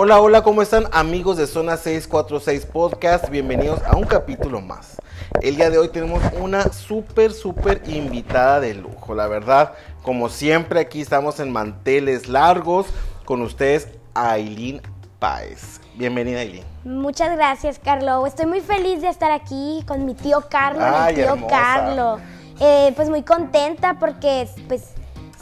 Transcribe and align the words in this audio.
Hola, 0.00 0.20
hola, 0.20 0.42
¿cómo 0.44 0.62
están 0.62 0.84
amigos 0.92 1.38
de 1.38 1.48
Zona 1.48 1.76
646 1.76 2.66
Podcast? 2.66 3.30
Bienvenidos 3.30 3.82
a 3.82 3.96
un 3.96 4.04
capítulo 4.04 4.60
más. 4.60 4.96
El 5.42 5.56
día 5.56 5.70
de 5.70 5.78
hoy 5.78 5.88
tenemos 5.88 6.22
una 6.40 6.72
súper, 6.72 7.32
súper 7.32 7.82
invitada 7.84 8.60
de 8.60 8.74
lujo. 8.74 9.16
La 9.16 9.26
verdad, 9.26 9.72
como 10.04 10.28
siempre, 10.28 10.78
aquí 10.78 11.00
estamos 11.00 11.40
en 11.40 11.50
manteles 11.50 12.28
largos 12.28 12.86
con 13.24 13.42
ustedes, 13.42 13.88
Aileen 14.14 14.82
Páez. 15.18 15.80
Bienvenida, 15.96 16.42
Aileen. 16.42 16.64
Muchas 16.84 17.34
gracias, 17.34 17.80
Carlo. 17.80 18.24
Estoy 18.24 18.46
muy 18.46 18.60
feliz 18.60 19.02
de 19.02 19.08
estar 19.08 19.32
aquí 19.32 19.82
con 19.84 20.04
mi 20.04 20.14
tío 20.14 20.44
Carlos, 20.48 20.84
Ay, 20.86 21.16
mi 21.16 21.22
tío 21.22 21.32
hermosa. 21.32 21.56
Carlo. 21.56 22.18
Eh, 22.60 22.92
pues 22.94 23.10
muy 23.10 23.24
contenta 23.24 23.98
porque 23.98 24.48
pues 24.68 24.92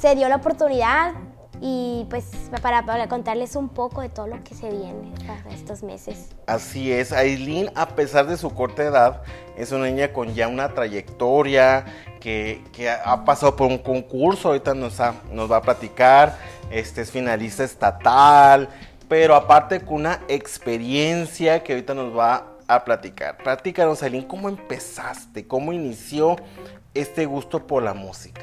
se 0.00 0.14
dio 0.14 0.30
la 0.30 0.36
oportunidad 0.36 1.12
y 1.60 2.06
pues 2.10 2.24
para, 2.62 2.84
para 2.84 3.09
contarles 3.09 3.56
un 3.56 3.69
poco 3.69 4.02
de 4.02 4.09
todo 4.09 4.27
lo 4.27 4.42
que 4.45 4.55
se 4.55 4.69
viene 4.70 5.12
para 5.27 5.55
estos 5.55 5.83
meses. 5.83 6.28
Así 6.47 6.92
es, 6.92 7.12
Aileen, 7.12 7.70
a 7.74 7.88
pesar 7.88 8.27
de 8.27 8.37
su 8.37 8.51
corta 8.55 8.83
edad, 8.84 9.23
es 9.56 9.73
una 9.73 9.87
niña 9.87 10.12
con 10.12 10.34
ya 10.34 10.48
una 10.48 10.74
trayectoria, 10.74 11.84
que, 12.20 12.62
que 12.73 12.91
ha 12.91 13.24
pasado 13.24 13.55
por 13.56 13.69
un 13.69 13.78
concurso, 13.78 14.48
ahorita 14.48 14.74
nos, 14.74 14.98
ha- 15.00 15.14
nos 15.33 15.50
va 15.50 15.59
a 15.59 15.62
platicar, 15.62 16.37
este 16.70 17.02
es 17.02 17.11
finalista 17.11 17.62
estatal, 17.64 18.69
pero 19.09 19.34
aparte 19.36 19.80
con 19.80 19.95
una 19.97 20.20
experiencia 20.28 21.62
que 21.62 21.73
ahorita 21.73 21.95
nos 21.95 22.16
va 22.16 22.45
a 22.69 22.84
platicar. 22.84 23.36
Platícanos, 23.38 24.02
Aileen, 24.02 24.25
¿cómo 24.25 24.48
empezaste? 24.48 25.47
¿Cómo 25.47 25.73
inició 25.73 26.34
este 26.95 27.25
gusto 27.27 27.64
por 27.66 27.83
la 27.84 27.95
música? 27.95 28.42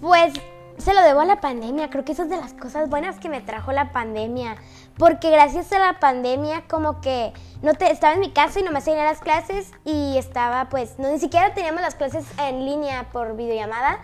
Pues 0.00 0.32
se 0.80 0.94
lo 0.94 1.02
debo 1.02 1.20
a 1.20 1.24
la 1.24 1.40
pandemia, 1.40 1.90
creo 1.90 2.04
que 2.04 2.12
eso 2.12 2.22
es 2.22 2.30
de 2.30 2.36
las 2.36 2.52
cosas 2.52 2.88
buenas 2.88 3.18
que 3.18 3.28
me 3.28 3.40
trajo 3.40 3.72
la 3.72 3.92
pandemia, 3.92 4.56
porque 4.98 5.30
gracias 5.30 5.72
a 5.72 5.78
la 5.78 6.00
pandemia 6.00 6.64
como 6.68 7.00
que 7.00 7.32
no 7.62 7.74
te 7.74 7.90
estaba 7.90 8.14
en 8.14 8.20
mi 8.20 8.30
casa 8.30 8.60
y 8.60 8.62
no 8.62 8.70
me 8.70 8.78
hacía 8.78 8.94
ir 8.94 9.00
a 9.00 9.04
las 9.04 9.20
clases 9.20 9.72
y 9.84 10.16
estaba 10.16 10.68
pues 10.68 10.98
no 10.98 11.08
ni 11.10 11.18
siquiera 11.18 11.54
teníamos 11.54 11.82
las 11.82 11.94
clases 11.94 12.24
en 12.38 12.64
línea 12.64 13.08
por 13.12 13.36
videollamada. 13.36 13.98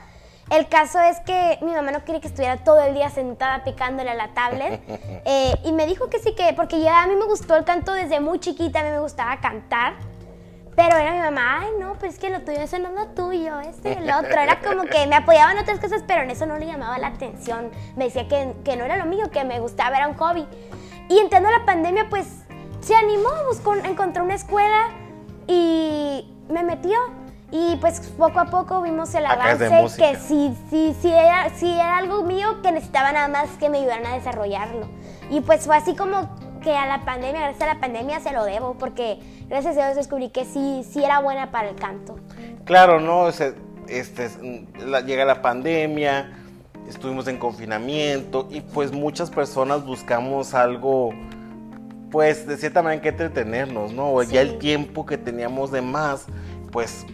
El 0.51 0.69
caso 0.69 1.01
es 1.01 1.19
que 1.21 1.59
mi 1.61 1.73
mamá 1.73 1.91
no 1.91 2.05
quería 2.05 2.21
que 2.21 2.29
estuviera 2.29 2.59
todo 2.59 2.81
el 2.81 2.95
día 2.95 3.11
sentada 3.11 3.65
picándole 3.65 4.11
a 4.11 4.15
la 4.15 4.29
tablet 4.29 4.81
eh, 5.25 5.55
y 5.65 5.73
me 5.73 5.87
dijo 5.87 6.09
que 6.09 6.21
sí 6.21 6.35
que 6.35 6.53
porque 6.55 6.81
ya 6.81 7.03
a 7.03 7.07
mí 7.09 7.17
me 7.17 7.25
gustó 7.25 7.57
el 7.57 7.65
canto 7.65 7.93
desde 7.93 8.21
muy 8.21 8.39
chiquita, 8.39 8.81
a 8.81 8.85
mí 8.85 8.91
me 8.91 9.01
gustaba 9.01 9.41
cantar. 9.41 9.95
Pero 10.77 10.99
era 10.99 11.13
mi 11.13 11.21
mamá, 11.21 11.61
ay 11.63 11.71
no, 11.81 11.95
pero 11.95 12.13
es 12.13 12.19
que 12.19 12.29
lo 12.29 12.43
tuyo, 12.43 12.61
eso 12.61 12.79
no 12.79 12.89
es 12.89 12.95
lo 12.95 13.07
tuyo, 13.09 13.59
este 13.61 13.93
es 13.93 13.97
el 13.97 14.11
otro. 14.11 14.39
Era 14.39 14.61
como 14.61 14.83
que 14.83 15.07
me 15.07 15.17
apoyaba 15.17 15.53
en 15.53 15.59
otras 15.59 15.81
cosas, 15.81 16.05
pero 16.07 16.23
en 16.23 16.31
eso 16.31 16.45
no 16.45 16.59
le 16.59 16.67
llamaba 16.67 16.99
la 16.99 17.09
atención. 17.09 17.71
Me 17.97 18.05
decía 18.05 18.29
que, 18.29 18.55
que 18.63 18.77
no 18.77 18.85
era 18.85 18.99
lo 18.99 19.07
mío, 19.07 19.31
que 19.31 19.43
me 19.45 19.59
gustaba, 19.59 19.97
era 19.97 20.07
un 20.07 20.17
hobby. 20.17 20.47
Y 21.09 21.19
entrando 21.19 21.51
la 21.51 21.65
pandemia, 21.65 22.09
pues 22.11 22.27
se 22.81 22.95
animó, 22.95 23.31
buscó, 23.49 23.75
encontró 23.75 24.23
una 24.23 24.35
escuela 24.35 24.91
y 25.47 26.31
me 26.51 26.63
metió. 26.63 26.99
Y 27.51 27.77
pues 27.77 28.01
poco 28.19 28.41
a 28.41 28.47
poco 28.47 28.83
vimos 28.83 29.15
el 29.15 29.25
Acá 29.25 29.53
avance, 29.53 29.97
que 29.97 30.17
sí, 30.17 30.55
sí, 30.69 30.95
sí 31.01 31.11
era, 31.11 31.49
sí 31.55 31.73
era 31.73 31.97
algo 31.97 32.23
mío 32.25 32.61
que 32.61 32.73
necesitaba 32.73 33.13
nada 33.13 33.29
más 33.29 33.49
que 33.59 33.71
me 33.71 33.79
ayudaran 33.79 34.05
a 34.07 34.15
desarrollarlo. 34.15 34.89
Y 35.31 35.41
pues 35.41 35.65
fue 35.65 35.77
así 35.77 35.95
como 35.95 36.29
que 36.67 36.77
a 36.77 36.85
la 36.85 37.05
pandemia, 37.05 37.43
gracias 37.43 37.63
a 37.63 37.75
la 37.75 37.81
pandemia 37.81 38.19
se 38.19 38.33
lo 38.33 38.45
debo, 38.45 38.75
porque 38.75 39.21
gracias 39.49 39.79
a 39.79 39.85
Dios 39.85 39.95
descubrí 39.97 40.31
que 40.31 40.45
sí, 40.45 40.85
sí 40.91 41.05
era 41.05 41.21
buena 41.21 41.53
para 41.53 41.69
el 41.69 41.77
canto. 41.77 42.19
Claro, 42.65 42.99
¿no? 42.99 43.29
Este, 43.29 43.55
es- 43.89 44.39
la- 44.85 45.01
llega 45.03 45.25
la 45.25 45.43
pandemia, 45.43 46.33
estuvimos 46.89 47.29
en 47.29 47.39
confinamiento 47.39 48.49
y 48.51 48.63
pues 48.63 48.91
muchas 48.91 49.31
personas 49.31 49.85
buscamos 49.87 50.55
algo, 50.55 51.11
pues 52.11 52.49
de 52.49 52.57
cierta 52.57 52.83
manera 52.83 53.01
que 53.01 53.11
entretenernos, 53.11 53.93
¿no? 53.93 54.11
O 54.13 54.25
Ya 54.25 54.41
el 54.41 54.59
tiempo 54.59 55.07
que 55.07 55.19
teníamos 55.19 55.71
de 55.71 55.83
más, 55.83 56.27
pues 56.73 57.07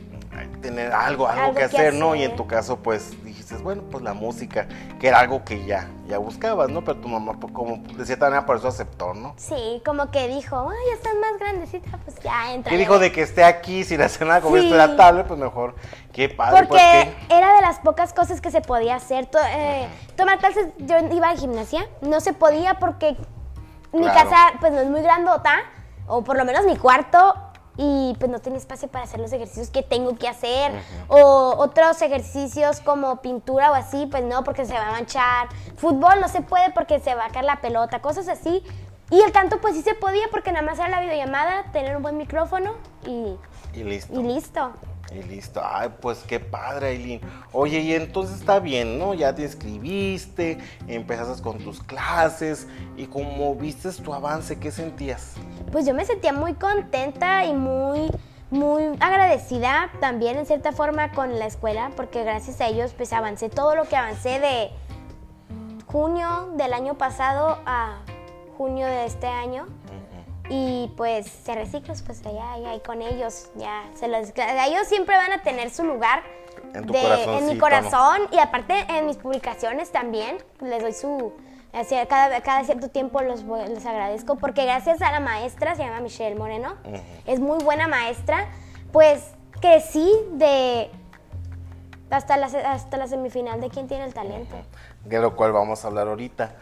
tener 0.62 0.92
algo, 0.92 1.28
algo, 1.28 1.42
Algo 1.42 1.54
que, 1.56 1.60
que 1.60 1.64
hacer, 1.76 1.92
¿no? 1.92 2.14
Y 2.14 2.22
en 2.22 2.36
tu 2.36 2.46
caso, 2.46 2.78
pues 2.78 3.10
bueno, 3.60 3.82
pues 3.90 4.02
la 4.02 4.14
música, 4.14 4.66
que 4.98 5.08
era 5.08 5.20
algo 5.20 5.44
que 5.44 5.64
ya, 5.66 5.88
ya 6.08 6.16
buscabas, 6.18 6.70
¿no? 6.70 6.82
Pero 6.82 6.98
tu 7.00 7.08
mamá, 7.08 7.34
pues, 7.38 7.52
como 7.52 7.76
de 7.78 8.06
cierta 8.06 8.26
manera, 8.26 8.46
por 8.46 8.56
eso 8.56 8.68
aceptó, 8.68 9.12
¿no? 9.12 9.34
Sí, 9.36 9.82
como 9.84 10.10
que 10.10 10.28
dijo, 10.28 10.70
ay, 10.70 10.76
ya 10.88 10.94
estás 10.94 11.12
más 11.20 11.38
grandecita, 11.38 11.98
pues 12.04 12.16
ya 12.22 12.54
entra. 12.54 12.70
¿Qué 12.70 12.78
dijo 12.78 12.98
de 12.98 13.12
que 13.12 13.22
esté 13.22 13.44
aquí 13.44 13.84
sin 13.84 14.00
hacer 14.00 14.26
nada 14.26 14.40
como 14.40 14.56
Sí. 14.56 14.62
esto 14.62 14.74
era 14.76 14.96
tablet? 14.96 15.26
Pues 15.26 15.38
mejor, 15.38 15.74
qué 16.12 16.28
padre, 16.28 16.66
pues 16.66 16.80
Porque 16.82 17.14
que... 17.28 17.36
era 17.36 17.54
de 17.56 17.60
las 17.60 17.78
pocas 17.80 18.12
cosas 18.14 18.40
que 18.40 18.50
se 18.50 18.60
podía 18.62 18.94
hacer. 18.94 19.26
To- 19.26 19.38
eh, 19.54 19.88
tomar 20.16 20.38
clases, 20.38 20.68
yo 20.78 20.96
iba 21.12 21.28
a 21.30 21.36
gimnasia, 21.36 21.86
no 22.00 22.20
se 22.20 22.32
podía 22.32 22.74
porque 22.78 23.16
mi 23.92 24.02
Claro. 24.02 24.30
casa 24.30 24.52
pues 24.60 24.72
no 24.72 24.80
es 24.80 24.88
muy 24.88 25.02
grandota, 25.02 25.56
o 26.06 26.24
por 26.24 26.36
lo 26.38 26.44
menos 26.44 26.64
mi 26.64 26.76
cuarto, 26.76 27.34
y 27.76 28.14
pues 28.18 28.30
no 28.30 28.38
tiene 28.40 28.58
espacio 28.58 28.88
para 28.88 29.04
hacer 29.04 29.18
los 29.20 29.32
ejercicios 29.32 29.70
que 29.70 29.82
tengo 29.82 30.16
que 30.16 30.28
hacer. 30.28 30.72
O 31.08 31.54
otros 31.58 32.00
ejercicios 32.02 32.80
como 32.80 33.22
pintura 33.22 33.70
o 33.70 33.74
así, 33.74 34.06
pues 34.10 34.22
no, 34.24 34.44
porque 34.44 34.64
se 34.66 34.74
va 34.74 34.88
a 34.88 34.92
manchar. 34.92 35.48
Fútbol 35.76 36.20
no 36.20 36.28
se 36.28 36.42
puede 36.42 36.70
porque 36.72 37.00
se 37.00 37.14
va 37.14 37.26
a 37.26 37.28
caer 37.30 37.46
la 37.46 37.60
pelota, 37.60 38.00
cosas 38.00 38.28
así. 38.28 38.62
Y 39.10 39.20
el 39.20 39.32
canto 39.32 39.60
pues 39.60 39.74
sí 39.74 39.82
se 39.82 39.94
podía 39.94 40.24
porque 40.30 40.52
nada 40.52 40.64
más 40.64 40.78
era 40.78 40.88
la 40.88 41.00
videollamada, 41.00 41.64
tener 41.72 41.96
un 41.96 42.02
buen 42.02 42.16
micrófono 42.16 42.72
y, 43.06 43.36
Y 43.74 43.84
listo. 43.84 44.18
y 44.18 44.22
listo. 44.22 44.72
Y 45.14 45.22
listo. 45.24 45.60
Ay, 45.62 45.90
pues 46.00 46.18
qué 46.26 46.40
padre, 46.40 46.88
Aileen. 46.88 47.20
Oye, 47.52 47.80
y 47.80 47.94
entonces 47.94 48.40
está 48.40 48.60
bien, 48.60 48.98
¿no? 48.98 49.12
Ya 49.14 49.34
te 49.34 49.42
inscribiste, 49.42 50.58
empezaste 50.88 51.42
con 51.42 51.58
tus 51.58 51.82
clases 51.82 52.66
y 52.96 53.06
como 53.06 53.54
viste 53.54 53.90
tu 53.92 54.14
avance, 54.14 54.58
¿qué 54.58 54.70
sentías? 54.70 55.34
Pues 55.70 55.86
yo 55.86 55.94
me 55.94 56.04
sentía 56.04 56.32
muy 56.32 56.54
contenta 56.54 57.44
y 57.44 57.52
muy, 57.52 58.10
muy 58.50 58.84
agradecida 59.00 59.90
también 60.00 60.38
en 60.38 60.46
cierta 60.46 60.72
forma 60.72 61.12
con 61.12 61.38
la 61.38 61.46
escuela, 61.46 61.90
porque 61.96 62.24
gracias 62.24 62.60
a 62.60 62.68
ellos 62.68 62.94
pues 62.96 63.12
avancé 63.12 63.50
todo 63.50 63.74
lo 63.74 63.84
que 63.84 63.96
avancé 63.96 64.40
de 64.40 64.70
junio 65.86 66.52
del 66.54 66.72
año 66.72 66.94
pasado 66.94 67.58
a 67.66 67.98
junio 68.56 68.86
de 68.86 69.04
este 69.04 69.26
año. 69.26 69.66
Y 70.48 70.90
pues 70.96 71.26
se 71.26 71.54
reciclos, 71.54 72.02
pues 72.02 72.24
allá, 72.26 72.52
allá, 72.52 72.74
y 72.74 72.80
con 72.80 73.00
ellos, 73.00 73.50
ya 73.54 73.84
se 73.94 74.08
los, 74.08 74.32
ellos 74.36 74.86
siempre 74.86 75.16
van 75.16 75.32
a 75.32 75.42
tener 75.42 75.70
su 75.70 75.84
lugar 75.84 76.22
En 76.74 76.86
tu 76.86 76.94
en 76.94 77.02
corazoncito, 77.02 77.46
mi 77.46 77.54
¿no? 77.54 77.60
corazón 77.60 78.18
y 78.32 78.38
aparte 78.38 78.74
en 78.90 79.06
mis 79.06 79.16
publicaciones 79.16 79.90
también 79.92 80.38
les 80.60 80.82
doy 80.82 80.92
su 80.92 81.32
así, 81.72 81.94
cada, 82.08 82.40
cada 82.42 82.64
cierto 82.64 82.88
tiempo 82.88 83.22
los 83.22 83.44
les 83.44 83.86
agradezco 83.86 84.36
porque 84.36 84.64
gracias 84.64 85.00
a 85.00 85.10
la 85.10 85.20
maestra 85.20 85.74
se 85.74 85.84
llama 85.84 86.00
Michelle 86.00 86.34
Moreno 86.34 86.74
es 87.26 87.40
muy 87.40 87.62
buena 87.64 87.88
maestra 87.88 88.46
pues 88.92 89.30
crecí 89.60 90.10
de 90.32 90.90
hasta 92.10 92.36
la, 92.36 92.46
hasta 92.46 92.96
la 92.98 93.06
semifinal 93.06 93.60
de 93.60 93.70
quién 93.70 93.88
tiene 93.88 94.04
el 94.04 94.12
talento 94.12 94.54
De 95.04 95.18
lo 95.18 95.34
cual 95.34 95.52
vamos 95.52 95.82
a 95.84 95.88
hablar 95.88 96.08
ahorita. 96.08 96.52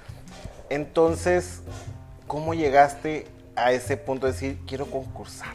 Entonces, 0.68 1.62
¿cómo 2.28 2.54
llegaste 2.54 3.26
a 3.64 3.72
ese 3.72 3.96
punto 3.96 4.26
de 4.26 4.32
decir, 4.32 4.58
quiero 4.66 4.86
concursar? 4.86 5.54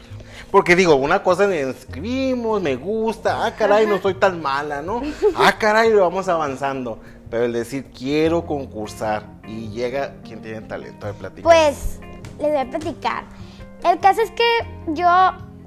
Porque 0.50 0.76
digo, 0.76 0.94
una 0.94 1.22
cosa 1.22 1.46
me 1.46 1.60
inscribimos, 1.60 2.62
me 2.62 2.76
gusta, 2.76 3.44
ah, 3.46 3.54
caray, 3.56 3.86
no 3.86 3.98
soy 4.00 4.14
tan 4.14 4.40
mala, 4.40 4.82
¿no? 4.82 5.02
Ah, 5.36 5.54
caray, 5.58 5.90
lo 5.90 6.02
vamos 6.02 6.28
avanzando. 6.28 7.00
Pero 7.30 7.44
el 7.44 7.52
decir, 7.52 7.90
quiero 7.96 8.46
concursar 8.46 9.24
y 9.46 9.68
llega 9.70 10.14
quien 10.22 10.40
tiene 10.42 10.60
talento 10.60 11.06
de 11.06 11.14
platicar. 11.14 11.42
pues 11.44 11.98
les 12.38 12.48
voy 12.50 12.56
a 12.58 12.68
platicar 12.70 13.24
el 13.84 13.98
caso 14.00 14.20
es 14.22 14.30
que 14.32 14.44
yo 14.88 15.08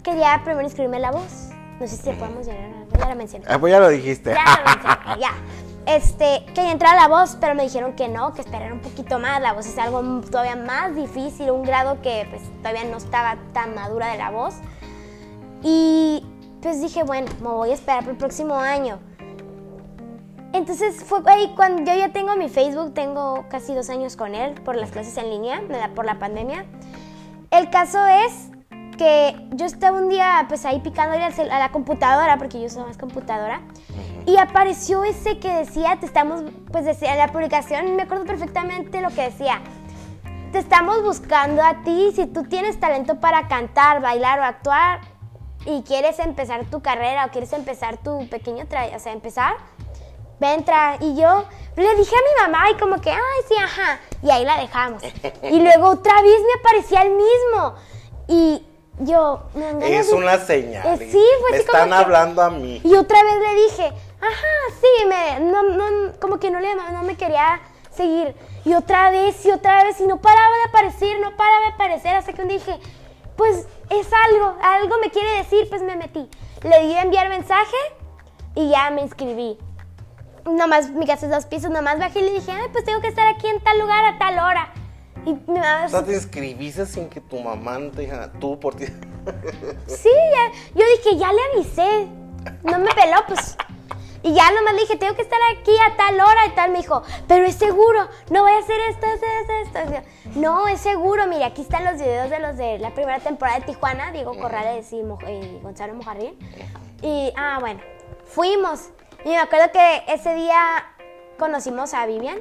quería 0.04 0.42
primero 0.44 0.62
inscribirme 0.64 0.98
en 0.98 1.02
la 1.04 1.12
voz 1.12 1.50
no 1.80 1.88
sé 1.88 1.96
si 1.96 2.10
podemos 2.12 2.46
llegar 2.46 2.66
a 2.94 2.98
ya 3.00 3.08
la 3.08 3.16
mencioné 3.16 3.46
Ah, 3.48 3.58
pues 3.60 3.72
ya 3.72 3.80
lo 3.80 3.88
dijiste. 3.90 4.34
Ya, 4.34 4.60
lo 4.60 4.66
mencioné, 4.66 5.22
ya. 5.22 5.32
Este, 5.86 6.46
quería 6.54 6.72
entrar 6.72 6.98
a 6.98 7.02
la 7.02 7.08
voz, 7.08 7.38
pero 7.42 7.56
me 7.56 7.64
dijeron 7.64 7.94
que 7.94 8.08
no, 8.08 8.34
que 8.34 8.42
esperara 8.42 8.74
un 8.74 8.82
poquito 8.82 9.18
más. 9.20 9.42
La 9.42 9.54
voz 9.54 9.66
es 9.66 9.78
algo 9.78 10.02
todavía 10.22 10.56
más 10.56 10.96
difícil, 10.96 11.50
un 11.52 11.64
grado 11.64 12.02
que 12.02 12.28
pues 12.30 12.44
todavía 12.60 12.84
no 12.84 12.98
estaba 12.98 13.38
tan 13.54 13.74
madura 13.74 14.12
de 14.12 14.18
la 14.18 14.30
voz. 14.30 14.56
Y 15.64 16.24
pues 16.62 16.82
dije, 16.82 17.04
bueno, 17.04 17.32
me 17.42 17.50
voy 17.50 17.72
a 17.72 17.74
esperar 17.74 18.02
para 18.02 18.12
el 18.12 18.18
próximo 18.18 18.56
año. 18.56 19.00
Entonces 20.52 21.04
fue 21.04 21.20
ahí 21.28 21.54
cuando 21.56 21.84
yo 21.84 21.98
ya 21.98 22.10
tengo 22.10 22.36
mi 22.36 22.50
Facebook, 22.50 22.94
tengo 22.94 23.46
casi 23.50 23.74
dos 23.74 23.90
años 23.90 24.16
con 24.16 24.34
él 24.34 24.54
por 24.62 24.76
las 24.76 24.92
clases 24.92 25.16
en 25.18 25.30
línea, 25.30 25.62
por 25.96 26.06
la 26.06 26.18
pandemia. 26.18 26.66
El 27.52 27.70
caso 27.70 28.06
es 28.06 28.50
que 28.98 29.48
yo 29.52 29.66
estaba 29.66 29.98
un 29.98 30.10
día 30.10 30.46
pues 30.48 30.66
ahí 30.66 30.80
picando 30.80 31.16
a 31.16 31.60
la 31.60 31.72
computadora, 31.72 32.38
porque 32.38 32.60
yo 32.62 32.70
soy 32.70 32.84
más 32.84 32.98
computadora, 32.98 33.62
y 34.34 34.38
apareció 34.38 35.04
ese 35.04 35.40
que 35.40 35.52
decía, 35.54 35.98
te 36.00 36.06
estamos, 36.06 36.44
pues 36.72 36.86
decía 36.86 37.16
la 37.16 37.32
publicación, 37.32 37.96
me 37.96 38.04
acuerdo 38.04 38.26
perfectamente 38.26 39.02
lo 39.02 39.10
que 39.10 39.24
decía, 39.24 39.62
te 40.52 40.60
estamos 40.60 41.04
buscando 41.04 41.64
a 41.64 41.84
ti, 41.84 42.12
si 42.16 42.26
tú 42.26 42.44
tienes 42.44 42.80
talento 42.80 43.20
para 43.20 43.48
cantar, 43.48 44.02
bailar 44.02 44.40
o 44.40 44.44
actuar, 44.44 45.02
y 45.66 45.84
quieres 45.84 46.20
empezar 46.20 46.66
tu 46.66 46.82
carrera 46.82 47.26
o 47.26 47.30
quieres 47.30 47.52
empezar 47.54 47.98
tu 47.98 48.28
pequeño, 48.30 48.66
o 48.96 49.00
sea, 49.00 49.12
empezar, 49.12 49.56
ve, 50.40 50.54
entra. 50.54 50.98
Y 51.02 51.16
yo 51.16 51.46
Le 51.76 51.96
dije 51.96 52.14
a 52.16 52.20
mi 52.48 52.52
mamá 52.52 52.70
y 52.72 52.76
como 52.78 53.00
que, 53.00 53.10
ay, 53.12 53.42
sí, 53.48 53.56
ajá. 53.56 54.00
Y 54.22 54.30
ahí 54.32 54.44
la 54.44 54.58
dejamos. 54.60 55.02
Y 55.44 55.62
luego 55.62 55.90
otra 55.92 56.14
vez 56.22 56.40
me 56.42 56.60
aparecía 56.60 57.02
el 57.04 57.12
mismo. 57.12 57.76
Y 58.28 58.66
yo... 59.00 59.44
me 59.54 59.98
Es 59.98 60.12
una 60.12 60.38
señal. 60.40 60.86
Eh, 61.02 61.08
sí, 61.10 61.24
fue 61.40 61.52
Me 61.52 61.58
así 61.58 61.66
como 61.68 61.78
están 61.84 61.90
que- 61.90 61.96
hablando 61.96 62.42
a 62.42 62.50
mí. 62.50 62.82
y 62.84 62.96
otra 62.96 63.20
vez 63.24 63.36
le 63.36 63.62
dije, 63.62 63.94
ajá, 64.22 64.76
sí, 64.80 65.06
me, 65.08 65.40
no, 65.40 65.64
no, 65.64 66.14
como 66.20 66.40
que 66.40 66.52
no, 66.52 66.60
le, 66.60 66.76
no 66.76 67.04
me 67.04 67.16
quería 67.16 67.62
seguir. 67.92 68.36
Y 68.66 68.74
otra 68.74 69.10
vez, 69.10 69.46
y 69.46 69.52
otra 69.52 69.84
vez, 69.84 70.00
y 70.00 70.08
no 70.08 70.22
paraba 70.22 70.56
de 70.58 70.64
aparecer, 70.70 71.20
no 71.20 71.36
paraba 71.36 71.62
de 71.62 71.74
aparecer, 71.74 72.16
hasta 72.16 72.34
que 72.34 72.42
un 72.42 72.48
día 72.48 72.58
dije, 72.58 72.80
pues 73.36 73.68
es 73.90 74.08
algo, 74.28 74.56
algo 74.62 74.96
me 75.02 75.10
quiere 75.12 75.38
decir, 75.38 75.68
pues 75.70 75.82
me 75.82 75.96
metí. 75.96 76.30
Le 76.64 76.88
di 76.88 76.94
a 76.94 77.04
enviar 77.04 77.30
mensaje 77.30 77.78
y 78.56 78.70
ya 78.70 78.90
me 78.90 79.02
inscribí. 79.02 79.58
Nomás, 80.46 80.90
mi 80.90 81.06
casa 81.06 81.26
es 81.26 81.32
dos 81.32 81.46
pisos, 81.46 81.70
nomás 81.70 82.00
bajé 82.00 82.20
y 82.20 82.24
le 82.24 82.32
dije, 82.34 82.52
ay, 82.52 82.70
pues 82.72 82.84
tengo 82.84 83.02
que 83.02 83.08
estar 83.08 83.28
aquí 83.28 83.48
en 83.48 83.62
tal 83.62 83.80
lugar 83.80 84.06
a 84.06 84.18
tal 84.18 84.40
hora. 84.40 84.74
Y 85.26 85.34
mi 85.34 85.60
mamá, 85.60 85.86
O 85.86 85.90
sea, 85.90 86.04
te 86.04 86.14
inscribiste 86.14 86.86
sin 86.86 87.10
que 87.10 87.22
tu 87.22 87.40
mamá 87.40 87.78
no 87.78 87.92
te 87.92 88.02
dijera, 88.02 88.32
tú 88.40 88.60
por 88.60 88.76
ti. 88.76 88.86
Sí, 89.88 90.10
ya. 90.10 90.52
Yo 90.74 90.86
dije, 90.98 91.18
ya 91.18 91.32
le 91.32 91.40
avisé. 91.54 92.08
No 92.64 92.80
me 92.80 92.94
peló, 92.94 93.18
pues. 93.28 93.58
Y 94.22 94.34
ya 94.34 94.52
nomás 94.52 94.74
le 94.74 94.82
dije, 94.82 94.98
tengo 94.98 95.16
que 95.16 95.22
estar 95.22 95.40
aquí 95.58 95.72
a 95.80 95.96
tal 95.96 96.16
hora 96.20 96.46
y 96.48 96.50
tal. 96.52 96.72
Me 96.72 96.80
dijo, 96.80 97.02
pero 97.28 97.46
es 97.46 97.56
seguro, 97.56 98.08
no 98.30 98.42
voy 98.44 98.52
a 98.52 98.58
hacer 98.60 98.78
esto, 98.90 99.06
esto, 99.06 99.26
esto, 99.64 99.80
esto. 99.80 100.02
No, 100.36 100.68
es 100.68 100.82
seguro. 100.82 101.26
Mire, 101.28 101.46
aquí 101.46 101.62
están 101.62 101.86
los 101.86 101.94
videos 101.96 102.30
de 102.30 102.40
los 102.40 102.58
de 102.58 102.80
la 102.80 102.94
primera 102.94 103.20
temporada 103.20 103.60
de 103.60 103.66
Tijuana, 103.66 104.12
Diego 104.12 104.38
Corrales 104.38 104.92
y, 104.92 105.02
Mo- 105.04 105.20
y 105.28 105.60
Gonzalo 105.62 105.94
Mojarrín. 105.94 106.38
Y, 107.02 107.32
ah, 107.38 107.58
bueno, 107.62 107.80
fuimos. 108.26 108.90
Y 109.24 109.30
me 109.30 109.38
acuerdo 109.40 109.72
que 109.72 110.04
ese 110.08 110.34
día 110.36 110.58
conocimos 111.38 111.94
a 111.94 112.06
Vivian 112.06 112.40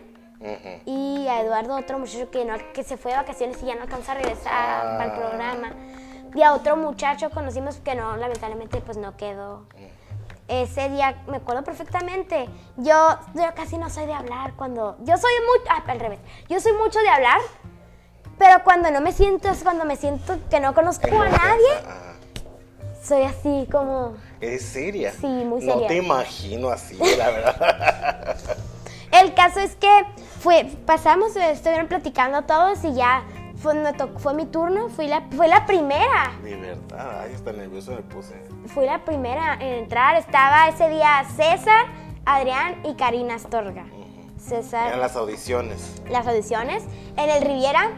y 0.87 1.27
a 1.29 1.41
Eduardo, 1.43 1.77
otro 1.77 1.99
muchacho 1.99 2.31
que, 2.31 2.45
no, 2.45 2.55
que 2.73 2.83
se 2.85 2.97
fue 2.97 3.11
de 3.13 3.17
vacaciones 3.19 3.61
y 3.63 3.67
ya 3.67 3.75
no 3.75 3.83
alcanzó 3.83 4.13
a 4.13 4.15
regresar 4.15 4.53
Ah. 4.53 4.97
para 4.99 5.05
el 5.15 5.21
programa. 5.21 5.73
Y 6.35 6.43
a 6.43 6.53
otro 6.53 6.77
muchacho 6.77 7.31
conocimos 7.31 7.77
que 7.77 7.95
no, 7.95 8.17
lamentablemente, 8.17 8.81
pues 8.83 8.97
no 8.99 9.17
quedó. 9.17 9.67
Ese 10.49 10.89
día 10.89 11.23
me 11.29 11.37
acuerdo 11.37 11.63
perfectamente. 11.63 12.49
Yo, 12.79 13.19
yo 13.35 13.43
casi 13.55 13.77
no 13.77 13.91
soy 13.91 14.07
de 14.07 14.15
hablar 14.15 14.55
cuando. 14.57 14.97
Yo 15.01 15.17
soy 15.19 15.31
muy. 15.47 15.69
Ah, 15.71 15.83
al 15.87 16.01
revés. 16.01 16.19
Yo 16.49 16.59
soy 16.59 16.73
mucho 16.73 16.99
de 17.01 17.09
hablar, 17.09 17.39
pero 18.39 18.65
cuando 18.65 18.91
no 18.91 19.01
me 19.03 19.13
siento, 19.13 19.51
es 19.51 19.63
cuando 19.63 19.85
me 19.85 19.97
siento 19.97 20.39
que 20.49 20.59
no 20.59 20.73
conozco 20.75 21.07
a 21.07 21.29
nadie, 21.29 21.69
soy 23.03 23.23
así 23.25 23.69
como. 23.71 24.15
¿Eres 24.41 24.65
seria? 24.65 25.13
Sí, 25.13 25.27
muy 25.27 25.63
No 25.65 25.75
seria. 25.75 25.89
te 25.89 25.97
imagino 25.97 26.71
así, 26.71 26.97
la 27.17 27.31
verdad. 27.31 28.37
El 29.13 29.35
caso 29.35 29.61
es 29.61 29.75
que 29.77 29.89
fue, 30.41 30.65
pasamos, 30.87 31.35
estuvieron 31.37 31.89
platicando 31.89 32.43
todos 32.43 32.85
y 32.85 32.95
ya 32.95 33.23
fue, 33.63 33.75
me 33.75 33.93
tocó- 33.93 34.19
fue 34.19 34.35
mi 34.35 34.47
turno, 34.47 34.89
fui 34.89 35.07
la, 35.09 35.23
fue 35.37 35.49
la 35.49 35.67
primera, 35.67 36.33
De 36.43 36.57
verdad, 36.57 37.23
ay, 37.23 37.33
está 37.35 37.53
nervioso 37.53 37.93
me 37.93 38.03
puse. 38.03 38.35
fui 38.67 38.87
la 38.87 39.05
primera 39.05 39.55
en 39.55 39.75
entrar. 39.85 40.17
Estaba 40.17 40.69
ese 40.69 40.89
día 40.89 41.25
César, 41.37 41.87
Adrián 42.25 42.81
y 42.85 42.95
Karina 42.95 43.35
Astorga. 43.35 43.85
César, 44.39 44.89
Eran 44.89 45.01
las 45.01 45.17
audiciones. 45.17 46.01
las 46.11 46.27
audiciones 46.27 46.85
en 47.17 47.29
el 47.29 47.43
Riviera, 47.43 47.91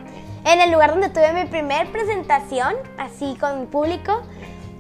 en 0.46 0.60
el 0.60 0.72
lugar 0.72 0.90
donde 0.92 1.10
tuve 1.10 1.32
mi 1.34 1.44
primer 1.44 1.92
presentación, 1.92 2.74
así 2.98 3.36
con 3.38 3.66
público. 3.66 4.22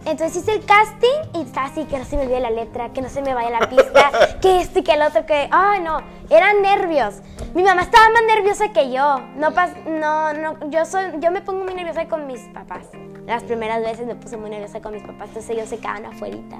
Entonces 0.06 0.36
hice 0.42 0.52
el 0.54 0.64
casting 0.64 1.08
y 1.34 1.42
estaba 1.42 1.66
así, 1.66 1.84
que 1.84 1.98
no 1.98 2.04
se 2.04 2.16
me 2.16 2.22
olvide 2.22 2.40
la 2.40 2.50
letra, 2.50 2.90
que 2.92 3.02
no 3.02 3.08
se 3.08 3.20
me 3.22 3.34
vaya 3.34 3.50
la 3.50 3.68
pista, 3.68 4.10
que 4.40 4.60
esto 4.60 4.78
y 4.78 4.82
que 4.82 4.92
el 4.92 5.02
otro, 5.02 5.26
que, 5.26 5.48
ay 5.50 5.80
no, 5.82 5.98
eran 6.30 6.62
nervios. 6.62 7.16
Mi 7.54 7.62
mamá 7.62 7.82
estaba 7.82 8.08
más 8.10 8.22
nerviosa 8.26 8.72
que 8.72 8.90
yo. 8.90 9.20
No, 9.36 9.50
pas- 9.50 9.84
no, 9.84 10.32
no, 10.32 10.70
yo 10.70 10.84
soy, 10.86 11.04
yo 11.18 11.30
me 11.30 11.42
pongo 11.42 11.64
muy 11.64 11.74
nerviosa 11.74 12.06
con 12.08 12.26
mis 12.26 12.40
papás. 12.54 12.86
Las 13.26 13.42
primeras 13.44 13.82
veces 13.82 14.06
me 14.06 14.14
puse 14.14 14.36
muy 14.36 14.50
nerviosa 14.50 14.80
con 14.80 14.92
mis 14.94 15.02
papás, 15.02 15.28
entonces 15.28 15.50
ellos 15.50 15.68
se 15.68 15.78
quedaban 15.78 16.06
afuerita. 16.06 16.56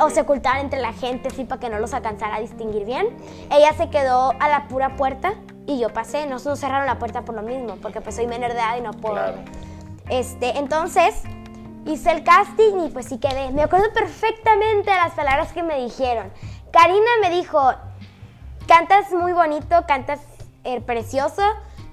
O 0.00 0.10
se 0.10 0.22
ocultaban 0.22 0.60
entre 0.60 0.80
la 0.80 0.92
gente 0.92 1.28
así 1.28 1.44
para 1.44 1.60
que 1.60 1.68
no 1.68 1.78
los 1.78 1.92
alcanzara 1.94 2.36
a 2.36 2.40
distinguir 2.40 2.84
bien. 2.84 3.08
Ella 3.50 3.72
se 3.74 3.88
quedó 3.90 4.32
a 4.40 4.48
la 4.48 4.66
pura 4.68 4.96
puerta 4.96 5.34
y 5.66 5.78
yo 5.78 5.90
pasé. 5.90 6.26
No, 6.26 6.36
no 6.44 6.56
cerraron 6.56 6.86
la 6.86 6.98
puerta 6.98 7.22
por 7.22 7.34
lo 7.34 7.42
mismo, 7.42 7.76
porque 7.76 8.00
pues 8.00 8.16
soy 8.16 8.26
menor 8.26 8.52
de 8.52 8.56
edad 8.58 8.76
y 8.78 8.80
no 8.80 8.92
puedo. 8.92 9.14
Claro. 9.14 9.38
Este, 10.08 10.58
entonces 10.58 11.22
hice 11.86 12.10
el 12.10 12.24
casting 12.24 12.86
y 12.86 12.88
pues 12.90 13.06
sí 13.06 13.18
quedé. 13.18 13.50
Me 13.50 13.62
acuerdo 13.62 13.92
perfectamente 13.92 14.90
de 14.90 14.96
las 14.96 15.12
palabras 15.12 15.52
que 15.52 15.62
me 15.62 15.82
dijeron. 15.82 16.32
Karina 16.72 17.10
me 17.20 17.30
dijo, 17.30 17.72
cantas 18.66 19.12
muy 19.12 19.32
bonito, 19.32 19.84
cantas 19.86 20.20
eh, 20.64 20.80
precioso 20.80 21.42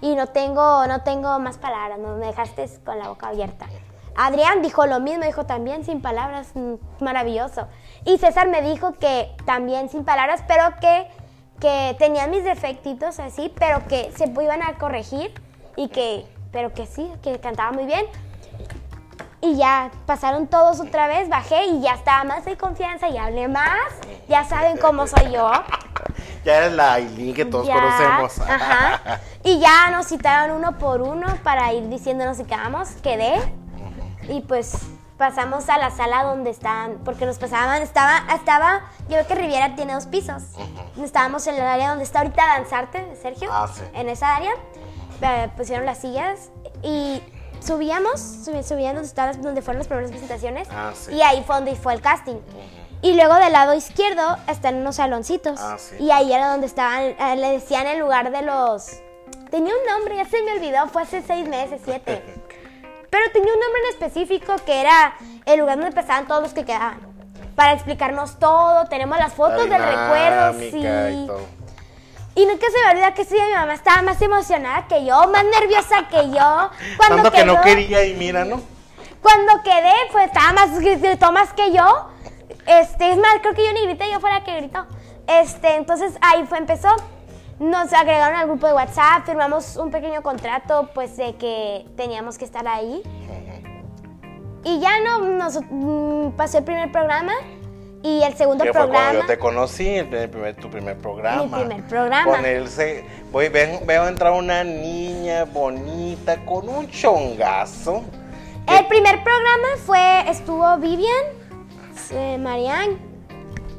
y 0.02 0.16
no 0.16 0.28
tengo, 0.28 0.88
no 0.88 1.02
tengo 1.02 1.40
más 1.40 1.58
palabras, 1.58 2.00
no 2.00 2.16
me 2.16 2.28
dejaste 2.28 2.70
con 2.86 3.00
la 3.00 3.10
boca 3.10 3.28
abierta. 3.28 3.68
Adrián 4.16 4.62
dijo 4.62 4.86
lo 4.86 5.00
mismo, 5.00 5.26
dijo 5.26 5.46
también 5.46 5.86
sin 5.86 6.02
palabras, 6.02 6.52
mm, 6.54 6.74
maravilloso. 7.00 7.68
Y 8.06 8.18
César 8.18 8.48
me 8.48 8.62
dijo 8.62 8.94
que 8.94 9.36
también 9.46 9.90
sin 9.90 10.04
palabras, 10.04 10.44
pero 10.48 10.64
que, 10.82 11.08
que 11.60 11.96
tenía 11.98 12.28
mis 12.28 12.44
defectitos 12.44 13.20
así, 13.20 13.54
pero 13.58 13.88
que 13.88 14.12
se 14.16 14.26
iban 14.26 14.62
a 14.62 14.78
corregir 14.78 15.34
y 15.76 15.90
que, 15.90 16.26
pero 16.52 16.74
que 16.74 16.86
sí, 16.86 17.12
que 17.22 17.40
cantaba 17.40 17.72
muy 17.72 17.86
bien. 17.86 18.06
Y 19.42 19.56
ya 19.56 19.90
pasaron 20.06 20.48
todos 20.48 20.80
otra 20.82 21.08
vez, 21.08 21.30
bajé 21.30 21.66
y 21.66 21.82
ya 21.82 21.94
estaba 21.94 22.24
más 22.26 22.44
de 22.46 22.58
confianza 22.58 23.08
y 23.08 23.18
hablé 23.18 23.48
más. 23.48 23.80
Ya 24.28 24.44
saben 24.44 24.78
cómo 24.78 25.08
soy 25.08 25.32
yo. 25.32 25.50
Ya 26.44 26.58
eres 26.58 26.74
la 26.74 26.94
Aileen 26.94 27.34
que 27.34 27.46
todos 27.46 27.66
Ya, 27.68 27.76
conocemos. 27.76 28.40
Ajá. 28.50 29.22
Y 29.44 29.60
ya 29.60 29.90
nos 29.92 30.08
citaron 30.08 30.58
uno 30.58 30.78
por 30.78 31.02
uno 31.02 31.28
para 31.44 31.72
ir 31.74 31.88
diciéndonos 31.90 32.38
si 32.38 32.44
quedamos. 32.44 32.90
Quedé. 33.02 33.54
Y 34.28 34.42
pues 34.42 34.78
pasamos 35.18 35.68
a 35.70 35.78
la 35.78 35.92
sala 35.92 36.24
donde 36.24 36.50
estaban, 36.50 37.00
porque 37.04 37.26
nos 37.26 37.38
pasaban, 37.40 37.82
estaba, 37.82 38.24
estaba, 38.34 38.82
yo 39.10 39.16
veo 39.18 39.28
que 39.28 39.36
Riviera 39.36 39.76
tiene 39.76 39.94
dos 39.94 40.06
pisos. 40.06 40.44
Estábamos 41.02 41.46
en 41.48 41.56
el 41.56 41.62
área 41.62 41.90
donde 41.90 42.04
está 42.06 42.20
ahorita 42.20 42.46
Danzarte, 42.46 43.16
Sergio. 43.22 43.50
Ah, 43.52 43.68
sí. 43.74 43.82
En 43.94 44.08
esa 44.10 44.36
área. 44.36 44.52
eh, 45.22 45.50
pusieron 45.58 45.86
las 45.86 45.98
sillas 46.00 46.50
y 46.84 47.22
subíamos, 47.62 48.20
subían 48.20 48.96
donde, 48.96 49.08
estaban- 49.08 49.42
donde 49.42 49.62
fueron 49.62 49.80
las 49.80 49.88
primeras 49.88 50.12
presentaciones. 50.12 50.68
Ah, 50.72 50.92
sí. 50.94 51.14
Y 51.14 51.22
ahí 51.22 51.44
fue 51.46 51.56
donde 51.56 51.76
fue 51.76 51.94
el 51.94 52.02
casting. 52.02 52.38
Y 53.02 53.14
luego 53.14 53.36
del 53.36 53.54
lado 53.54 53.74
izquierdo 53.74 54.38
están 54.48 54.76
unos 54.76 54.98
saloncitos. 54.98 55.60
Ah, 55.62 55.78
sí. 55.78 55.96
Y 56.00 56.12
ahí 56.12 56.34
era 56.34 56.52
donde 56.52 56.68
estaban, 56.68 57.02
eh, 57.04 57.36
le 57.38 57.52
decían 57.52 57.88
el 57.88 58.00
lugar 58.00 58.32
de 58.32 58.42
los... 58.42 58.88
Tenía 59.50 59.74
un 59.74 59.86
nombre, 59.98 60.16
ya 60.18 60.26
se 60.26 60.42
me 60.44 60.54
olvidó, 60.54 60.88
fue 60.90 61.04
hace 61.04 61.22
seis 61.22 61.48
meses, 61.48 61.82
siete. 61.84 62.24
Pero 63.10 63.24
tenía 63.32 63.52
un 63.54 63.60
nombre 63.60 63.82
en 63.86 63.90
específico 63.94 64.54
que 64.66 64.82
era 64.82 65.16
el 65.46 65.60
lugar 65.60 65.78
donde 65.78 65.90
empezaban 65.90 66.28
todos 66.28 66.44
los 66.44 66.54
que 66.54 66.66
quedaban. 66.66 67.00
Para 67.56 67.74
explicarnos 67.74 68.38
todo, 68.38 68.86
tenemos 68.86 69.18
las 69.18 69.34
fotos 69.34 69.68
del 69.70 69.82
recuerdo, 69.82 70.60
sí. 70.60 70.72
y 70.78 71.28
todo. 71.28 71.42
Y 72.36 72.46
nunca 72.46 72.68
se 72.72 72.86
me 72.86 72.92
olvida 72.92 73.14
que 73.14 73.26
día 73.26 73.46
mi 73.48 73.54
mamá 73.54 73.74
estaba 73.74 74.02
más 74.02 74.22
emocionada 74.22 74.88
que 74.88 75.06
yo, 75.06 75.28
más 75.30 75.44
nerviosa 75.44 76.08
que 76.08 76.30
yo. 76.30 76.70
Cuando 76.98 77.24
Tanto 77.24 77.32
que 77.32 77.46
no 77.46 77.62
quería 77.62 78.06
y 78.06 78.14
mira, 78.14 78.46
¿no? 78.46 78.62
cuando 79.22 79.64
quedé, 79.64 79.94
pues 80.12 80.28
estaba 80.28 80.54
más, 80.54 80.80
gritó 80.80 81.32
más 81.32 81.54
que 81.54 81.72
yo. 81.72 82.10
Este, 82.66 83.12
es 83.12 83.18
más, 83.18 83.40
creo 83.42 83.54
que 83.54 83.66
yo 83.66 83.74
ni 83.74 83.86
grité, 83.86 84.12
yo 84.12 84.20
fue 84.20 84.30
la 84.30 84.44
que 84.44 84.56
gritó. 84.58 84.86
Este, 85.28 85.76
entonces 85.76 86.18
ahí 86.22 86.46
fue, 86.46 86.58
empezó. 86.58 86.90
Nos 87.60 87.92
agregaron 87.92 88.38
al 88.38 88.48
grupo 88.48 88.68
de 88.68 88.74
WhatsApp, 88.74 89.26
firmamos 89.26 89.76
un 89.76 89.92
pequeño 89.92 90.22
contrato, 90.22 90.90
pues 90.94 91.18
de 91.18 91.36
que 91.36 91.86
teníamos 91.98 92.38
que 92.38 92.46
estar 92.46 92.68
ahí. 92.68 93.04
Y 94.64 94.80
ya 94.80 95.00
no, 95.02 95.20
nos 95.20 95.60
mm, 95.70 96.32
pasó 96.32 96.60
el 96.60 96.64
primer 96.64 96.92
programa 96.92 97.34
y 98.02 98.22
el 98.24 98.34
segundo 98.36 98.64
Que 98.64 98.72
fue 98.72 98.82
programa. 98.82 99.06
cuando 99.06 99.22
yo 99.22 99.28
te 99.28 99.38
conocí, 99.40 99.88
el 99.88 100.08
primer, 100.08 100.56
tu 100.56 100.70
primer 100.70 100.98
programa. 100.98 101.44
Mi 101.44 101.50
primer 101.66 101.84
programa. 101.88 102.32
Con 102.32 102.46
él 102.46 102.70
se, 102.70 103.04
voy, 103.32 103.50
ven- 103.50 103.86
veo 103.86 104.08
entrar 104.08 104.32
una 104.34 104.64
niña 104.64 105.44
bonita 105.46 106.38
con 106.46 106.68
un 106.70 106.90
chongazo. 106.90 108.04
El 108.68 108.86
primer 108.88 109.24
programa 109.24 109.68
fue, 109.86 110.30
estuvo 110.30 110.78
Vivian, 110.78 111.26
eh, 112.12 112.38
Marianne 112.40 112.98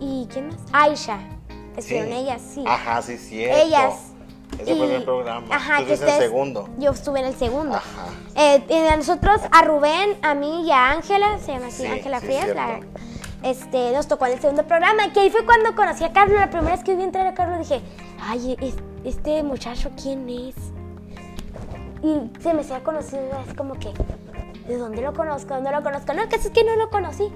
y 0.00 0.26
¿quién 0.32 0.48
más? 0.48 0.56
Aisha. 0.72 1.18
Estuvieron 1.76 2.10
Sí. 2.10 2.16
ellas, 2.16 2.42
sí. 2.54 2.64
Ajá, 2.66 3.00
sí, 3.02 3.16
cierto. 3.16 3.56
Ellas. 3.58 3.94
Ese 4.54 4.64
fue 4.64 4.72
el 4.72 4.78
primer 4.80 5.04
programa. 5.04 5.46
Ajá, 5.54 5.78
Tú 5.78 5.86
que 5.86 5.92
el 5.92 5.98
segundo. 5.98 6.68
Yo 6.78 6.90
estuve 6.90 7.20
en 7.20 7.26
el 7.26 7.36
segundo. 7.36 7.76
Ajá. 7.76 8.06
Eh, 8.34 8.62
y 8.68 8.74
a 8.88 8.96
nosotros, 8.96 9.40
a 9.52 9.62
Rubén, 9.62 10.18
a 10.22 10.34
mí 10.34 10.66
y 10.66 10.72
a 10.72 10.90
Ángela, 10.90 11.38
se 11.38 11.52
llama 11.52 11.68
así, 11.68 11.84
Sí, 11.84 11.86
Ángela 11.88 12.18
sí, 12.20 12.26
Frías. 12.26 12.48
Este, 13.42 13.92
nos 13.92 14.06
tocó 14.08 14.26
en 14.26 14.32
el 14.32 14.40
segundo 14.40 14.64
programa, 14.66 15.12
que 15.12 15.20
ahí 15.20 15.30
fue 15.30 15.44
cuando 15.44 15.74
conocí 15.74 16.04
a 16.04 16.12
Carlos, 16.12 16.38
la 16.38 16.50
primera 16.50 16.72
vez 16.76 16.84
que 16.84 16.94
vi 16.94 17.02
entrar 17.02 17.26
a 17.26 17.34
Carlos 17.34 17.58
dije, 17.60 17.80
ay, 18.20 18.56
es- 18.60 18.76
este 19.04 19.42
muchacho, 19.42 19.90
¿quién 20.00 20.28
es? 20.28 20.54
Y 22.02 22.30
se 22.42 22.54
me 22.54 22.60
hacía 22.62 22.82
conocido, 22.82 23.22
es 23.46 23.54
como 23.54 23.74
que, 23.74 23.92
¿de 24.66 24.76
dónde 24.76 25.02
lo 25.02 25.12
conozco? 25.12 25.54
¿Dónde 25.54 25.70
lo 25.70 25.82
conozco? 25.82 26.12
No, 26.14 26.28
que 26.28 26.36
es 26.36 26.48
que 26.50 26.64
no 26.64 26.76
lo 26.76 26.90
conocí. 26.90 27.30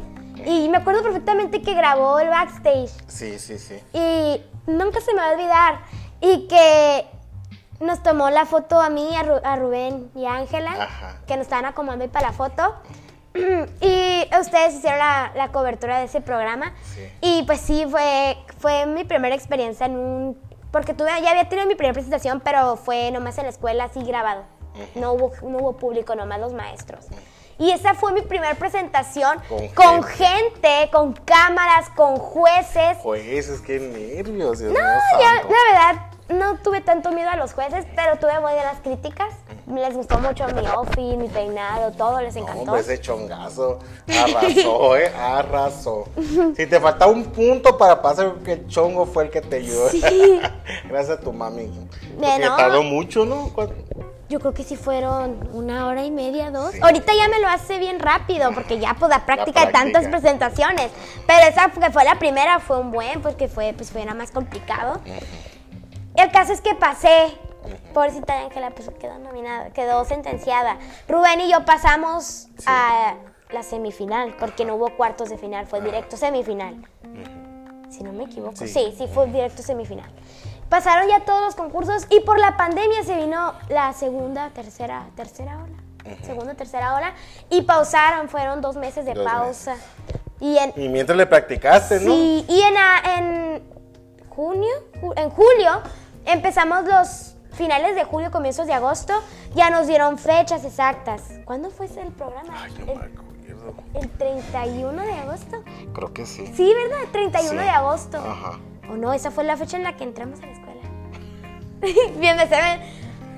Y 0.47 0.69
me 0.69 0.79
acuerdo 0.79 1.03
perfectamente 1.03 1.63
que 1.63 1.75
grabó 1.75 2.19
el 2.19 2.29
backstage. 2.29 2.91
Sí, 3.07 3.39
sí, 3.39 3.59
sí. 3.59 3.79
Y 3.93 4.43
nunca 4.71 5.01
se 5.01 5.13
me 5.15 5.21
va 5.21 5.29
a 5.29 5.33
olvidar. 5.33 5.81
Y 6.21 6.47
que 6.49 7.07
nos 7.81 8.03
tomó 8.03 8.31
la 8.31 8.47
foto 8.47 8.81
a 8.81 8.89
mí, 8.91 9.15
a, 9.17 9.23
Ru- 9.23 9.41
a 9.45 9.57
Rubén 9.57 10.11
y 10.15 10.25
a 10.27 10.35
Ángela, 10.37 10.71
que 11.27 11.37
nos 11.37 11.43
estaban 11.45 11.67
acomodando 11.67 12.05
ahí 12.05 12.11
para 12.11 12.29
la 12.29 12.33
foto. 12.33 12.75
Y 13.35 14.29
ustedes 14.41 14.75
hicieron 14.75 14.99
la, 14.99 15.33
la 15.35 15.49
cobertura 15.53 15.99
de 15.99 16.05
ese 16.05 16.21
programa. 16.21 16.73
Sí. 16.95 17.09
Y 17.21 17.43
pues 17.45 17.61
sí, 17.61 17.85
fue, 17.91 18.37
fue 18.59 18.87
mi 18.87 19.05
primera 19.05 19.35
experiencia 19.35 19.87
en 19.87 19.97
un... 19.97 20.39
Porque 20.71 20.95
tuve, 20.95 21.11
ya 21.23 21.31
había 21.31 21.49
tenido 21.49 21.67
mi 21.69 21.75
primera 21.75 21.93
presentación, 21.95 22.41
pero 22.41 22.77
fue 22.77 23.11
nomás 23.11 23.37
en 23.39 23.45
la 23.45 23.51
escuela, 23.51 23.85
así 23.85 24.03
grabado. 24.03 24.45
No 24.97 25.13
hubo, 25.13 25.33
no 25.43 25.59
hubo 25.59 25.77
público, 25.77 26.15
nomás 26.17 26.41
los 26.41 26.53
maestros. 26.53 27.07
Y 27.59 27.71
esa 27.71 27.95
fue 27.95 28.13
mi 28.13 28.23
primera 28.23 28.55
presentación 28.57 29.39
Con 29.49 29.69
con, 29.69 30.03
gente. 30.03 30.89
con 30.91 31.13
cámaras, 31.13 31.91
con 31.91 32.17
jueces. 32.17 32.99
Jueces, 32.99 33.61
qué 33.61 33.79
nervios, 33.79 34.59
Dios 34.59 34.73
No, 34.73 34.79
ya, 35.21 35.35
santo. 35.41 35.49
la 35.55 35.73
verdad, 35.73 36.03
no 36.31 36.59
tuve 36.59 36.81
tanto 36.81 37.13
miedo 37.13 37.31
a 37.31 37.37
los 37.37 37.53
jueces, 37.53 37.87
pero 37.95 38.19
tuve 38.19 38.33
muy 38.41 38.53
buenas 38.55 38.81
críticas. 38.83 39.33
Les 39.67 39.95
gustó 39.95 40.19
mucho 40.19 40.47
mi 40.49 40.67
outfit, 40.67 41.17
mi 41.17 41.29
peinado, 41.29 41.91
todo 41.93 42.21
les 42.21 42.37
encantó. 42.37 42.73
hombre, 42.73 42.81
ese 42.81 43.01
chongazo 43.01 43.79
arrasó, 44.07 44.97
¿eh? 44.99 45.13
Arrasó. 45.17 46.05
Si 46.55 46.67
te 46.67 46.79
faltaba 46.79 47.11
un 47.11 47.25
punto 47.25 47.79
para 47.79 48.03
pasar, 48.03 48.35
que 48.45 48.53
el 48.53 48.67
chongo 48.67 49.07
fue 49.07 49.25
el 49.25 49.31
que 49.31 49.41
te 49.41 49.57
ayudó. 49.57 49.89
Sí. 49.89 50.03
Gracias 50.89 51.19
a 51.19 51.21
tu 51.21 51.33
mami. 51.33 51.71
Porque 52.21 52.45
no. 52.45 52.57
tardó 52.57 52.83
mucho, 52.83 53.25
¿no? 53.25 53.51
¿Cuánto? 53.55 53.75
Yo 54.29 54.41
creo 54.41 54.53
que 54.53 54.65
sí 54.65 54.77
fueron 54.77 55.49
una 55.53 55.87
hora 55.87 56.05
y 56.05 56.11
media, 56.11 56.51
dos. 56.51 56.73
Sí. 56.73 56.81
Ahorita 56.83 57.13
ya 57.15 57.29
me 57.29 57.41
lo 57.41 57.49
hace 57.49 57.79
bien 57.79 58.01
rápido 58.01 58.53
porque 58.53 58.79
ya 58.79 58.95
pues 58.99 59.09
la 59.09 59.25
práctica 59.27 59.65
de 59.65 59.71
práctica. 59.71 60.01
tantas 60.01 60.11
presentaciones. 60.11 60.91
Pero 61.27 61.47
esa 61.49 61.71
que 61.71 61.91
fue 61.91 62.05
la 62.05 62.19
primera 62.19 62.59
fue 62.59 62.79
un 62.81 62.91
buen 62.91 63.23
porque 63.23 63.49
fue 63.49 63.73
pues 63.75 63.91
fue 63.91 64.03
era 64.03 64.13
más 64.13 64.31
complicado. 64.31 65.01
El 66.17 66.31
caso 66.31 66.53
es 66.53 66.61
que 66.61 66.75
pasé. 66.75 67.39
Pobrecita 67.93 68.39
Ángela 68.41 68.71
pues 68.71 68.91
quedó 69.01 69.19
nominada, 69.19 69.71
quedó 69.71 70.05
sentenciada. 70.05 70.79
Rubén 71.09 71.41
y 71.41 71.51
yo 71.51 71.65
pasamos 71.65 72.49
a 72.67 73.15
la 73.51 73.63
semifinal 73.63 74.35
porque 74.39 74.65
no 74.65 74.75
hubo 74.77 74.97
cuartos 74.97 75.29
de 75.31 75.39
final, 75.39 75.67
fue 75.67 75.81
directo 75.81 76.17
semifinal. 76.17 76.77
Si 77.91 78.03
no 78.03 78.13
me 78.13 78.25
equivoco. 78.25 78.57
Sí. 78.57 78.69
Sí, 78.69 78.95
sí, 78.99 79.07
fue 79.13 79.27
directo 79.27 79.63
semifinal. 79.63 80.11
Pasaron 80.69 81.09
ya 81.09 81.21
todos 81.21 81.41
los 81.43 81.55
concursos 81.55 82.07
y 82.11 82.21
por 82.21 82.41
la 82.41 82.57
pandemia 82.57 83.05
se 83.05 83.15
vino 83.17 83.55
la 83.69 83.93
segunda, 83.93 84.51
tercera, 84.51 85.07
tercera 85.15 85.59
ola. 85.63 86.17
Segunda, 86.25 86.55
tercera 86.55 86.97
ola. 86.97 87.13
Y 87.51 87.63
pausaron, 87.63 88.29
fueron 88.29 88.61
dos 88.61 88.77
meses 88.77 89.05
de 89.05 89.15
Dos 89.15 89.25
pausa. 89.25 89.77
Y 90.41 90.59
en, 90.59 90.73
Y 90.77 90.89
mientras 90.89 91.17
le 91.17 91.27
practicaste, 91.27 92.01
¿no? 92.01 92.13
sí, 92.13 92.45
y 92.49 92.61
en, 92.63 92.75
en 93.21 93.63
junio, 94.31 94.75
ju- 95.01 95.13
en 95.17 95.31
julio, 95.31 95.81
empezamos 96.27 96.85
los 96.85 97.34
finales 97.55 97.95
de 97.95 98.05
julio, 98.05 98.31
comienzos 98.31 98.67
de 98.67 98.73
agosto. 98.75 99.13
Ya 99.55 99.71
nos 99.71 99.87
dieron 99.87 100.19
fechas 100.19 100.65
exactas. 100.65 101.23
¿Cuándo 101.45 101.71
fue 101.71 101.87
ese 101.87 102.03
el 102.03 102.13
programa? 102.13 102.55
Ay, 102.63 102.73
no 102.79 102.87
me 102.87 102.93
el, 102.93 102.99
acuerdo. 102.99 103.75
el 103.95 104.11
31 104.11 105.03
de 105.03 105.13
agosto. 105.13 105.63
Creo 105.93 106.13
que 106.13 106.27
sí. 106.27 106.47
Sí, 106.55 106.73
¿verdad? 106.75 107.09
31 107.13 107.51
Sí. 107.51 107.57
de 107.57 107.71
agosto. 107.71 108.19
Ajá. 108.19 108.59
O 108.91 108.97
no, 108.97 109.13
esa 109.13 109.31
fue 109.31 109.45
la 109.45 109.57
fecha 109.57 109.77
en 109.77 109.85
la 109.85 109.97
que 109.97 110.05
entramos 110.05 110.41
a 110.41 110.47
la 110.47 110.53
escuela. 110.53 110.81
Bien, 112.19 112.37
me 112.37 112.45
ven. 112.47 112.81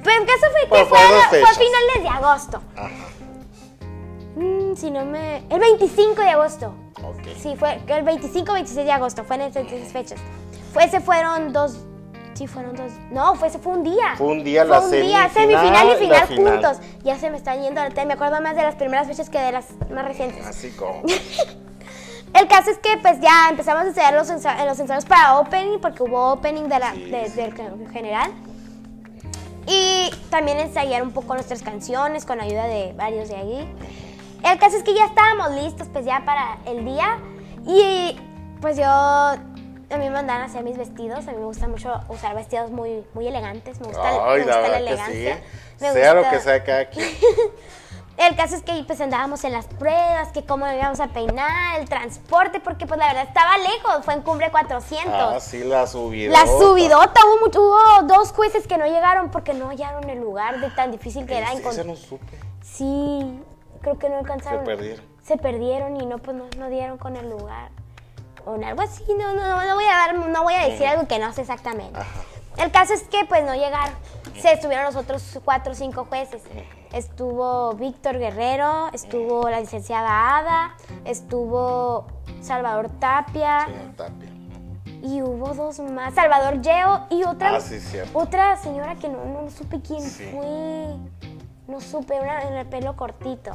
Pues 0.02 0.16
el 0.20 0.26
caso 0.26 0.46
fue 0.52 0.60
que 0.78 0.84
fue, 0.84 0.98
fue 1.30 1.42
a 1.42 1.54
finales 1.54 2.02
de 2.02 2.08
agosto. 2.08 2.62
Ajá. 2.76 2.90
Mm, 4.36 4.76
si 4.76 4.90
no 4.90 5.04
me. 5.04 5.38
El 5.48 5.58
25 5.60 6.20
de 6.20 6.28
agosto. 6.30 6.74
Ok. 7.02 7.22
Sí, 7.38 7.56
fue 7.56 7.80
el 7.86 8.02
25 8.02 8.52
26 8.52 8.86
de 8.86 8.92
agosto. 8.92 9.24
Fue 9.24 9.36
en 9.36 9.42
esas 9.42 9.70
esas 9.72 9.92
fechas. 9.92 10.20
Fue, 10.72 10.84
ese 10.84 11.00
fueron 11.00 11.52
dos. 11.52 11.78
Sí, 12.36 12.46
fueron 12.46 12.76
dos. 12.76 12.92
No, 13.10 13.34
fue, 13.34 13.48
fue 13.50 13.72
un 13.72 13.82
día. 13.82 14.14
Fue 14.16 14.26
un 14.26 14.44
día 14.44 14.62
Fue 14.62 14.70
la 14.70 14.80
un 14.80 14.90
día, 14.90 15.28
semifinal 15.30 15.88
y 15.90 15.96
final 15.96 16.26
final. 16.26 16.52
juntos. 16.52 16.78
Ya 17.02 17.18
se 17.18 17.30
me 17.30 17.38
están 17.38 17.62
yendo 17.62 17.80
la 17.82 18.04
Me 18.04 18.12
acuerdo 18.12 18.40
más 18.42 18.54
de 18.56 18.62
las 18.62 18.74
primeras 18.74 19.06
fechas 19.06 19.30
que 19.30 19.38
de 19.38 19.52
las 19.52 19.66
más 19.90 20.04
recientes. 20.04 20.46
Así 20.46 20.70
como. 20.72 21.02
El 22.34 22.48
caso 22.48 22.70
es 22.70 22.76
que 22.78 22.98
pues 23.00 23.18
ya 23.20 23.48
empezamos 23.48 23.84
a 23.84 23.86
ensayar 23.88 24.12
los, 24.12 24.28
ensa- 24.30 24.66
los 24.66 24.78
ensayos 24.78 25.06
para 25.06 25.38
opening, 25.38 25.78
porque 25.80 26.02
hubo 26.02 26.32
opening 26.32 26.64
de 26.68 26.78
la, 26.78 26.92
Sí, 26.92 27.04
de- 27.10 27.30
sí. 27.30 27.36
del 27.36 27.54
gen- 27.54 27.90
general. 27.90 28.30
Y 29.66 30.10
también 30.30 30.58
ensayar 30.58 31.02
un 31.02 31.12
poco 31.12 31.32
nuestras 31.34 31.62
canciones 31.62 32.24
con 32.26 32.40
ayuda 32.40 32.64
de 32.66 32.92
varios 32.96 33.28
de 33.30 33.36
allí. 33.36 33.68
El 34.44 34.58
caso 34.58 34.76
es 34.76 34.82
que 34.82 34.94
ya 34.94 35.06
estábamos 35.06 35.52
listos 35.52 35.88
pues 35.92 36.04
ya 36.04 36.22
para 36.26 36.58
el 36.66 36.84
día. 36.84 37.18
Y 37.66 38.16
pues 38.60 38.76
yo, 38.76 38.84
a 39.90 39.96
mí 39.96 40.04
me 40.04 40.10
mandaron 40.10 40.42
a 40.42 40.46
hacer 40.46 40.62
mis 40.64 40.76
vestidos. 40.76 41.26
A 41.28 41.32
mí 41.32 41.38
me 41.38 41.44
gusta 41.44 41.68
mucho 41.68 42.00
usar 42.08 42.34
vestidos 42.34 42.70
muy, 42.70 43.04
muy 43.14 43.26
elegantes. 43.28 43.80
Me 43.80 43.86
gusta, 43.88 44.02
Ay, 44.32 44.40
me 44.40 44.46
la 44.46 44.56
gusta 44.56 44.68
la 44.68 44.76
sí. 44.78 44.82
elegancia. 44.86 45.40
Me 45.80 45.92
Sea 45.92 46.14
lo 46.14 46.28
que 46.28 46.40
sea 46.40 46.64
cada 46.64 46.88
quien. 46.88 47.08
el 48.18 48.34
caso 48.36 48.56
es 48.56 48.62
que 48.62 48.82
pues 48.86 49.00
andábamos 49.00 49.44
en 49.44 49.52
las 49.52 49.66
pruebas, 49.66 50.28
que 50.32 50.44
cómo 50.44 50.66
íbamos 50.72 51.00
a 51.00 51.08
peinar, 51.08 51.78
el 51.80 51.88
transporte, 51.88 52.60
porque 52.60 52.86
pues 52.86 52.98
la 52.98 53.08
verdad 53.08 53.24
estaba 53.28 53.58
lejos, 53.58 54.04
fue 54.04 54.14
en 54.14 54.22
Cumbre 54.22 54.50
400. 54.50 55.12
Ah, 55.14 55.38
sí, 55.40 55.62
la 55.64 55.86
subida. 55.86 56.32
La 56.32 56.46
subidota, 56.46 57.20
hubo, 57.26 57.40
mucho- 57.46 57.60
hubo 57.62 58.02
dos 58.04 58.32
jueces 58.32 58.66
que 58.66 58.78
no 58.78 58.86
llegaron 58.86 59.30
porque 59.30 59.52
no 59.54 59.68
hallaron 59.68 60.08
el 60.08 60.18
lugar 60.18 60.60
de 60.60 60.70
tan 60.70 60.90
difícil 60.92 61.26
que 61.26 61.36
era 61.38 61.52
encontrar. 61.52 61.86
no 61.86 61.94
supe. 61.94 62.38
Sí, 62.62 63.40
creo 63.82 63.98
que 63.98 64.08
no 64.08 64.18
alcanzaron. 64.18 64.60
Se 64.60 64.66
perdieron. 64.66 65.04
Se 65.22 65.36
perdieron 65.36 65.96
y 66.00 66.06
no, 66.06 66.18
pues 66.18 66.36
no, 66.36 66.44
no 66.58 66.68
dieron 66.70 66.98
con 66.98 67.16
el 67.16 67.28
lugar. 67.28 67.70
O 68.46 68.54
en 68.54 68.64
algo 68.64 68.80
así, 68.82 69.04
no, 69.18 69.34
no, 69.34 69.42
no, 69.46 69.64
no 69.64 69.74
voy 69.74 69.84
a 69.84 69.96
dar, 69.96 70.14
no 70.14 70.42
voy 70.42 70.54
a 70.54 70.66
decir 70.68 70.86
algo 70.86 71.06
que 71.06 71.18
no 71.18 71.32
sé 71.32 71.42
exactamente. 71.42 71.98
Ajá. 71.98 72.08
El 72.58 72.70
caso 72.70 72.94
es 72.94 73.02
que 73.02 73.24
pues 73.26 73.44
no 73.44 73.54
llegaron. 73.54 73.94
Se 74.40 74.52
estuvieron 74.52 74.86
los 74.86 74.96
otros 74.96 75.22
cuatro 75.44 75.72
o 75.72 75.74
cinco 75.74 76.06
jueces. 76.08 76.42
Estuvo 76.92 77.74
Víctor 77.74 78.18
Guerrero, 78.18 78.88
estuvo 78.94 79.50
la 79.50 79.60
licenciada 79.60 80.38
Ada, 80.38 80.76
estuvo 81.04 82.06
Salvador 82.40 82.88
Tapia 83.00 83.66
Señor 83.66 83.94
Tapia. 83.96 84.28
y 85.02 85.20
hubo 85.22 85.52
dos 85.54 85.80
más, 85.80 86.14
Salvador 86.14 86.62
Yeo 86.62 87.06
y 87.10 87.24
otra 87.24 87.56
Ah, 87.56 87.60
sí, 87.60 87.78
otra 88.14 88.56
señora 88.56 88.94
que 88.94 89.08
no, 89.08 89.24
no 89.24 89.50
supe 89.50 89.80
quién 89.80 90.00
Sí. 90.00 90.24
fue. 90.32 90.96
No 91.66 91.80
supe, 91.80 92.18
una 92.20 92.42
en 92.42 92.54
el 92.54 92.66
pelo 92.66 92.94
cortito. 92.96 93.50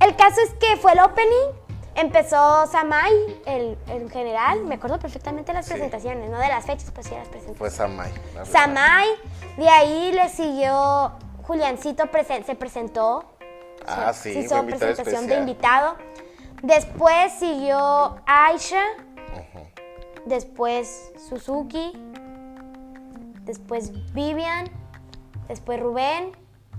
El 0.00 0.16
caso 0.16 0.40
es 0.42 0.54
que 0.54 0.76
fue 0.78 0.92
el 0.92 1.00
opening. 1.00 1.65
Empezó 1.96 2.66
Samay, 2.66 3.40
el, 3.46 3.78
el 3.88 4.10
general. 4.10 4.64
Me 4.64 4.74
acuerdo 4.76 4.98
perfectamente 4.98 5.52
de 5.52 5.54
las 5.58 5.66
Sí. 5.66 5.72
presentaciones, 5.72 6.30
no 6.30 6.38
de 6.38 6.48
las 6.48 6.64
fechas, 6.66 6.90
pues 6.92 7.06
sí 7.06 7.12
de 7.14 7.20
las 7.20 7.28
presentaciones. 7.28 7.58
Fue 7.58 7.70
Samay. 7.70 8.12
Samay, 8.44 9.08
de 9.56 9.68
ahí 9.68 10.12
le 10.12 10.28
siguió 10.28 11.12
Juliancito, 11.44 12.04
presen- 12.04 12.44
se 12.44 12.54
presentó. 12.54 13.24
Ah, 13.86 14.12
sí, 14.12 14.32
se 14.32 14.40
hizo 14.40 14.62
presentación 14.66 15.26
de 15.26 15.36
invitado. 15.38 15.96
Después 16.62 17.32
siguió 17.38 18.16
Aisha. 18.26 18.82
Después 20.26 21.12
Suzuki. 21.28 21.92
Después 23.44 24.12
Vivian. 24.12 24.68
Después 25.48 25.80
Rubén. 25.80 26.32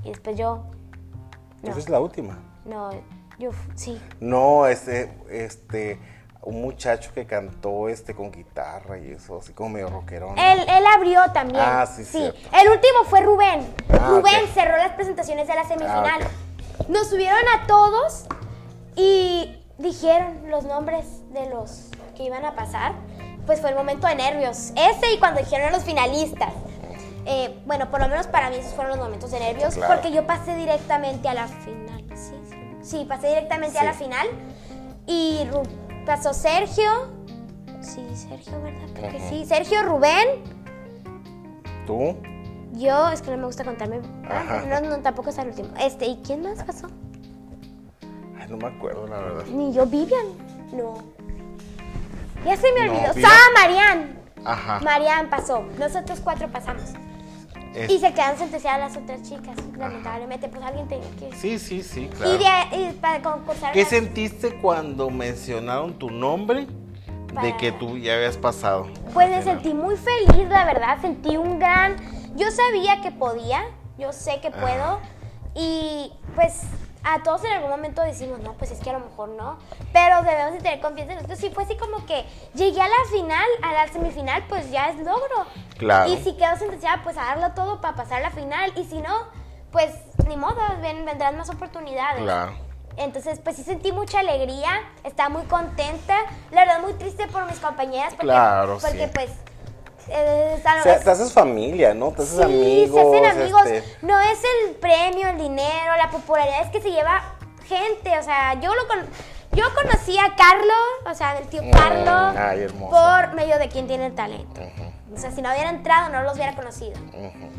Y 0.03 0.09
después 0.09 0.37
yo. 0.37 0.63
No, 1.63 1.69
Esa 1.71 1.79
es 1.79 1.89
la 1.89 1.99
última. 1.99 2.37
no, 2.65 2.89
yo 3.37 3.51
sí. 3.75 4.01
No, 4.19 4.65
este, 4.67 5.13
este, 5.29 5.99
un 6.41 6.61
muchacho 6.61 7.11
que 7.13 7.25
cantó 7.25 7.89
este 7.89 8.15
con 8.15 8.31
guitarra 8.31 8.97
y 8.97 9.11
eso, 9.11 9.39
así 9.39 9.53
como 9.53 9.69
medio 9.69 9.89
rockerón. 9.89 10.37
Él, 10.37 10.59
él 10.67 10.83
abrió 10.95 11.21
también. 11.33 11.63
Ah, 11.65 11.85
sí, 11.85 12.03
cierto. 12.03 12.39
El 12.53 12.69
último 12.69 13.03
fue 13.05 13.21
Rubén. 13.21 13.67
Ah, 13.89 14.07
Rubén 14.09 14.47
cerró 14.53 14.77
las 14.77 14.93
presentaciones 14.93 15.47
de 15.47 15.55
la 15.55 15.63
semifinal. 15.65 16.21
Ah, 16.23 16.85
Nos 16.87 17.09
subieron 17.09 17.39
a 17.55 17.67
todos 17.67 18.25
y 18.95 19.61
dijeron 19.77 20.49
los 20.49 20.63
nombres 20.63 21.05
de 21.33 21.49
los 21.49 21.89
que 22.15 22.23
iban 22.23 22.45
a 22.45 22.55
pasar. 22.55 22.93
Pues 23.45 23.61
fue 23.61 23.69
el 23.69 23.75
momento 23.75 24.07
de 24.07 24.15
nervios. 24.15 24.71
Ese 24.75 25.13
y 25.13 25.19
cuando 25.19 25.39
dijeron 25.39 25.67
a 25.67 25.71
los 25.71 25.83
finalistas. 25.83 26.53
Eh, 27.25 27.59
bueno, 27.65 27.91
por 27.91 27.99
lo 27.99 28.07
menos 28.07 28.25
para 28.27 28.49
mí 28.49 28.55
esos 28.55 28.73
fueron 28.73 28.95
los 28.97 29.05
momentos 29.05 29.31
de 29.31 29.39
nervios. 29.39 29.75
Claro. 29.75 29.93
Porque 29.93 30.11
yo 30.11 30.25
pasé 30.25 30.55
directamente 30.55 31.27
a 31.27 31.33
la 31.33 31.47
final. 31.47 31.86
Sí, 32.87 33.05
pasé 33.07 33.27
directamente 33.27 33.77
a 33.77 33.83
la 33.83 33.93
final. 33.93 34.25
Y 35.05 35.39
Ru- 35.51 35.67
pasó 36.05 36.33
Sergio. 36.33 36.89
Sí, 37.81 38.01
Sergio, 38.15 38.61
¿verdad? 38.61 38.87
Creo 38.95 39.11
que 39.11 39.19
sí. 39.29 39.45
Sergio, 39.45 39.83
Rubén. 39.83 40.25
¿Tú? 41.85 42.15
Yo, 42.73 43.09
es 43.09 43.21
que 43.21 43.31
no 43.31 43.37
me 43.37 43.45
gusta 43.45 43.65
contarme. 43.65 43.99
Ah, 44.29 44.63
no, 44.69 44.79
no, 44.81 44.97
tampoco 44.99 45.31
es 45.31 45.37
el 45.37 45.47
último. 45.49 45.69
Este, 45.81 46.05
¿y 46.05 46.17
quién 46.25 46.43
más 46.43 46.63
pasó? 46.63 46.87
Ay, 48.39 48.47
no 48.49 48.55
me 48.55 48.67
acuerdo, 48.67 49.05
la 49.07 49.17
verdad. 49.19 49.45
Ni 49.47 49.73
yo, 49.73 49.85
Vivian. 49.85 50.25
No. 50.71 50.95
Ya 52.45 52.55
se 52.55 52.71
me 52.71 52.85
No, 52.85 52.91
olvidó. 52.93 53.13
Vivian. 53.15 53.31
¡Ah, 53.33 53.47
Marian! 53.53 54.19
Ajá. 54.45 54.79
Marian 54.81 55.29
pasó. 55.29 55.63
Nosotros 55.77 56.21
cuatro 56.23 56.47
pasamos. 56.49 56.83
Es- 57.77 57.89
Y 57.91 57.99
se 57.99 58.11
quedaron 58.13 58.37
sentenciadas 58.37 58.79
las 58.93 59.03
otras 59.03 59.21
chicas. 59.23 59.55
Lamentablemente, 59.77 60.47
pues 60.47 60.63
alguien 60.63 60.87
tenía 60.87 61.07
que. 61.19 61.35
Sí, 61.35 61.59
sí, 61.59 61.83
sí, 61.83 62.01
Y, 62.03 62.07
claro. 62.07 62.37
de, 62.37 62.77
y 62.77 62.91
para 62.93 63.21
concursar. 63.21 63.71
¿Qué 63.73 63.81
las- 63.81 63.89
sentiste 63.89 64.55
cuando 64.61 65.09
mencionaron 65.09 65.93
tu 65.93 66.09
nombre 66.09 66.65
de 67.41 67.55
que 67.57 67.71
tú 67.71 67.97
ya 67.97 68.15
habías 68.15 68.35
pasado. 68.37 68.87
Pues 69.13 69.29
me 69.29 69.43
sentí 69.43 69.73
muy 69.73 69.95
feliz, 69.95 70.47
la 70.49 70.65
verdad. 70.65 70.97
Sentí 71.01 71.37
un 71.37 71.59
gran. 71.59 71.95
Yo 72.35 72.47
sabía 72.49 73.01
que 73.01 73.11
podía, 73.11 73.63
yo 73.99 74.11
sé 74.11 74.39
que 74.41 74.49
puedo. 74.49 74.99
Y 75.53 76.11
pues 76.35 76.61
a 77.13 77.23
todos 77.23 77.43
en 77.45 77.53
algún 77.53 77.69
momento 77.69 78.01
decimos, 78.01 78.39
no, 78.39 78.53
pues 78.53 78.71
es 78.71 78.79
que 78.79 78.89
a 78.89 78.93
lo 78.93 78.99
mejor 78.99 79.29
no. 79.29 79.57
Pero 79.93 80.21
debemos 80.23 80.53
de 80.53 80.59
tener 80.59 80.79
confianza 80.81 81.13
en 81.13 81.17
nosotros. 81.17 81.39
Si 81.39 81.49
fue 81.49 81.63
así 81.63 81.75
como 81.77 82.05
que 82.05 82.25
llegué 82.53 82.81
a 82.81 82.87
la 82.87 83.09
final, 83.11 83.45
a 83.63 83.71
la 83.73 83.87
semifinal, 83.87 84.43
pues 84.49 84.69
ya 84.71 84.89
es 84.89 84.97
logro. 84.97 85.45
Claro. 85.77 86.09
Y 86.11 86.17
si 86.17 86.33
quedo 86.35 86.55
sentenciada, 86.57 87.01
pues 87.03 87.17
a 87.17 87.23
darlo 87.35 87.51
todo 87.53 87.79
para 87.81 87.95
pasar 87.95 88.17
a 88.17 88.21
la 88.21 88.31
final. 88.31 88.73
Y 88.75 88.83
si 88.85 88.99
no, 89.01 89.13
pues 89.71 89.93
ni 90.27 90.35
modo, 90.37 90.57
ven- 90.81 91.05
vendrán 91.05 91.37
más 91.37 91.49
oportunidades. 91.49 92.21
Claro. 92.23 92.53
Entonces, 92.97 93.39
pues 93.43 93.55
sí 93.55 93.63
sentí 93.63 93.91
mucha 93.91 94.19
alegría, 94.19 94.71
estaba 95.03 95.29
muy 95.29 95.43
contenta, 95.43 96.15
la 96.51 96.61
verdad 96.61 96.81
muy 96.81 96.93
triste 96.93 97.27
por 97.27 97.45
mis 97.45 97.59
compañeras 97.59 98.13
porque, 98.15 98.25
Claro, 98.25 98.79
porque 98.81 99.05
sí. 99.05 99.11
pues 99.13 99.29
eh, 100.09 100.55
O 100.57 100.61
sea, 100.83 100.99
te 100.99 101.09
haces 101.11 101.31
familia, 101.33 101.93
¿no? 101.93 102.11
Te 102.11 102.21
haces 102.23 102.37
sí, 102.37 102.43
amigos. 102.43 103.01
se 103.01 103.25
hacen 103.25 103.41
amigos. 103.41 103.65
este, 103.67 103.97
No 104.05 104.19
es 104.19 104.39
el 104.67 104.75
premio, 104.75 105.27
el 105.29 105.37
dinero, 105.37 105.95
la 105.97 106.09
popularidad, 106.09 106.61
es 106.63 106.69
que 106.71 106.81
se 106.81 106.91
lleva 106.91 107.35
gente, 107.67 108.17
o 108.17 108.23
sea, 108.23 108.53
yo 108.59 108.73
lo 108.73 108.87
con- 108.87 109.05
yo 109.53 109.65
conocí 109.73 110.17
a 110.17 110.35
Carlos, 110.35 110.77
o 111.09 111.13
sea, 111.13 111.33
del 111.35 111.47
tío 111.47 111.63
Mm, 111.63 111.71
Carlos, 111.71 112.35
ay, 112.37 112.61
hermoso. 112.61 112.95
por 112.95 113.33
medio 113.33 113.57
de 113.57 113.69
quien 113.69 113.87
tiene 113.87 114.05
el 114.07 114.15
talento. 114.15 114.61
O 115.13 115.17
sea, 115.19 115.31
si 115.31 115.41
no 115.41 115.49
hubiera 115.51 115.69
entrado, 115.69 116.09
no 116.09 116.21
los 116.21 116.35
hubiera 116.35 116.53
conocido. 116.55 116.97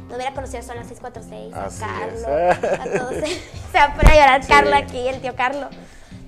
No 0.09 0.14
hubiera 0.17 0.33
conocido 0.33 0.62
solo 0.62 0.81
a 0.81 0.85
646, 0.85 1.55
Así 1.55 1.83
a 1.83 2.07
es. 2.07 2.23
Carlos, 2.23 2.81
a 2.81 2.99
todos. 2.99 3.14
Se 3.73 3.78
va 3.78 3.85
a 3.85 3.95
poner 3.95 4.12
a 4.12 4.14
llorar 4.14 4.43
Sí. 4.45 4.49
Carlos 4.49 4.75
aquí, 4.75 5.09
el 5.09 5.21
tío 5.21 5.35
Carlos. 5.35 5.69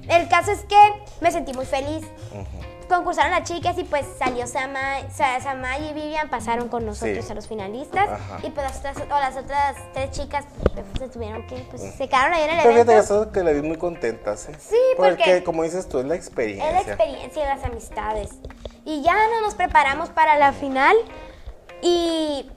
El 0.08 0.28
caso 0.28 0.50
es 0.50 0.64
que 0.64 0.76
me 1.20 1.30
sentí 1.30 1.52
muy 1.52 1.66
feliz. 1.66 2.04
Concursaron 2.90 3.30
las 3.30 3.44
chicas 3.44 3.78
y 3.78 3.85
pues 3.85 4.04
salió 4.18 4.47
Sama, 4.49 4.80
Sa- 5.14 5.40
Samay 5.40 5.90
y 5.90 5.92
Vivian, 5.94 6.28
pasaron 6.28 6.68
con 6.68 6.85
nosotros 6.85 7.25
Sí. 7.25 7.30
a 7.30 7.35
los 7.37 7.47
finalistas. 7.47 8.09
Ajá. 8.11 8.38
Y 8.42 8.50
pues 8.50 8.66
las 8.66 8.78
otras, 8.78 8.97
o 8.99 9.20
las 9.20 9.37
otras 9.37 9.76
tres 9.94 10.11
chicas 10.11 10.44
pues, 10.75 10.85
se 10.99 11.09
tuvieron 11.09 11.47
que, 11.47 11.56
pues 11.70 11.80
se 11.82 12.09
quedaron 12.09 12.35
ahí 12.35 12.42
en 12.42 12.50
el 12.50 12.56
Pero 12.62 12.73
fíjate 12.73 12.92
evento. 12.92 13.23
eso 13.23 13.32
que 13.32 13.42
la 13.44 13.52
vi 13.52 13.62
muy 13.62 13.76
contenta, 13.78 14.37
¿sí? 14.37 14.50
Sí, 14.59 14.76
porque- 14.97 15.44
como 15.44 15.62
dices 15.62 15.88
tú, 15.88 16.00
es 16.00 16.04
la 16.04 16.16
experiencia. 16.16 16.68
Es 16.80 16.87
la 16.87 16.92
experiencia 16.94 17.42
y 17.44 17.47
las 17.47 17.64
amistades. 17.64 18.30
Y 18.85 19.02
ya 19.02 19.12
no 19.14 19.40
nos 19.42 19.54
preparamos 19.54 20.09
para 20.11 20.37
la 20.37 20.52
final. 20.52 20.97
Y 21.82 22.50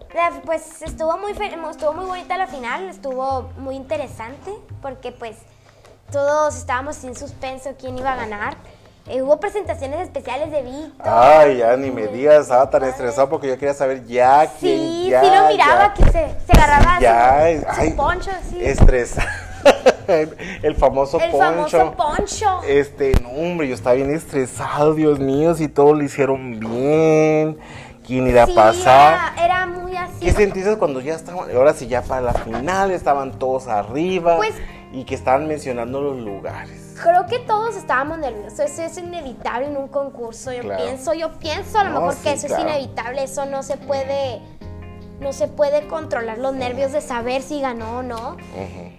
pues 0.45 0.81
estuvo 0.81 1.17
muy, 1.17 1.31
estuvo 1.31 1.93
muy 1.93 2.05
bonita 2.05 2.37
la 2.37 2.47
final, 2.47 2.89
estuvo 2.89 3.43
muy 3.57 3.75
interesante 3.75 4.51
porque 4.81 5.11
pues 5.11 5.37
todos 6.11 6.55
estábamos 6.57 6.97
sin 6.97 7.15
suspenso 7.15 7.75
quién 7.79 7.97
iba 7.97 8.11
a 8.13 8.15
ganar. 8.15 8.57
Eh, 9.07 9.21
hubo 9.21 9.37
presentaciones 9.37 9.99
especiales 9.99 10.49
de 10.49 10.61
Víctor. 10.61 11.05
Ay, 11.05 11.57
ya 11.57 11.75
ni 11.75 11.91
me 11.91 12.07
digas, 12.07 12.43
estaba 12.43 12.69
tan 12.69 12.83
estresado 12.85 13.27
porque 13.29 13.47
yo 13.49 13.57
quería 13.57 13.73
saber 13.73 14.05
ya 14.05 14.49
quién. 14.59 14.79
Sí, 14.79 15.07
ya, 15.09 15.21
sí 15.21 15.27
lo 15.27 15.47
miraba 15.49 15.87
ya. 15.87 15.93
que 15.93 16.03
se, 16.05 16.35
se 16.45 16.51
agarraba 16.53 16.99
Ya, 17.01 17.59
su, 17.75 17.81
ay, 17.81 17.89
poncho 17.91 18.31
así. 18.31 18.63
Estresa. 18.63 19.27
el 20.07 20.75
famoso 20.75 21.19
el 21.19 21.31
poncho. 21.31 21.77
famoso 21.79 21.93
poncho. 21.97 22.61
Este, 22.65 23.11
no, 23.21 23.29
hombre, 23.29 23.67
yo 23.67 23.75
estaba 23.75 23.95
bien 23.95 24.13
estresado, 24.15 24.93
Dios 24.93 25.19
mío, 25.19 25.53
si 25.53 25.67
todo 25.67 25.93
lo 25.93 26.03
hicieron 26.03 26.59
bien, 26.61 27.57
quién 28.07 28.25
irá 28.27 28.43
a 28.43 28.47
Sí, 28.47 28.53
pasar. 28.53 29.33
Era, 29.35 29.45
era 29.45 29.65
muy 29.65 29.97
así. 29.97 30.19
¿Qué 30.21 30.31
sentiste 30.31 30.77
cuando 30.77 31.01
ya 31.01 31.15
estaban, 31.15 31.53
ahora 31.53 31.73
sí 31.73 31.87
ya 31.87 32.03
para 32.03 32.21
la 32.21 32.33
final, 32.33 32.91
estaban 32.91 33.37
todos 33.37 33.67
arriba 33.67 34.37
Pues- 34.37 34.55
y 34.93 35.03
que 35.03 35.15
estaban 35.15 35.45
mencionando 35.47 35.99
los 36.01 36.17
lugares? 36.19 36.82
Creo 37.03 37.25
que 37.27 37.39
todos 37.39 37.75
estábamos 37.75 38.17
nerviosos, 38.19 38.59
eso 38.59 38.81
es 38.81 38.97
inevitable 38.97 39.67
en 39.67 39.77
un 39.77 39.87
concurso, 39.89 40.51
yo 40.53 40.61
Claro. 40.61 40.83
pienso, 40.83 41.13
yo 41.13 41.31
pienso 41.39 41.77
a 41.79 41.83
lo 41.83 41.89
No, 41.91 41.99
mejor 41.99 42.13
sí, 42.15 42.23
que 42.23 42.33
eso 42.33 42.47
claro. 42.47 42.63
es 42.63 42.69
inevitable, 42.77 43.23
eso 43.23 43.45
no 43.45 43.61
se 43.63 43.77
puede, 43.77 44.41
no 45.19 45.33
se 45.33 45.47
puede 45.47 45.87
controlar 45.87 46.37
los 46.37 46.53
nervios 46.53 46.91
de 46.93 47.01
saber 47.01 47.41
si 47.41 47.61
ganó 47.61 47.99
o 47.99 48.03
no. 48.03 48.37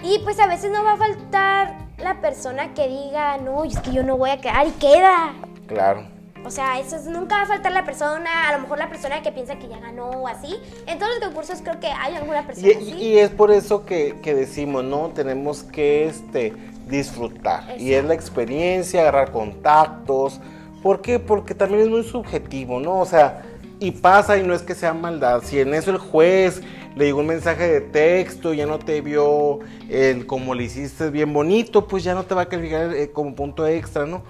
Y 0.03 0.19
pues 0.21 0.39
a 0.39 0.47
veces 0.47 0.71
no 0.71 0.85
va 0.85 0.93
a 0.93 0.97
faltar 0.97 1.75
la 1.99 2.21
persona 2.21 2.75
que 2.75 2.89
diga, 2.89 3.39
no, 3.39 3.65
es 3.65 3.79
que 3.81 3.93
yo 3.93 4.03
no 4.03 4.17
voy 4.17 4.31
a 4.31 4.41
quedar 4.41 4.67
y 4.67 4.71
queda. 4.73 5.33
Claro. 5.67 6.05
O 6.47 6.51
sea, 6.51 6.79
eso 6.79 6.97
es- 6.97 7.07
nunca 7.07 7.37
va 7.37 7.43
a 7.43 7.47
faltar 7.47 7.73
la 7.73 7.87
persona, 7.87 8.49
a 8.51 8.53
lo 8.53 8.59
mejor 8.59 8.77
la 8.79 8.91
persona 8.91 9.23
que 9.23 9.33
piensa 9.33 9.57
que 9.57 9.67
ya 9.67 9.79
ganó 9.79 10.11
o 10.11 10.29
así. 10.29 10.55
En 10.87 10.99
todos 10.99 11.11
los 11.19 11.25
concursos 11.29 11.61
creo 11.63 11.81
que 11.81 11.87
hay 11.87 12.15
alguna 12.17 12.47
persona 12.47 12.69
Y, 12.69 12.73
así. 12.73 12.93
y 12.93 13.19
es 13.19 13.31
por 13.31 13.51
eso 13.51 13.87
que, 13.87 14.21
que 14.23 14.35
decimos, 14.35 14.85
¿no? 14.85 15.09
Tenemos 15.15 15.63
que 15.63 16.07
este, 16.07 16.53
disfrutar. 16.89 17.77
Y 17.79 17.95
es 17.95 18.05
la 18.05 18.15
experiencia, 18.15 19.03
agarrar 19.03 19.33
contactos. 19.33 20.41
¿Por 20.83 21.01
qué? 21.01 21.19
Porque 21.19 21.55
también 21.55 21.83
es 21.83 21.89
muy 21.89 22.05
subjetivo, 22.05 22.81
¿no? 22.81 22.99
O 23.01 23.07
sea, 23.07 23.43
y 23.81 23.91
pasa 23.91 24.37
y 24.37 24.43
no 24.43 24.55
es 24.55 24.63
que 24.63 24.75
sea 24.75 24.93
maldad. 24.95 25.43
Si 25.45 25.59
en 25.61 25.75
eso 25.75 25.91
el 25.91 25.99
juez 25.99 26.63
le 26.95 27.07
llegó 27.07 27.21
un 27.21 27.27
mensaje 27.27 27.69
de 27.69 27.81
texto 27.81 28.55
y 28.55 28.59
ya 28.59 28.67
no 28.67 28.79
te 28.79 29.01
vio 29.01 29.61
el 29.89 30.27
como 30.27 30.55
le 30.55 30.65
hiciste 30.65 31.11
bien 31.11 31.33
bonito, 31.33 31.89
pues 31.89 32.05
ya 32.05 32.15
no 32.15 32.25
te 32.25 32.35
va 32.35 32.43
a 32.43 32.49
calificar 32.49 32.95
eh, 32.95 33.11
como 33.11 33.35
punto 33.35 33.67
extra, 33.67 34.07
¿no? 34.07 34.23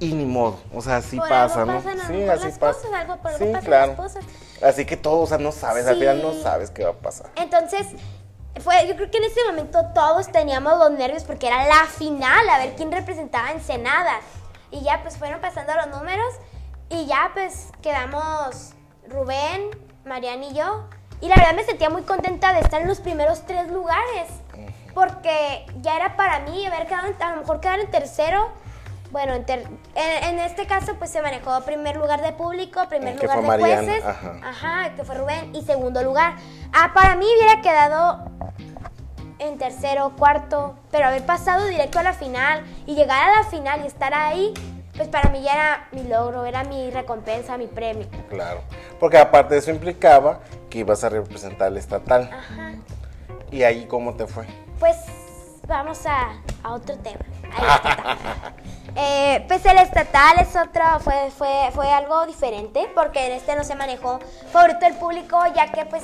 Y 0.00 0.14
ni 0.14 0.24
modo, 0.24 0.58
o 0.74 0.82
sea, 0.82 0.96
así 0.96 1.16
Por 1.16 1.28
pasa, 1.28 1.60
algo 1.62 1.74
¿no? 1.74 1.78
pasan 1.78 1.98
sí, 2.08 2.22
así 2.24 2.44
las 2.46 2.58
pasa. 2.58 2.80
cosas, 2.80 2.92
algo 2.92 3.16
por 3.18 3.30
algo 3.30 3.38
sí, 3.46 3.52
pasan 3.52 3.64
claro. 3.64 3.86
las 3.92 3.96
cosas. 3.96 4.24
Así 4.60 4.84
que 4.84 4.96
todos, 4.96 5.24
o 5.24 5.26
sea, 5.26 5.38
no 5.38 5.52
sabes, 5.52 5.86
al 5.86 5.96
final 5.96 6.22
no 6.22 6.32
sabes 6.34 6.70
qué 6.70 6.82
va 6.84 6.90
a 6.90 6.94
pasar. 6.94 7.30
Entonces, 7.36 7.86
fue, 8.60 8.86
yo 8.86 8.96
creo 8.96 9.10
que 9.10 9.18
en 9.18 9.24
ese 9.24 9.40
momento 9.46 9.80
todos 9.94 10.30
teníamos 10.30 10.78
los 10.78 10.90
nervios 10.92 11.24
porque 11.24 11.46
era 11.46 11.66
la 11.66 11.86
final, 11.86 12.48
a 12.48 12.58
ver 12.58 12.74
quién 12.74 12.92
representaba 12.92 13.48
a 13.48 13.52
Ensenada. 13.52 14.20
Y 14.70 14.82
ya 14.82 15.02
pues 15.02 15.16
fueron 15.16 15.40
pasando 15.40 15.74
los 15.74 15.88
números 15.88 16.34
y 16.88 17.06
ya 17.06 17.30
pues 17.32 17.70
quedamos 17.82 18.74
Rubén, 19.08 19.70
Mariana 20.04 20.46
y 20.46 20.54
yo. 20.54 20.88
Y 21.20 21.28
la 21.28 21.36
verdad 21.36 21.54
me 21.54 21.64
sentía 21.64 21.88
muy 21.88 22.02
contenta 22.02 22.52
de 22.52 22.60
estar 22.60 22.82
en 22.82 22.88
los 22.88 23.00
primeros 23.00 23.46
tres 23.46 23.70
lugares. 23.70 24.28
Porque 24.94 25.64
ya 25.80 25.96
era 25.96 26.16
para 26.16 26.40
mí 26.40 26.66
haber 26.66 26.86
quedado, 26.86 27.14
a 27.18 27.30
lo 27.30 27.40
mejor 27.40 27.60
quedar 27.60 27.80
en 27.80 27.90
tercero. 27.90 28.52
Bueno, 29.12 29.34
en, 29.34 29.44
en- 29.94 30.38
este 30.40 30.66
caso 30.66 30.94
pues 30.98 31.10
se 31.10 31.22
manejó 31.22 31.60
primer 31.60 31.96
lugar 31.96 32.20
de 32.22 32.32
público, 32.32 32.88
primer 32.88 33.14
Que 33.16 33.26
lugar 33.26 33.42
de 33.42 33.46
Mariana, 33.46 33.82
jueces. 33.82 34.04
ajá. 34.04 34.32
Ajá, 34.42 34.94
que 34.96 35.04
fue 35.04 35.14
Rubén. 35.16 35.54
Y 35.54 35.62
segundo 35.62 36.02
lugar. 36.02 36.34
Ah, 36.72 36.90
para 36.94 37.14
mí 37.16 37.26
hubiera 37.38 37.60
quedado 37.60 38.24
en 39.38 39.58
tercero, 39.58 40.12
cuarto, 40.16 40.76
pero 40.90 41.06
haber 41.06 41.24
pasado 41.26 41.66
directo 41.66 41.98
a 41.98 42.02
la 42.02 42.12
final 42.14 42.64
y 42.86 42.94
llegar 42.94 43.28
a 43.28 43.42
la 43.42 43.44
final 43.48 43.82
y 43.82 43.86
estar 43.86 44.14
ahí, 44.14 44.54
pues 44.96 45.08
para 45.08 45.28
mí 45.30 45.42
ya 45.42 45.52
era 45.54 45.88
mi 45.92 46.04
logro, 46.04 46.44
era 46.46 46.64
mi 46.64 46.90
recompensa, 46.90 47.56
mi 47.58 47.66
premio. 47.66 48.06
Claro. 48.30 48.60
Porque 48.98 49.18
aparte 49.18 49.54
de 49.54 49.60
eso 49.60 49.70
implicaba 49.70 50.40
que 50.70 50.78
ibas 50.78 51.04
a 51.04 51.08
representar 51.10 51.68
el 51.68 51.76
estatal. 51.76 52.30
Ajá. 52.32 52.72
¿Y 53.50 53.62
ahí 53.64 53.84
cómo 53.86 54.14
te 54.14 54.26
fue? 54.26 54.46
Pues 54.78 54.96
vamos 55.66 56.04
a, 56.06 56.40
a 56.62 56.72
otro 56.72 56.96
tema. 56.98 57.20
Eh, 58.94 59.42
pues 59.48 59.64
el 59.64 59.78
estatal 59.78 60.38
es 60.38 60.54
otro, 60.54 61.00
fue, 61.00 61.30
fue, 61.30 61.70
fue 61.72 61.90
algo 61.90 62.26
diferente, 62.26 62.90
porque 62.94 63.24
en 63.24 63.32
este 63.32 63.56
no 63.56 63.64
se 63.64 63.74
manejó 63.74 64.20
favorito 64.52 64.80
del 64.80 64.96
público, 64.96 65.42
ya 65.54 65.72
que 65.72 65.86
pues 65.86 66.02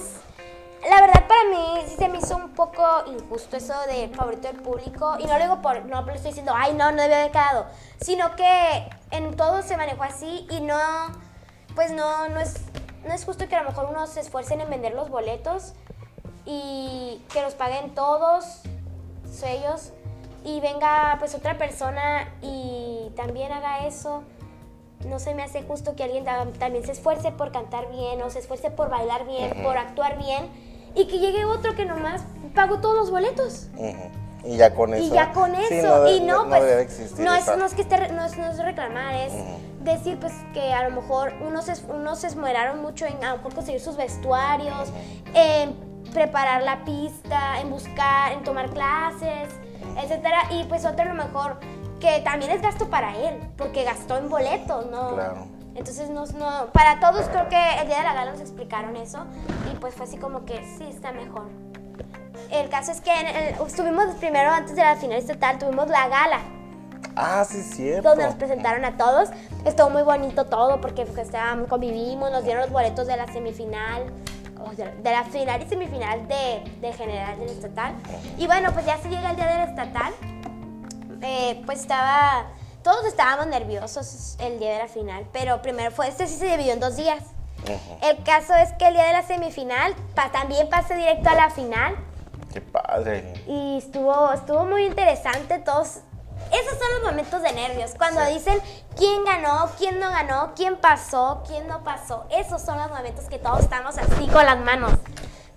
la 0.89 1.03
verdad 1.03 1.27
para 1.29 1.45
mí 1.51 1.83
sí 1.87 1.97
se 1.99 2.09
me 2.09 2.17
hizo 2.17 2.35
un 2.35 2.55
poco 2.55 2.83
injusto 3.09 3.59
eso 3.59 3.75
de 3.89 4.09
favorito 4.15 4.49
del 4.49 4.63
público, 4.63 5.17
y 5.19 5.27
no 5.27 5.37
lo 5.37 5.45
digo 5.45 5.61
por, 5.61 5.85
no 5.85 6.01
lo 6.01 6.13
estoy 6.13 6.31
diciendo, 6.31 6.55
ay 6.57 6.73
no, 6.73 6.91
no 6.91 7.03
debió 7.03 7.17
haber 7.17 7.31
quedado, 7.31 7.67
sino 8.01 8.35
que 8.37 8.89
en 9.11 9.37
todo 9.37 9.61
se 9.61 9.77
manejó 9.77 10.05
así 10.05 10.47
y 10.49 10.63
no, 10.63 10.79
pues 11.75 11.93
no, 11.93 12.31
no 12.31 12.41
es, 12.41 12.55
no 13.05 13.13
es 13.13 13.23
justo 13.27 13.49
que 13.49 13.57
a 13.57 13.65
lo 13.65 13.69
mejor 13.69 13.85
unos 13.91 14.09
se 14.09 14.21
esfuercen 14.21 14.63
en 14.63 14.71
vender 14.71 14.95
los 14.95 15.11
boletos 15.11 15.75
y 16.47 17.23
que 17.31 17.43
los 17.43 17.53
paguen 17.53 17.95
todos 17.95 18.63
ellos 19.45 19.93
y 20.45 20.61
venga 20.61 21.17
pues 21.19 21.35
otra 21.35 21.59
persona 21.59 22.29
y 22.43 23.11
también 23.17 23.53
haga 23.53 23.87
eso. 23.87 24.23
No 25.07 25.19
se 25.21 25.35
me 25.35 25.43
hace 25.45 25.63
justo 25.63 25.95
que 25.95 26.03
alguien 26.05 26.25
ta- 26.25 26.47
también 26.59 26.85
se 26.85 26.93
esfuerce 26.93 27.31
por 27.31 27.53
cantar 27.53 27.89
bien 27.91 28.21
o 28.23 28.31
se 28.31 28.41
esfuerce 28.41 28.71
por 28.71 28.91
bailar 28.91 29.27
bien, 29.27 29.63
por 29.63 29.77
actuar 29.79 30.19
bien 30.19 30.49
y 30.95 31.07
que 31.07 31.19
llegue 31.19 31.45
otro 31.45 31.75
que 31.77 31.85
nomás 31.85 32.23
pagó 32.55 32.81
todos 32.81 32.97
los 32.97 33.11
boletos. 33.11 33.69
Ujú. 33.77 33.95
Y 34.45 34.57
ya 34.57 34.75
con 34.75 34.95
eso. 34.95 35.05
Y 35.05 35.11
ya 35.11 35.33
con 35.33 35.55
Sí, 35.55 35.63
eso, 35.75 36.03
de- 36.05 36.13
y 36.13 36.21
no, 36.21 36.45
no 36.45 36.49
pues, 36.49 36.63
debería 36.63 36.83
existir 36.83 37.25
no 37.25 37.35
es, 37.35 37.47
no 37.57 37.65
es 37.67 37.75
que 37.75 37.83
esté, 37.83 38.09
no 38.13 38.25
es, 38.25 38.37
no 38.39 38.49
es 38.51 38.59
reclamar, 38.59 39.15
es 39.15 39.33
decir, 39.85 40.19
pues, 40.21 40.33
que 40.55 40.73
a 40.73 40.89
lo 40.89 40.95
mejor 41.01 41.33
unos 41.47 41.69
unos 41.89 42.19
se 42.21 42.27
esmeraron 42.29 42.81
mucho 42.81 43.05
en, 43.07 43.23
a 43.25 43.31
lo 43.33 43.37
mejor, 43.39 43.55
conseguir 43.55 43.81
sus 43.81 43.97
vestuarios, 43.97 44.89
en 45.35 45.75
preparar 46.13 46.63
la 46.63 46.85
pista, 46.85 47.61
en 47.61 47.71
buscar, 47.71 48.33
en 48.33 48.43
tomar 48.43 48.71
clases, 48.71 49.49
etcétera, 49.97 50.39
y 50.51 50.65
pues 50.65 50.85
otro 50.85 51.03
a 51.03 51.07
lo 51.07 51.15
mejor 51.15 51.59
que 52.01 52.21
también 52.21 52.51
es 52.53 52.63
gasto 52.63 52.89
para 52.89 53.17
él, 53.17 53.39
porque 53.57 53.85
gastó 53.85 54.17
en 54.17 54.29
boletos, 54.29 54.87
¿no? 54.87 55.15
Claro. 55.15 55.47
Entonces, 55.75 56.11
no, 56.11 56.27
no, 56.27 56.67
para 56.73 56.99
todos 56.99 57.27
creo 57.29 57.49
que 57.49 57.81
el 57.81 57.87
día 57.87 57.99
de 57.99 58.05
la 58.05 58.15
gala 58.15 58.33
nos 58.33 58.41
explicaron 58.41 58.97
eso, 58.97 59.25
y 59.71 59.77
pues 59.77 59.95
fue 59.95 60.07
así 60.07 60.17
como 60.17 60.45
que 60.45 60.57
sí, 60.77 60.85
está 60.89 61.13
mejor. 61.13 61.49
El 62.51 62.69
caso 62.69 62.93
es 62.93 63.01
que 63.01 63.13
en 63.13 63.27
el- 63.27 63.67
estuvimos 63.67 64.07
primero 64.17 64.51
antes 64.51 64.75
de 64.75 64.83
la 64.83 64.97
final 64.97 65.19
estatal, 65.19 65.59
tuvimos 65.59 65.89
la 65.89 66.09
gala. 66.09 66.41
Ah, 67.15 67.45
sí, 67.45 67.63
cierto. 67.63 68.09
Donde 68.11 68.25
nos 68.25 68.35
presentaron 68.37 68.85
a 68.85 68.97
todos. 68.97 69.29
Estuvo 69.65 69.91
muy 69.91 70.03
bonito 70.03 70.47
todo 70.47 70.81
porque 70.81 71.05
pues, 71.05 71.19
estábamos, 71.19 71.67
convivimos, 71.69 72.31
nos 72.31 72.45
dieron 72.45 72.63
los 72.63 72.71
boletos 72.71 73.07
de 73.09 73.17
la 73.17 73.27
semifinal, 73.33 74.05
o 74.71 74.75
sea, 74.75 74.87
de 74.91 75.11
la 75.11 75.25
final 75.25 75.63
y 75.63 75.69
semifinal 75.69 76.27
de, 76.29 76.63
de 76.81 76.93
general 76.93 77.39
del 77.39 77.51
estatal. 77.51 77.95
Y 78.39 78.47
bueno, 78.47 78.73
pues 78.73 78.87
ya 78.87 78.99
se 78.99 79.09
llega 79.09 79.31
el 79.31 79.37
día 79.37 79.47
del 79.47 79.69
estatal. 79.69 80.13
eh, 81.23 81.63
pues 81.67 81.81
estaba, 81.81 82.47
todos 82.83 83.05
estábamos 83.07 83.47
nerviosos 83.49 84.37
el 84.41 84.59
día 84.59 84.73
de 84.75 84.79
la 84.79 84.89
final, 84.89 85.27
pero 85.33 85.61
primero 85.63 85.91
fue, 85.91 86.09
este 86.09 86.27
sí 86.27 86.37
se 86.37 86.47
dividió 86.47 86.73
en 86.73 86.81
dos 86.81 86.97
días. 86.97 87.23
El 88.03 88.23
caso 88.23 88.55
es 88.55 88.73
que 88.75 88.87
el 88.87 88.95
día 88.95 89.05
de 89.07 89.13
la 89.15 89.23
semifinal 89.23 89.95
pa- 90.15 90.31
también 90.31 90.69
pasé 90.69 90.95
directo 90.97 91.29
a 91.29 91.35
la 91.35 91.51
final 91.51 91.97
Qué 92.53 92.61
padre. 92.61 93.35
y 93.49 93.79
estuvo, 93.79 94.33
estuvo 94.33 94.65
muy 94.65 94.87
interesante 94.87 95.59
todos. 95.59 95.99
Esos 96.51 96.79
son 96.79 96.89
los 96.95 97.11
momentos 97.11 97.43
de 97.43 97.53
nervios, 97.53 97.93
cuando 97.99 98.25
dicen 98.27 98.61
quién 98.97 99.25
ganó, 99.25 99.71
quién 99.79 99.99
no 100.01 100.11
ganó, 100.11 100.53
quién 100.57 100.77
pasó, 100.77 101.43
quién 101.47 101.67
no 101.69 101.85
pasó. 101.85 102.27
Esos 102.31 102.63
son 102.63 102.79
los 102.79 102.89
momentos 102.91 103.27
que 103.27 103.39
todos 103.39 103.61
estamos 103.61 103.97
así 103.99 104.27
con 104.29 104.45
las 104.45 104.59
manos. 104.59 104.93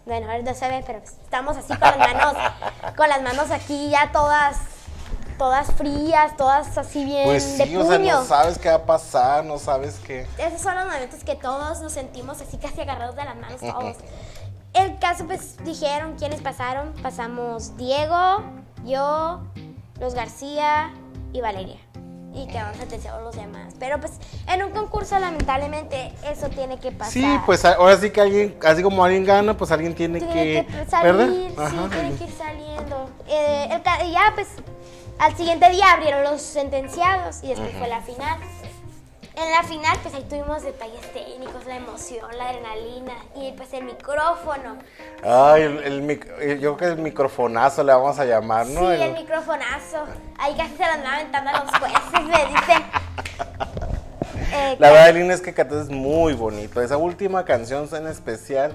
Bueno, 0.06 0.28
ahora 0.32 0.42
no 0.42 0.54
se 0.54 0.68
ve, 0.68 0.84
pero 0.86 1.00
estamos 1.00 1.58
así 1.58 1.68
con 1.76 1.80
las 1.82 1.98
manos, 1.98 2.34
con 2.98 3.08
las 3.10 3.22
manos 3.22 3.52
aquí 3.52 3.90
ya 3.90 4.12
todas, 4.12 4.58
todas 5.38 5.68
frías, 5.74 6.36
todas 6.38 6.78
así 6.78 7.06
bien 7.06 7.26
Pues 7.26 7.58
de 7.58 7.66
sí, 7.66 7.78
o 7.78 7.86
sea, 7.86 7.98
puño. 7.98 8.16
no 8.20 8.26
sabes 8.26 8.58
qué 8.58 8.70
va 8.70 8.76
a 8.76 8.86
pasar, 8.86 9.46
no 9.46 9.58
sabes 9.60 10.00
qué. 10.06 10.28
Esos 10.38 10.62
son 10.62 10.76
los 10.76 10.86
momentos 10.86 11.24
que 11.24 11.36
todos 11.36 11.82
nos 11.82 11.92
sentimos 11.92 12.42
así 12.42 12.58
casi 12.58 12.82
agarrados 12.82 13.16
de 13.16 13.24
las 13.26 13.36
manos 13.38 13.62
todos. 13.62 13.98
El 14.74 14.98
caso, 15.00 15.26
pues 15.26 15.58
dijeron 15.64 16.16
quiénes 16.18 16.42
pasaron. 16.42 16.94
Pasamos 17.04 17.76
Diego, 17.78 18.42
yo, 18.86 19.42
los 20.02 20.14
García 20.16 20.92
y 21.32 21.40
Valeria. 21.40 21.78
Y 22.34 22.48
quedamos 22.48 22.78
sentenciados 22.78 23.22
los 23.24 23.36
demás. 23.36 23.74
Pero 23.78 24.00
pues 24.00 24.14
en 24.48 24.64
un 24.64 24.72
concurso 24.72 25.20
lamentablemente 25.20 26.14
eso 26.26 26.50
tiene 26.50 26.80
que 26.80 26.92
pasar. 26.92 27.12
Sí, 27.14 27.40
pues 27.46 27.64
ahora 27.66 27.98
sí 27.98 28.10
que 28.10 28.22
alguien, 28.22 28.58
así 28.66 28.82
como 28.82 29.04
alguien 29.04 29.26
gana, 29.26 29.56
pues 29.56 29.70
alguien 29.72 29.94
tiene, 29.94 30.20
Tiene 30.20 30.34
que, 30.34 30.66
que 30.66 30.86
salir, 30.90 31.14
¿verdad? 31.14 31.28
sí, 31.30 31.54
Ajá. 31.58 31.90
tiene 31.90 32.16
que 32.16 32.24
ir 32.24 32.32
saliendo. 32.32 33.10
Eh, 33.28 33.70
el 34.02 34.12
ya 34.12 34.32
pues 34.34 34.48
al 35.20 35.36
siguiente 35.36 35.70
día 35.70 35.92
abrieron 35.92 36.24
los 36.24 36.42
sentenciados 36.42 37.44
y 37.44 37.50
después 37.50 37.72
fue 37.78 37.88
la 37.88 38.02
final. 38.02 38.40
En 39.44 39.52
la 39.52 39.64
final, 39.64 39.98
pues 40.04 40.14
ahí 40.14 40.24
tuvimos 40.30 40.62
detalles 40.62 41.02
técnicos, 41.14 41.66
la 41.66 41.78
emoción, 41.78 42.26
la 42.38 42.50
adrenalina 42.50 43.14
y 43.36 43.52
pues 43.54 43.74
el 43.74 43.86
micrófono. 43.86 44.78
Ay, 45.24 45.64
el, 45.64 45.78
el 45.80 46.02
mic- 46.04 46.28
eh, 46.40 46.60
yo 46.62 46.78
creo 46.78 46.90
que 46.96 46.96
el 46.98 47.02
microfonazo 47.04 47.84
le 47.84 47.92
vamos 47.94 48.20
a 48.20 48.26
llamar, 48.26 48.68
¿no? 48.68 48.82
sí, 48.82 48.86
El- 48.96 49.02
el 49.02 49.14
microfonazo. 49.14 50.04
Ahí 50.38 50.56
casi 50.56 50.76
se 50.76 50.84
lo 50.86 50.92
andaban 50.92 51.16
aventando 51.22 51.50
a 51.50 51.64
los 51.64 51.72
jueces, 51.78 52.26
me 52.26 52.46
dicen. 52.46 52.84
Eh, 54.54 54.76
La 54.80 54.92
verdad, 54.92 55.14
Lina, 55.14 55.34
es 55.34 55.40
que 55.42 55.54
cantas 55.54 55.88
muy 55.90 56.34
bonito. 56.34 56.82
Esa 56.82 56.98
última 56.98 57.46
canción 57.46 57.88
en 57.96 58.06
especial, 58.08 58.74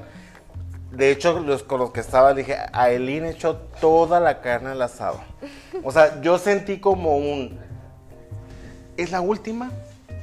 de 0.90 1.11
hecho, 1.11 1.38
los 1.40 1.62
con 1.62 1.81
los 1.81 1.90
que 1.90 2.00
estaba, 2.00 2.33
dije, 2.33 2.57
a 2.72 2.88
Elina 2.88 3.29
echó 3.29 3.57
toda 3.79 4.18
la 4.18 4.40
carne 4.40 4.70
al 4.70 4.81
asado. 4.81 5.20
O 5.85 5.92
sea, 5.92 6.18
yo 6.22 6.38
sentí 6.38 6.81
como 6.81 7.18
un, 7.18 7.61
¿es 8.96 9.11
la 9.11 9.20
última? 9.20 9.70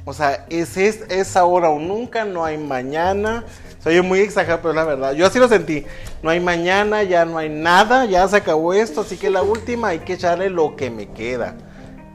O 0.06 0.12
sea, 0.12 0.44
es, 0.50 0.76
es, 0.76 1.02
es 1.08 1.36
ahora 1.36 1.70
o 1.70 1.78
nunca, 1.78 2.24
no 2.24 2.44
hay 2.44 2.58
mañana. 2.58 3.44
Soy 3.82 4.00
muy 4.02 4.20
exagerado, 4.20 4.60
pero 4.60 4.70
es 4.70 4.76
la 4.76 4.84
verdad. 4.84 5.12
Yo 5.12 5.26
así 5.26 5.38
lo 5.38 5.48
sentí. 5.48 5.86
No 6.22 6.30
hay 6.30 6.40
mañana, 6.40 7.02
ya 7.02 7.24
no 7.24 7.38
hay 7.38 7.48
nada, 7.48 8.04
ya 8.04 8.26
se 8.28 8.36
acabó 8.36 8.74
esto, 8.74 9.00
así 9.02 9.16
que 9.16 9.30
la 9.30 9.42
última 9.42 9.88
hay 9.88 10.00
que 10.00 10.14
echarle 10.14 10.50
lo 10.50 10.76
que 10.76 10.90
me 10.90 11.10
queda. 11.10 11.56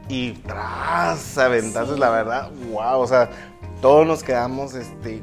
Y 0.08 0.32
tras 0.32 1.38
aventaste, 1.38 1.96
la 1.98 2.10
verdad, 2.10 2.50
wow, 2.72 3.00
o 3.00 3.06
sea, 3.06 3.30
todos 3.80 4.06
nos 4.06 4.24
quedamos, 4.24 4.74
este, 4.74 5.20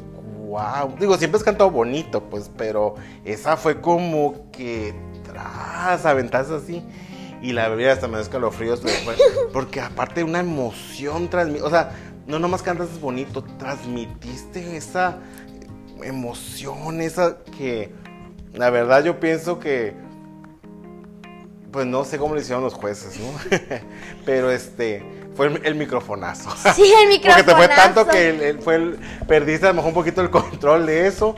wow. 0.48 0.96
Digo, 1.00 1.18
siempre 1.18 1.38
has 1.38 1.44
cantado 1.44 1.70
bonito, 1.70 2.24
pues, 2.24 2.50
pero 2.58 2.96
esa 3.26 3.58
fue 3.58 3.82
como 3.82 4.50
que 4.52 4.94
tras 5.26 6.06
aventaste 6.06 6.56
así. 6.56 6.84
Y 7.42 7.52
la 7.52 7.68
bebida 7.70 7.94
hasta 7.94 8.08
me 8.08 8.14
dio 8.14 8.22
escalofríos, 8.24 8.82
porque 9.54 9.80
aparte 9.80 10.24
una 10.24 10.40
emoción 10.40 11.30
transmi- 11.30 11.62
o 11.62 11.70
sea, 11.70 11.92
no 12.28 12.40
nomás 12.40 12.62
cantas 12.62 13.00
bonito, 13.00 13.44
transmitiste 13.58 14.78
esa 14.78 15.18
emoción, 16.04 17.02
esa 17.02 17.38
que, 17.58 17.92
la 18.54 18.70
verdad 18.70 19.04
yo 19.04 19.20
pienso 19.20 19.60
que, 19.60 19.94
pues 21.72 21.86
no 21.86 22.04
sé 22.06 22.18
cómo 22.18 22.36
le 22.36 22.42
hicieron 22.42 22.64
los 22.64 22.74
jueces, 22.74 23.20
¿no? 23.20 23.58
Pero 24.26 24.52
este, 24.52 25.04
fue 25.36 25.48
el, 25.48 25.66
el 25.66 25.76
microfonazo. 25.76 26.50
Sí, 26.76 26.84
el 27.04 27.20
Porque 27.22 27.44
te 27.44 27.56
fue 27.56 27.68
tanto 27.68 28.02
microfonazo. 28.06 28.10
que 28.12 28.30
el- 28.30 28.42
el- 28.42 28.60
fue 28.62 28.76
el- 28.76 29.00
perdiste 29.28 29.66
a 29.66 29.70
lo 29.70 29.76
mejor 29.76 29.90
un 29.90 29.96
poquito 29.96 30.22
el 30.22 30.30
control 30.30 30.86
de 30.86 31.08
eso. 31.08 31.36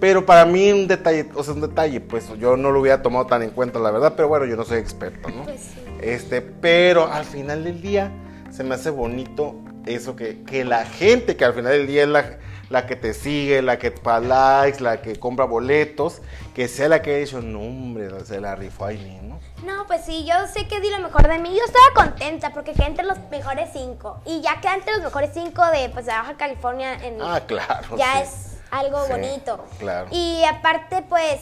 Pero 0.00 0.26
para 0.26 0.44
mí 0.44 0.72
un 0.72 0.88
detalle, 0.88 1.28
o 1.34 1.44
sea, 1.44 1.54
un 1.54 1.60
detalle, 1.60 2.00
pues 2.00 2.26
yo 2.40 2.56
no 2.56 2.72
lo 2.72 2.80
hubiera 2.80 3.02
tomado 3.02 3.26
tan 3.26 3.40
en 3.42 3.50
cuenta, 3.50 3.78
la 3.78 3.92
verdad, 3.92 4.14
pero 4.16 4.26
bueno, 4.26 4.46
yo 4.46 4.56
no 4.56 4.64
soy 4.64 4.78
experto, 4.78 5.28
¿no? 5.28 5.44
Pues 5.44 5.60
sí. 5.60 5.80
Este, 6.00 6.40
pero 6.42 7.06
al 7.12 7.24
final 7.24 7.62
del 7.62 7.80
día 7.80 8.10
se 8.50 8.64
me 8.64 8.74
hace 8.74 8.90
bonito 8.90 9.54
eso 9.86 10.16
que, 10.16 10.42
que 10.44 10.64
la 10.64 10.84
gente 10.86 11.36
que 11.36 11.44
al 11.44 11.54
final 11.54 11.72
del 11.72 11.86
día 11.86 12.02
es 12.02 12.08
la, 12.08 12.38
la 12.70 12.86
que 12.86 12.96
te 12.96 13.14
sigue, 13.14 13.62
la 13.62 13.78
que 13.78 13.90
pa 13.90 14.20
likes, 14.20 14.80
la 14.80 15.02
que 15.02 15.18
compra 15.18 15.44
boletos, 15.44 16.20
que 16.54 16.68
sea 16.68 16.88
la 16.88 17.02
que 17.02 17.14
ha 17.14 17.18
dicho, 17.18 17.40
no 17.40 17.60
hombre, 17.60 18.08
se 18.24 18.40
la 18.40 18.54
rifó 18.54 18.86
Aileen, 18.86 19.28
¿no? 19.28 19.40
No, 19.64 19.86
pues 19.86 20.04
sí, 20.04 20.24
yo 20.24 20.34
sé 20.52 20.66
que 20.66 20.80
di 20.80 20.90
lo 20.90 20.98
mejor 20.98 21.28
de 21.28 21.38
mí. 21.38 21.50
Yo 21.56 21.64
estaba 21.64 22.08
contenta 22.08 22.52
porque 22.52 22.72
quedé 22.72 22.86
entre 22.86 23.04
los 23.04 23.16
mejores 23.30 23.70
cinco. 23.72 24.20
Y 24.26 24.40
ya 24.40 24.60
quedé 24.60 24.74
entre 24.74 24.92
los 24.94 25.02
mejores 25.02 25.30
cinco 25.34 25.64
de, 25.66 25.88
pues, 25.90 26.06
de 26.06 26.12
Baja 26.12 26.36
California 26.36 26.94
en, 26.94 27.22
Ah, 27.22 27.40
claro. 27.46 27.96
ya 27.96 28.16
sí. 28.16 28.22
es 28.22 28.58
algo 28.72 29.04
Sí, 29.06 29.12
bonito. 29.12 29.64
claro. 29.78 30.08
Y 30.10 30.42
aparte, 30.44 31.04
pues, 31.08 31.40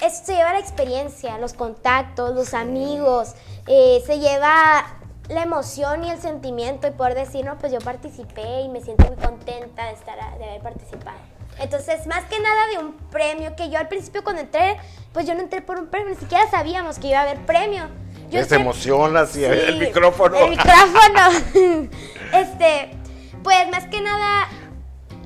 esto 0.00 0.26
se 0.26 0.34
lleva 0.34 0.52
la 0.52 0.58
experiencia, 0.58 1.38
los 1.38 1.52
contactos, 1.54 2.34
los 2.34 2.52
amigos, 2.54 3.34
eh, 3.66 4.02
se 4.06 4.18
lleva 4.18 4.84
la 5.30 5.42
emoción 5.42 6.04
y 6.04 6.10
el 6.10 6.20
sentimiento 6.20 6.86
y 6.88 6.90
poder 6.90 7.14
decir, 7.14 7.44
no, 7.44 7.56
pues 7.58 7.72
yo 7.72 7.78
participé 7.78 8.62
y 8.62 8.68
me 8.68 8.80
siento 8.80 9.06
muy 9.06 9.16
contenta 9.16 9.86
de, 9.86 9.92
estar, 9.92 10.16
de 10.38 10.44
haber 10.44 10.60
participado. 10.60 11.16
Entonces, 11.58 12.06
más 12.06 12.24
que 12.24 12.40
nada 12.40 12.66
de 12.72 12.78
un 12.78 12.92
premio, 13.10 13.54
que 13.54 13.68
yo 13.70 13.78
al 13.78 13.88
principio 13.88 14.22
cuando 14.24 14.42
entré, 14.42 14.76
pues 15.12 15.26
yo 15.26 15.34
no 15.34 15.40
entré 15.40 15.60
por 15.62 15.78
un 15.78 15.86
premio, 15.88 16.10
ni 16.10 16.16
siquiera 16.16 16.48
sabíamos 16.50 16.98
que 16.98 17.08
iba 17.08 17.18
a 17.18 17.22
haber 17.22 17.38
premio. 17.46 17.84
Yo 18.30 18.38
Se 18.44 18.56
entré- 18.56 18.60
emociona 18.60 19.20
así, 19.20 19.44
el 19.44 19.78
micrófono. 19.78 20.36
El 20.36 20.50
micrófono. 20.56 21.88
este, 22.32 22.90
pues 23.42 23.68
más 23.70 23.86
que 23.86 24.00
nada, 24.00 24.48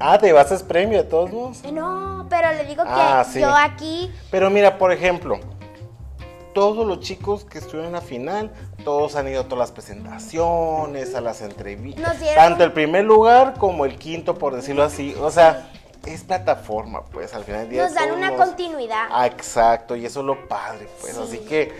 Ah, 0.00 0.18
te 0.18 0.32
vas 0.32 0.50
a 0.50 0.66
premio 0.66 0.98
de 0.98 1.08
todos 1.08 1.30
modos. 1.32 1.62
no, 1.72 2.26
pero 2.28 2.52
le 2.52 2.64
digo 2.64 2.82
que 2.82 2.90
Ah, 2.90 3.24
sí. 3.30 3.40
yo 3.40 3.54
aquí 3.54 4.10
Pero 4.30 4.50
mira, 4.50 4.76
por 4.76 4.90
ejemplo, 4.92 5.38
todos 6.54 6.86
los 6.86 7.00
chicos 7.00 7.44
que 7.44 7.58
estuvieron 7.58 7.86
en 7.86 7.92
la 7.92 8.00
final, 8.00 8.50
todos 8.84 9.16
han 9.16 9.28
ido 9.28 9.42
a 9.42 9.44
todas 9.44 9.58
las 9.58 9.72
presentaciones, 9.72 11.14
a 11.14 11.20
las 11.20 11.42
entrevistas. 11.42 12.16
Tanto 12.34 12.64
el 12.64 12.72
primer 12.72 13.04
lugar 13.04 13.54
como 13.58 13.84
el 13.84 13.98
quinto, 13.98 14.36
por 14.36 14.54
decirlo 14.54 14.84
así. 14.84 15.14
O 15.20 15.30
sea, 15.30 15.68
es 16.06 16.22
plataforma, 16.22 17.02
pues, 17.12 17.34
al 17.34 17.44
final 17.44 17.62
del 17.62 17.70
día. 17.70 17.84
nos 17.84 17.94
dan 17.94 18.12
una 18.12 18.34
continuidad. 18.36 19.08
Ah, 19.10 19.26
exacto, 19.26 19.96
y 19.96 20.06
eso 20.06 20.20
es 20.20 20.26
lo 20.26 20.48
padre, 20.48 20.88
pues. 21.00 21.14
Sí. 21.14 21.20
Así 21.22 21.38
que, 21.38 21.72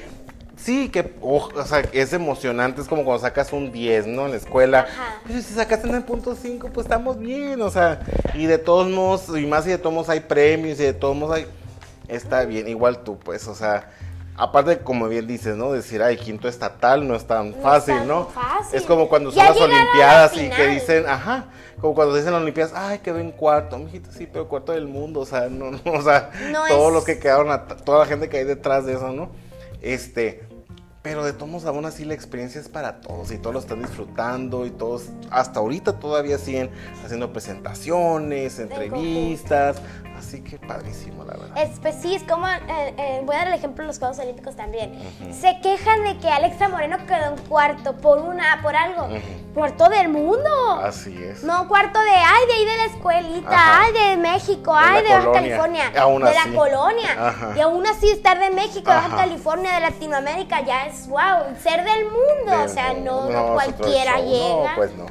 sí, 0.57 0.89
que, 0.89 1.15
oh, 1.21 1.49
o 1.55 1.65
sea, 1.65 1.81
es 1.93 2.13
emocionante, 2.13 2.81
es 2.81 2.89
como 2.89 3.05
cuando 3.05 3.21
sacas 3.21 3.53
un 3.53 3.71
10, 3.71 4.07
¿no? 4.07 4.27
En 4.27 4.33
la 4.33 4.37
escuela. 4.39 4.81
Ajá. 4.81 5.21
Pero 5.27 5.41
si 5.41 5.55
sacaste 5.55 5.89
en 5.89 5.95
el 5.95 6.05
punto 6.05 6.35
5, 6.35 6.71
pues 6.73 6.87
estamos 6.87 7.19
bien, 7.19 7.61
o 7.63 7.71
sea, 7.71 8.01
y 8.35 8.47
de 8.47 8.59
todos 8.59 8.89
modos, 8.89 9.29
y 9.37 9.47
más 9.47 9.65
si 9.65 9.71
de 9.71 9.79
todos 9.79 9.95
modos 9.95 10.09
hay 10.09 10.21
premios, 10.21 10.81
y 10.81 10.85
de 10.85 10.95
todos 10.95 11.17
modos 11.17 11.37
hay, 11.37 11.47
está 12.09 12.45
bien, 12.45 12.67
igual 12.69 13.05
tú, 13.05 13.19
pues, 13.19 13.47
o 13.47 13.55
sea, 13.55 13.91
aparte, 14.37 14.79
como 14.81 15.09
bien 15.09 15.27
dices, 15.27 15.57
¿no? 15.57 15.73
Decir, 15.73 16.03
ay, 16.03 16.17
quinto 16.17 16.49
estatal 16.49 17.07
no 17.07 17.15
es 17.15 17.25
tan 17.27 17.51
No 17.53 17.57
fácil, 17.63 17.97
tan 17.97 18.09
¿no? 18.09 18.27
fácil. 18.27 18.79
Es 18.79 18.85
como 18.87 19.09
cuando 19.09 19.31
son 19.31 19.37
Ya 19.39 19.51
las 19.51 19.59
la 19.59 19.65
Olimpiadas 19.65 20.37
y 20.37 20.51
que 20.51 20.67
dicen, 20.69 21.07
ajá, 21.07 21.47
como 21.81 21.95
cuando 21.95 22.15
dicen 22.15 22.33
las 22.33 22.43
Olimpiadas, 22.43 22.73
ay, 22.75 22.99
quedó 22.99 23.19
en 23.19 23.31
cuarto, 23.33 23.79
mijito, 23.79 24.11
sí, 24.13 24.29
pero 24.31 24.49
cuarto 24.49 24.73
del 24.73 24.87
mundo, 24.87 25.21
o 25.21 25.27
sea, 25.27 25.49
no, 25.49 25.71
no, 25.71 25.81
o 25.93 26.03
sea, 26.03 26.31
No 26.51 26.67
todos 26.67 26.89
es- 26.89 26.95
los 26.95 27.05
que 27.05 27.19
quedaron, 27.19 27.49
toda 27.85 28.01
la 28.01 28.07
gente 28.07 28.29
que 28.29 28.39
hay 28.39 28.45
detrás 28.45 28.85
de 28.87 28.95
eso, 28.95 29.13
¿no? 29.13 29.31
Este, 29.83 30.43
pero 31.03 31.23
de 31.23 31.35
todos 31.35 31.49
modos, 31.51 31.67
aún 31.67 31.85
así 31.85 32.07
la 32.07 32.15
experiencia 32.15 32.59
es 32.59 32.71
para 32.71 33.01
todos 33.03 33.31
y 33.31 33.37
todos 33.37 33.53
lo 33.53 33.61
están 33.61 33.83
disfrutando 33.83 34.65
y 34.65 34.71
todos 34.71 35.11
hasta 35.31 35.61
ahorita 35.61 35.99
todavía 36.01 36.39
siguen 36.39 36.71
haciendo 37.05 37.31
presentaciones, 37.31 38.59
entrevistas, 38.59 39.77
Así 40.25 40.41
que 40.41 40.59
padrísimo, 40.59 41.23
la 41.25 41.35
verdad. 41.35 41.59
Es, 41.59 41.79
pues 41.81 41.97
sí, 42.01 42.15
es 42.15 42.23
como, 42.23 42.47
eh, 42.49 42.95
eh, 42.97 43.23
voy 43.25 43.37
a 43.37 43.41
dar 43.41 43.49
el 43.49 43.55
ejemplo 43.55 43.83
de 43.85 43.89
los 43.89 43.99
Juegos 43.99 44.19
Olímpicos 44.19 44.57
también. 44.57 44.99
Se 45.39 45.61
quejan 45.61 46.03
de 46.03 46.17
que 46.19 46.31
Alexa 46.31 46.69
Moreno 46.69 46.97
quedó 47.07 47.35
en 47.35 47.47
cuarto 47.47 47.95
por 47.97 48.19
una, 48.21 48.61
por 48.63 48.75
algo. 48.75 49.07
Por 49.55 49.73
todo 49.73 49.93
el 49.93 50.09
mundo. 50.09 50.81
Así 50.83 51.15
es. 51.23 51.45
No, 51.45 51.69
cuarto 51.69 52.01
de, 52.01 52.11
ay, 52.11 52.47
de 52.47 52.53
ahí 52.55 52.65
de 52.65 52.77
la 52.77 52.85
escuelita, 52.87 53.51
Ajá. 53.51 53.83
ay, 53.83 53.93
de 53.93 54.17
México, 54.17 54.73
De 54.73 54.79
ay, 54.79 55.03
de 55.05 55.09
Baja 55.11 55.25
colonia. 55.25 55.41
California, 55.41 55.93
Aún 56.03 56.23
de 56.23 56.31
así. 56.31 56.51
la 56.51 56.57
colonia. 56.57 57.29
Ajá. 57.29 57.53
Y 57.57 57.61
aún 57.61 57.87
así 57.87 58.11
estar 58.11 58.39
de 58.39 58.51
México, 58.51 58.91
de 58.91 58.97
Baja. 58.97 59.17
California, 59.17 59.75
de 59.75 59.81
Latinoamérica, 59.81 60.63
ya 60.65 60.87
es 60.87 61.07
wow, 61.07 61.55
ser 61.63 61.85
del 61.85 62.05
mundo. 62.07 62.51
Del 62.59 62.61
o 62.63 62.69
sea, 62.69 62.95
no, 62.95 63.21
mundo. 63.23 63.33
no 63.33 63.55
cualquiera 63.55 64.21
llega. 64.21 64.71
No, 64.71 64.77
pues 64.77 64.91
no. 64.95 65.07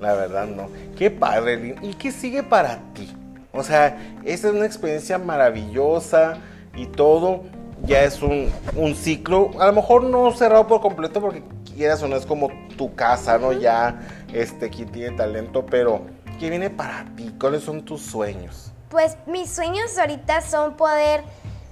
La 0.00 0.14
verdad 0.14 0.46
no. 0.46 0.68
Qué 0.96 1.10
padre. 1.10 1.76
¿Y 1.82 1.94
qué 1.94 2.10
sigue 2.10 2.42
para 2.42 2.78
ti? 2.94 3.14
O 3.56 3.62
sea, 3.62 3.98
esta 4.24 4.48
es 4.48 4.54
una 4.54 4.66
experiencia 4.66 5.18
maravillosa 5.18 6.38
y 6.74 6.86
todo. 6.86 7.44
Ya 7.84 8.02
es 8.02 8.22
un, 8.22 8.50
un 8.74 8.94
ciclo, 8.94 9.50
a 9.60 9.66
lo 9.66 9.72
mejor 9.74 10.04
no 10.04 10.32
cerrado 10.32 10.66
por 10.66 10.80
completo 10.80 11.20
porque 11.20 11.42
quieras 11.74 12.02
o 12.02 12.08
no 12.08 12.16
es 12.16 12.24
como 12.24 12.48
tu 12.76 12.94
casa, 12.94 13.38
¿no? 13.38 13.52
Ya, 13.52 14.00
este, 14.32 14.70
quien 14.70 14.90
tiene 14.90 15.16
talento, 15.16 15.66
pero 15.66 16.00
¿qué 16.40 16.50
viene 16.50 16.70
para 16.70 17.04
ti? 17.16 17.34
¿Cuáles 17.38 17.62
son 17.62 17.84
tus 17.84 18.02
sueños? 18.02 18.72
Pues 18.88 19.16
mis 19.26 19.50
sueños 19.50 19.96
ahorita 19.98 20.40
son 20.40 20.76
poder 20.76 21.22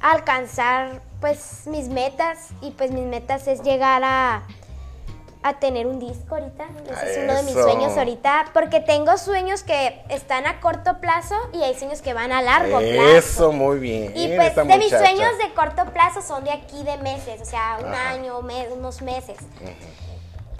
alcanzar 0.01 1.01
pues 1.21 1.63
mis 1.67 1.89
metas 1.89 2.51
y 2.61 2.73
pues 2.73 2.91
mis 2.91 3.05
metas 3.05 3.49
es 3.49 3.63
llegar 3.63 4.03
a, 4.05 4.43
a 5.47 5.61
tener 5.61 5.87
un 5.87 6.01
disco 6.01 6.37
ahorita. 6.37 6.65
Ese 6.91 7.13
es 7.13 7.25
uno 7.25 7.35
de 7.37 7.43
mis 7.43 7.55
Eso. 7.55 7.63
sueños 7.65 7.97
ahorita 7.99 8.47
porque 8.55 8.81
tengo 8.81 9.19
sueños 9.19 9.63
que 9.63 10.03
están 10.09 10.47
a 10.47 10.59
corto 10.61 11.01
plazo 11.01 11.35
y 11.53 11.63
hay 11.63 11.75
sueños 11.75 12.01
que 12.01 12.15
van 12.15 12.33
a 12.33 12.41
largo 12.41 12.79
plazo. 12.79 13.09
Eso, 13.17 13.53
muy 13.53 13.79
bien. 13.79 14.13
Y 14.17 14.35
pues 14.35 14.55
de 14.57 14.65
mis 14.65 14.77
muchacha. 14.91 14.99
sueños 15.05 15.37
de 15.37 15.53
corto 15.53 15.85
plazo 15.93 16.23
son 16.23 16.45
de 16.45 16.51
aquí 16.51 16.83
de 16.83 16.97
meses, 16.97 17.43
o 17.43 17.45
sea, 17.45 17.77
un 17.79 17.93
Ajá. 17.93 18.11
año, 18.13 18.39
unos 18.73 19.03
meses. 19.03 19.37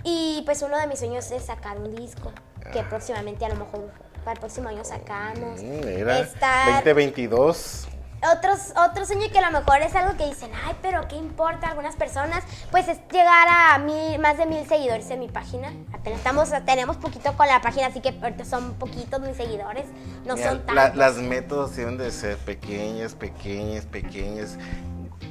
Y 0.03 0.43
pues 0.45 0.61
uno 0.61 0.79
de 0.79 0.87
mis 0.87 0.99
sueños 0.99 1.31
es 1.31 1.45
sacar 1.47 1.79
un 1.79 1.97
disco, 1.97 2.31
que 2.73 2.83
próximamente 2.83 3.47
a 3.47 3.49
lo 3.49 3.57
mejor 3.57 3.91
para 4.23 4.33
el 4.35 4.39
próximo 4.39 4.69
año 4.69 4.85
sacamos. 4.85 5.63
Mm, 5.63 5.81
Mira, 5.87 6.19
Estar- 6.21 6.75
2022. 6.85 7.89
Otros, 8.33 8.73
otro 8.77 9.05
sueño 9.07 9.27
que 9.33 9.39
a 9.39 9.51
lo 9.51 9.59
mejor 9.61 9.83
es 9.83 9.95
algo 9.95 10.17
que 10.17 10.27
dicen, 10.27 10.51
ay, 10.65 10.75
pero 10.83 11.07
¿qué 11.09 11.17
importa 11.17 11.67
a 11.67 11.71
algunas 11.71 11.97
personas? 11.97 12.45
Pues 12.71 12.89
es 12.89 12.99
llegar 13.11 13.47
a 13.49 13.79
mil, 13.79 14.19
más 14.19 14.39
de 14.39 14.47
mil 14.47 14.67
seguidores 14.67 15.11
en 15.11 15.21
mi 15.21 15.29
página. 15.29 15.73
Apenas 15.93 16.19
estamos, 16.19 16.51
tenemos 16.65 16.97
poquito 16.97 17.37
con 17.37 17.47
la 17.47 17.61
página, 17.61 17.89
así 17.89 18.01
que 18.01 18.15
son 18.45 18.75
poquitos 18.75 19.21
mis 19.21 19.37
seguidores, 19.37 19.85
no 20.25 20.35
Mira, 20.37 20.49
son 20.51 20.59
tantos. 20.67 20.75
la- 20.75 20.95
las 20.95 21.17
metas 21.17 21.77
deben 21.77 21.99
de 21.99 22.11
ser 22.11 22.37
pequeñas, 22.39 23.15
pequeñas, 23.15 23.85
pequeñas. 23.87 24.59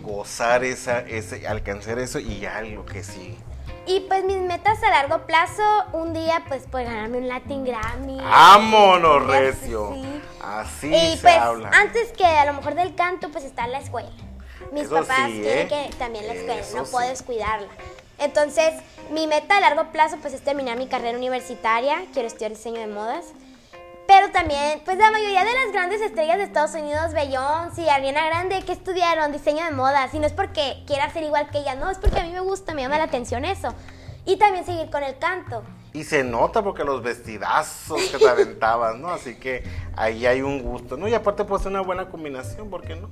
Gozar 0.01 0.63
esa, 0.63 0.99
ese, 0.99 1.47
alcanzar 1.47 1.97
eso 1.99 2.19
y 2.19 2.39
ya 2.39 2.61
lo 2.61 2.85
que 2.85 3.03
sí. 3.03 3.37
Y 3.85 3.99
pues 4.01 4.23
mis 4.23 4.37
metas 4.37 4.81
a 4.83 4.89
largo 4.89 5.25
plazo, 5.25 5.61
un 5.91 6.13
día 6.13 6.43
pues 6.47 6.63
poder 6.67 6.87
ganarme 6.87 7.17
un 7.17 7.27
Latin 7.27 7.65
Grammy. 7.65 8.17
¡Vámonos, 8.17 9.23
sé, 9.29 9.39
recio! 9.41 9.91
sí. 9.93 10.21
Así 10.41 10.93
y 10.95 11.15
se 11.17 11.21
pues 11.21 11.35
habla. 11.37 11.69
antes 11.73 12.11
que 12.13 12.25
a 12.25 12.45
lo 12.45 12.53
mejor 12.53 12.75
del 12.75 12.95
canto, 12.95 13.29
pues 13.29 13.43
está 13.43 13.67
la 13.67 13.79
escuela. 13.79 14.09
Mis 14.71 14.83
Eso 14.83 14.95
papás 14.95 15.27
sí, 15.27 15.41
quieren 15.41 15.67
¿eh? 15.67 15.89
que 15.89 15.95
también 15.97 16.27
la 16.27 16.33
escuela, 16.33 16.61
Eso 16.61 16.77
no 16.77 16.85
sí. 16.85 16.91
puedo 16.91 17.07
descuidarla. 17.09 17.67
Entonces, 18.19 18.73
mi 19.11 19.27
meta 19.27 19.57
a 19.57 19.59
largo 19.59 19.91
plazo 19.91 20.17
pues 20.21 20.33
es 20.33 20.41
terminar 20.41 20.77
mi 20.77 20.87
carrera 20.87 21.17
universitaria, 21.17 22.03
quiero 22.13 22.27
estudiar 22.27 22.51
diseño 22.51 22.79
de 22.79 22.87
modas. 22.87 23.25
Pero 24.07 24.31
también, 24.31 24.81
pues 24.83 24.97
la 24.97 25.11
mayoría 25.11 25.45
de 25.45 25.53
las 25.53 25.71
grandes 25.71 26.01
estrellas 26.01 26.37
de 26.37 26.43
Estados 26.43 26.73
Unidos, 26.75 27.13
Beyoncé 27.13 27.83
y 27.83 27.89
Ariana 27.89 28.25
Grande, 28.25 28.61
que 28.63 28.73
estudiaron 28.73 29.31
diseño 29.31 29.63
de 29.65 29.71
modas. 29.71 30.13
Y 30.13 30.19
no 30.19 30.27
es 30.27 30.33
porque 30.33 30.83
quiera 30.85 31.09
ser 31.11 31.23
igual 31.23 31.49
que 31.49 31.59
ella, 31.59 31.75
no, 31.75 31.89
es 31.89 31.97
porque 31.97 32.19
a 32.19 32.23
mí 32.23 32.31
me 32.31 32.41
gusta, 32.41 32.73
me 32.73 32.81
llama 32.81 32.97
la 32.97 33.05
atención 33.05 33.45
eso. 33.45 33.73
Y 34.25 34.37
también 34.37 34.65
seguir 34.65 34.89
con 34.89 35.03
el 35.03 35.17
canto. 35.17 35.63
Y 35.93 36.03
se 36.03 36.23
nota 36.23 36.63
porque 36.63 36.83
los 36.83 37.01
vestidazos 37.03 38.01
que 38.09 38.17
te 38.17 38.27
aventabas, 38.27 38.95
¿no? 38.97 39.09
Así 39.09 39.35
que 39.35 39.63
ahí 39.95 40.25
hay 40.25 40.41
un 40.41 40.61
gusto, 40.63 40.97
¿no? 40.97 41.07
Y 41.07 41.13
aparte 41.13 41.45
puede 41.45 41.63
ser 41.63 41.71
una 41.71 41.81
buena 41.81 42.09
combinación, 42.09 42.69
¿por 42.69 42.81
qué 42.83 42.95
no? 42.95 43.09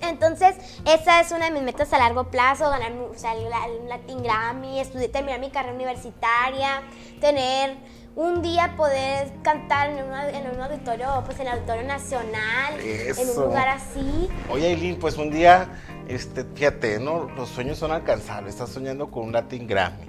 Entonces, 0.00 0.56
esa 0.86 1.20
es 1.20 1.30
una 1.30 1.46
de 1.46 1.50
mis 1.50 1.62
metas 1.62 1.92
a 1.92 1.98
largo 1.98 2.24
plazo, 2.24 2.70
ganar 2.70 2.92
o 2.92 3.12
sea, 3.18 3.34
la- 3.34 3.66
el 3.66 3.86
Latin 3.88 4.22
Grammy, 4.22 4.80
estudiar, 4.80 5.10
terminar 5.10 5.40
mi 5.40 5.50
carrera 5.50 5.74
universitaria, 5.74 6.82
tener 7.20 7.76
un 8.14 8.42
día 8.42 8.74
poder 8.76 9.32
cantar 9.42 9.90
en, 9.90 10.04
una- 10.04 10.28
en 10.28 10.50
un 10.54 10.60
auditorio, 10.60 11.22
pues 11.24 11.40
en 11.40 11.46
el 11.46 11.54
Auditorio 11.54 11.82
Nacional, 11.84 12.74
en 12.80 13.28
un 13.28 13.36
lugar 13.44 13.68
así. 13.68 14.28
Oye, 14.50 14.66
Aileen, 14.68 14.98
pues 14.98 15.16
un 15.16 15.30
día, 15.30 15.68
este, 16.08 16.44
fíjate, 16.44 17.00
¿no? 17.00 17.28
Los 17.36 17.48
sueños 17.48 17.78
son 17.78 17.90
alcanzables. 17.90 18.54
Estás 18.54 18.70
soñando 18.70 19.10
con 19.10 19.24
un 19.24 19.32
Latin 19.32 19.66
Grammy 19.66 20.04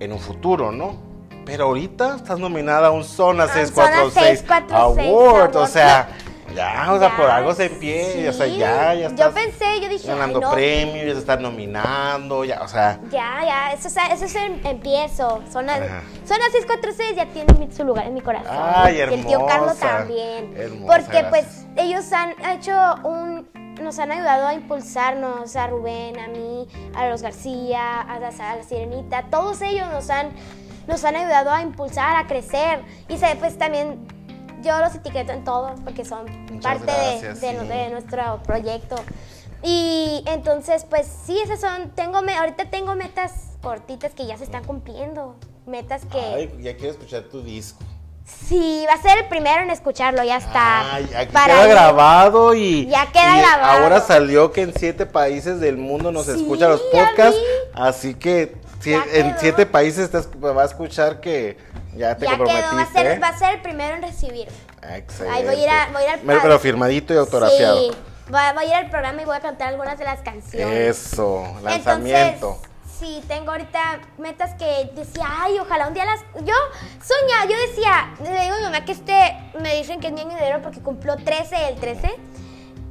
en 0.00 0.12
un 0.12 0.20
futuro, 0.20 0.70
¿no? 0.70 0.96
Pero 1.44 1.64
ahorita 1.64 2.16
estás 2.16 2.38
nominada 2.38 2.88
a 2.88 2.90
un 2.90 3.02
Zona 3.04 3.44
Ah, 3.44 3.48
646 3.52 4.40
Zona 4.46 4.60
646 4.68 5.08
Award. 5.08 5.56
O 5.56 5.66
sea, 5.66 6.08
ya, 6.54 6.86
o 6.92 6.98
sea, 6.98 7.08
Ya, 7.10 7.16
por 7.16 7.30
algo 7.30 7.54
se 7.54 7.70
pie, 7.70 8.28
o 8.28 8.32
sea, 8.32 8.46
sí. 8.46 8.56
ya, 8.58 8.94
ya 8.94 9.00
Yo 9.02 9.08
estás 9.08 9.32
pensé, 9.34 9.80
yo 9.80 9.88
dije, 9.88 10.08
ganando 10.08 10.40
no. 10.40 10.50
premios, 10.50 11.06
ya 11.06 11.12
te 11.12 11.18
estás 11.18 11.40
nominando, 11.40 12.44
ya, 12.44 12.60
o 12.62 12.68
sea, 12.68 12.98
Ya, 13.10 13.44
ya, 13.44 13.72
eso, 13.72 13.88
es- 13.88 13.96
eso 14.12 14.24
es 14.24 14.34
el 14.34 14.60
empiezo. 14.66 15.42
Zona, 15.50 15.74
Ajá. 15.74 16.02
zona 16.26 16.44
646 16.52 17.16
ya 17.16 17.26
tiene 17.26 17.52
mi- 17.54 17.70
su 17.72 17.84
lugar 17.84 18.06
en 18.06 18.14
mi 18.14 18.20
corazón. 18.20 18.56
Ay, 18.58 18.96
y 18.96 19.00
el 19.00 19.26
tío 19.26 19.46
Carlos 19.46 19.76
también. 19.78 20.54
hermosa, 20.56 20.86
porque 20.96 21.24
pues 21.30 21.66
ellos 21.76 22.12
han 22.12 22.34
hecho 22.52 22.72
un 23.04 23.48
nos 23.80 23.96
han 24.00 24.10
ayudado 24.10 24.48
a 24.48 24.54
impulsarnos, 24.54 25.54
a 25.54 25.68
Rubén, 25.68 26.18
a 26.18 26.26
mí, 26.26 26.66
a 26.96 27.06
los 27.10 27.22
García, 27.22 28.00
a 28.00 28.18
la, 28.18 28.28
a 28.30 28.56
la 28.56 28.64
Sirenita, 28.64 29.26
todos 29.30 29.62
ellos 29.62 29.86
nos 29.92 30.10
han, 30.10 30.32
nos 30.88 31.04
han 31.04 31.14
ayudado 31.14 31.52
a 31.52 31.62
impulsar, 31.62 32.16
a 32.16 32.26
crecer. 32.26 32.80
Y 33.08 33.18
se, 33.18 33.36
pues 33.36 33.56
también 33.56 34.00
yo 34.62 34.78
los 34.78 34.94
etiqueto 34.94 35.32
en 35.32 35.44
todo 35.44 35.74
porque 35.84 36.04
son 36.04 36.24
Muchas 36.52 36.62
parte 36.62 36.86
de- 36.92 37.20
gracias, 37.20 37.40
de, 37.40 37.60
sí. 37.60 37.66
de 37.66 37.90
nuestro 37.90 38.42
proyecto. 38.44 38.96
Y 39.62 40.22
entonces, 40.26 40.84
pues 40.88 41.06
sí, 41.26 41.38
esas 41.40 41.60
son, 41.60 41.90
tengo, 41.90 42.22
me- 42.22 42.34
ahorita 42.36 42.70
tengo 42.70 42.94
metas 42.94 43.56
cortitas 43.62 44.12
que 44.14 44.26
ya 44.26 44.36
se 44.38 44.44
están 44.44 44.64
cumpliendo. 44.64 45.34
Metas 45.66 46.04
que... 46.06 46.18
ay, 46.20 46.58
ya 46.60 46.76
quiero 46.76 46.92
escuchar 46.92 47.24
tu 47.24 47.42
disco. 47.42 47.84
Sí, 48.48 48.84
va 48.88 48.94
a 48.94 49.02
ser 49.02 49.18
el 49.18 49.24
primero 49.26 49.62
en 49.62 49.70
escucharlo, 49.70 50.22
ya 50.24 50.36
está. 50.38 50.94
Ay, 50.94 51.10
aquí 51.16 51.32
Para 51.32 51.46
queda 51.54 51.64
ir- 51.66 51.70
grabado 51.70 52.54
y, 52.54 52.86
Ya 52.86 53.06
queda 53.12 53.36
y 53.36 53.40
grabado. 53.40 53.82
ahora 53.84 54.00
salió 54.00 54.52
que 54.52 54.62
en 54.62 54.72
siete 54.74 55.06
países 55.06 55.60
del 55.60 55.76
mundo 55.76 56.12
nos 56.12 56.26
Sí, 56.26 56.32
escuchan 56.32 56.70
los 56.70 56.82
ya 56.92 57.06
podcasts, 57.06 57.40
así 57.74 58.14
que 58.14 58.56
si- 58.80 58.90
Ya 58.92 59.04
en 59.12 59.36
siete 59.38 59.66
países 59.66 60.10
te 60.10 60.18
va 60.38 60.62
a 60.62 60.64
escuchar 60.64 61.20
que 61.20 61.58
ya 61.94 62.16
te 62.16 62.24
Ya 62.26 62.32
quedó, 62.36 62.44
va 62.46 62.82
a, 62.82 62.92
ser, 62.92 63.06
¿eh? 63.06 63.18
va 63.18 63.28
a 63.28 63.38
ser 63.38 63.54
el 63.56 63.60
primero 63.62 63.96
en 63.96 64.02
recibir. 64.02 64.48
Excelente. 64.94 65.36
Ahí 65.38 65.44
voy 65.44 65.54
a 65.56 65.62
ir 65.64 65.68
a- 65.70 65.88
voy 65.92 66.02
a 66.02 66.04
ir 66.04 66.10
al- 66.12 66.20
Pero, 66.20 66.40
pero 66.42 66.58
firmadito 66.58 67.12
y 67.12 67.16
autografiado. 67.18 67.78
Sí, 67.80 67.90
voy 68.30 68.40
a, 68.40 68.52
voy 68.54 68.64
a 68.64 68.68
ir 68.68 68.74
al 68.74 68.90
programa 68.90 69.20
y 69.20 69.24
voy 69.26 69.36
a 69.36 69.40
cantar 69.40 69.68
algunas 69.68 69.98
de 69.98 70.04
las 70.04 70.20
canciones. 70.20 70.98
Eso, 70.98 71.44
lanzamiento. 71.62 72.52
Entonces, 72.56 72.68
sí, 72.98 73.22
tengo 73.28 73.52
ahorita 73.52 74.00
metas 74.18 74.54
que 74.54 74.90
decía, 74.94 75.26
ay, 75.28 75.58
ojalá 75.58 75.88
un 75.88 75.94
día 75.94 76.04
las... 76.04 76.20
Yo 76.44 76.54
soñaba, 77.02 77.44
yo 77.44 77.56
decía, 77.68 78.14
le 78.22 78.42
digo 78.42 78.54
a 78.54 78.58
mi 78.58 78.64
mamá 78.64 78.84
que 78.84 78.92
este, 78.92 79.52
me 79.60 79.76
dicen 79.76 80.00
que 80.00 80.08
es 80.08 80.12
mi 80.12 80.20
año 80.20 80.36
de 80.36 80.52
oro 80.52 80.62
porque 80.62 80.80
cumplió 80.80 81.16
13 81.16 81.68
el 81.68 81.76
13. 81.76 82.14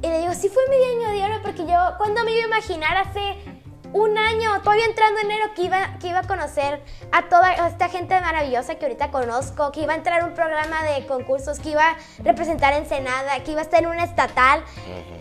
Y 0.02 0.06
le 0.06 0.20
digo, 0.20 0.32
sí 0.32 0.48
fue 0.48 0.62
mi 0.68 0.76
año 0.76 1.18
de 1.18 1.24
oro 1.24 1.42
porque 1.42 1.66
yo, 1.66 1.76
cuando 1.98 2.24
me 2.24 2.32
iba 2.32 2.44
a 2.44 2.46
imaginar 2.46 2.96
hace 2.96 3.57
un 3.92 4.18
año, 4.18 4.60
todavía 4.62 4.84
entrando 4.84 5.20
en 5.20 5.30
enero, 5.30 5.54
que 5.54 5.62
iba, 5.62 5.98
que 6.00 6.08
iba 6.08 6.18
a 6.20 6.22
conocer 6.24 6.82
a 7.12 7.28
toda 7.28 7.52
esta 7.68 7.88
gente 7.88 8.20
maravillosa 8.20 8.74
que 8.76 8.84
ahorita 8.86 9.10
conozco, 9.10 9.72
que 9.72 9.80
iba 9.80 9.94
a 9.94 9.96
entrar 9.96 10.20
a 10.22 10.26
un 10.26 10.34
programa 10.34 10.82
de 10.84 11.06
concursos, 11.06 11.58
que 11.58 11.70
iba 11.70 11.82
a 11.90 11.96
representar 12.22 12.72
Ensenada, 12.74 13.42
que 13.44 13.52
iba 13.52 13.60
a 13.60 13.64
estar 13.64 13.82
en 13.82 13.88
una 13.88 14.04
estatal. 14.04 14.62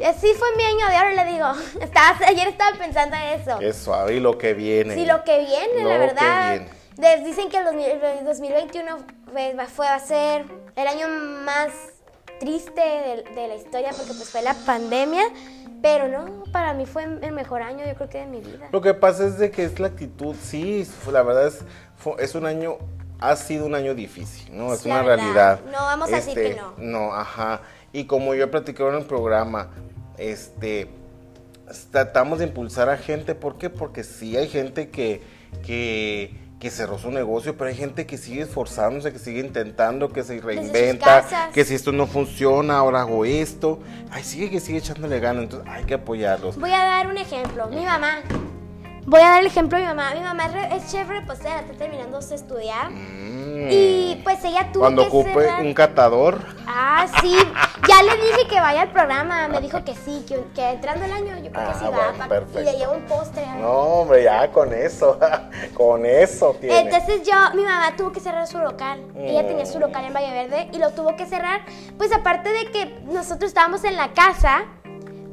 Así 0.06 0.34
fue 0.34 0.48
mi 0.58 0.64
año 0.64 0.88
de 0.90 0.98
oro, 0.98 1.10
le 1.12 1.26
digo. 1.32 1.48
Estaba, 1.82 2.18
ayer 2.28 2.48
estaba 2.50 2.78
pensando 2.78 3.16
en 3.16 3.40
eso. 3.40 3.58
Qué 3.60 3.74
suave 3.74 4.16
y 4.16 4.20
lo 4.20 4.38
que 4.38 4.54
viene. 4.54 4.94
Sí, 4.96 5.06
lo 5.06 5.24
que 5.24 5.40
viene, 5.40 5.84
Lo 5.84 5.90
la 5.90 5.94
que 5.96 6.00
verdad. 6.00 6.50
viene. 6.52 6.70
Les 6.98 7.24
dicen 7.24 7.50
que 7.50 7.58
el 7.58 7.66
2000 7.66 7.86
el 7.90 8.26
2021 8.26 8.98
fue, 9.32 9.54
va- 9.54 9.66
fue 9.68 9.88
a 9.88 10.00
ser 10.00 10.46
el 10.76 10.88
año 10.88 11.08
más 11.46 11.70
triste 12.40 12.82
de, 12.82 13.24
de 13.36 13.48
la 13.48 13.56
historia 13.56 13.90
porque 13.92 14.14
pues 14.14 14.30
fue 14.30 14.42
la 14.42 14.54
pandemia, 14.54 15.24
pero 15.82 16.08
no, 16.08 16.44
para 16.52 16.74
mí 16.74 16.86
fue 16.86 17.04
el 17.04 17.32
mejor 17.32 17.62
año 17.62 17.86
yo 17.86 17.94
creo 17.96 18.10
que 18.10 18.18
de 18.20 18.26
mi 18.28 18.42
vida. 18.42 18.68
Lo 18.72 18.82
que 18.82 18.94
pasa 18.94 19.26
es 19.28 19.38
de 19.38 19.52
que 19.52 19.64
es 19.64 19.80
la 19.80 19.88
actitud, 19.88 20.36
sí, 20.42 20.88
la 21.12 21.24
verdad 21.24 21.48
es, 21.48 21.60
fue- 21.98 22.16
es 22.24 22.34
un 22.36 22.46
año, 22.46 22.78
ha 23.20 23.36
sido 23.36 23.66
un 23.66 23.76
año 23.76 23.94
difícil, 23.96 24.56
¿no? 24.58 24.74
Es 24.74 24.86
La 24.86 24.96
una 24.96 25.04
verdad. 25.04 25.18
realidad. 25.24 25.60
Este, 25.60 25.72
No 25.72 25.78
vamos 25.84 26.12
a 26.14 26.16
decir 26.16 26.34
que 26.34 26.56
no. 26.56 26.74
No, 26.78 27.14
ajá. 27.14 27.62
Y 27.94 28.06
como 28.06 28.34
yo 28.36 28.44
he 28.46 28.48
platicado 28.48 28.90
en 28.90 28.98
el 28.98 29.06
programa, 29.06 29.70
este, 30.18 30.90
tratamos 31.92 32.40
de 32.40 32.46
impulsar 32.46 32.90
a 32.90 32.98
gente, 32.98 33.36
¿por 33.36 33.58
qué? 33.58 33.70
Porque 33.70 34.04
sí 34.04 34.36
hay 34.38 34.48
gente 34.48 34.90
que, 34.90 35.22
que, 35.66 36.36
que 36.60 36.72
cerró 36.72 36.98
su 36.98 37.12
negocio, 37.12 37.56
pero 37.56 37.70
hay 37.70 37.76
gente 37.76 38.06
que 38.08 38.18
sigue 38.18 38.42
esforzándose, 38.42 39.14
que 39.14 39.20
sigue 39.20 39.42
intentando, 39.42 40.10
que 40.10 40.24
se 40.24 40.40
reinventa, 40.42 41.52
que 41.54 41.64
si 41.64 41.76
esto 41.76 41.92
no 41.92 42.08
funciona, 42.08 42.78
ahora 42.78 43.02
hago 43.02 43.26
esto. 43.26 43.80
Ay, 44.10 44.24
sigue 44.24 44.50
que 44.50 44.60
sigue 44.60 44.80
echándole 44.80 45.20
ganas, 45.20 45.44
entonces 45.44 45.70
hay 45.72 45.84
que 45.84 45.94
apoyarlos. 45.94 46.58
Voy 46.58 46.72
a 46.72 46.84
dar 46.84 47.08
un 47.08 47.18
ejemplo. 47.18 47.68
Mi 47.68 47.86
mamá 47.86 48.24
Voy 49.08 49.22
a 49.22 49.30
dar 49.30 49.40
el 49.40 49.48
ejemplo 49.48 49.78
de 49.78 49.86
mi 49.86 49.88
mamá. 49.88 50.14
Mi 50.14 50.20
mamá 50.20 50.48
es 50.76 50.92
chef 50.92 51.08
repostera, 51.08 51.62
está 51.62 51.72
terminando 51.76 52.20
de 52.20 52.36
estudiar. 52.36 52.92
Mm. 52.92 53.70
Y 53.72 54.20
pues 54.22 54.44
ella 54.44 54.70
tuvo 54.74 54.84
Cuando 54.84 55.04
ocupe 55.04 55.48
un 55.62 55.74
catador. 55.74 56.42
Ah, 56.68 57.08
sí. 57.22 57.34
Ya 57.88 58.04
le 58.04 58.18
dije 58.18 58.48
que 58.50 58.60
vaya 58.60 58.82
al 58.82 58.92
programa. 58.92 59.48
Me 59.48 59.62
dijo 59.62 59.82
que 59.86 59.96
sí, 59.96 60.26
que, 60.28 60.70
entrando 60.72 61.06
el 61.06 61.14
año 61.14 61.38
yo 61.38 61.54
creo 61.54 61.68
que 61.70 61.80
sí 61.80 61.86
ah, 61.86 62.14
va. 62.28 62.60
Y 62.60 62.66
le 62.66 62.74
llevo 62.74 62.96
un 62.96 63.04
postre. 63.04 63.46
No, 63.62 63.72
hombre, 63.72 64.24
ya 64.24 64.52
con 64.52 64.74
eso. 64.74 65.18
con 65.74 66.06
eso 66.06 66.58
tiene. 66.60 66.82
Entonces 66.82 67.26
yo, 67.26 67.34
mi 67.56 67.64
mamá 67.64 67.96
tuvo 67.96 68.12
que 68.12 68.20
cerrar 68.20 68.46
su 68.46 68.58
local. 68.58 69.06
Ella 69.16 69.48
tenía 69.48 69.66
su 69.66 69.80
local 69.80 70.04
en 70.04 70.14
Valle 70.14 70.34
Verde 70.34 70.70
y 70.74 70.80
lo 70.80 70.92
tuvo 70.92 71.16
que 71.16 71.26
cerrar. 71.26 71.62
Pues 71.98 72.12
aparte 72.12 72.50
de 72.50 72.72
que 72.72 73.00
nosotros 73.06 73.48
estábamos 73.48 73.86
en 73.86 73.96
la 73.96 74.12
casa 74.12 74.66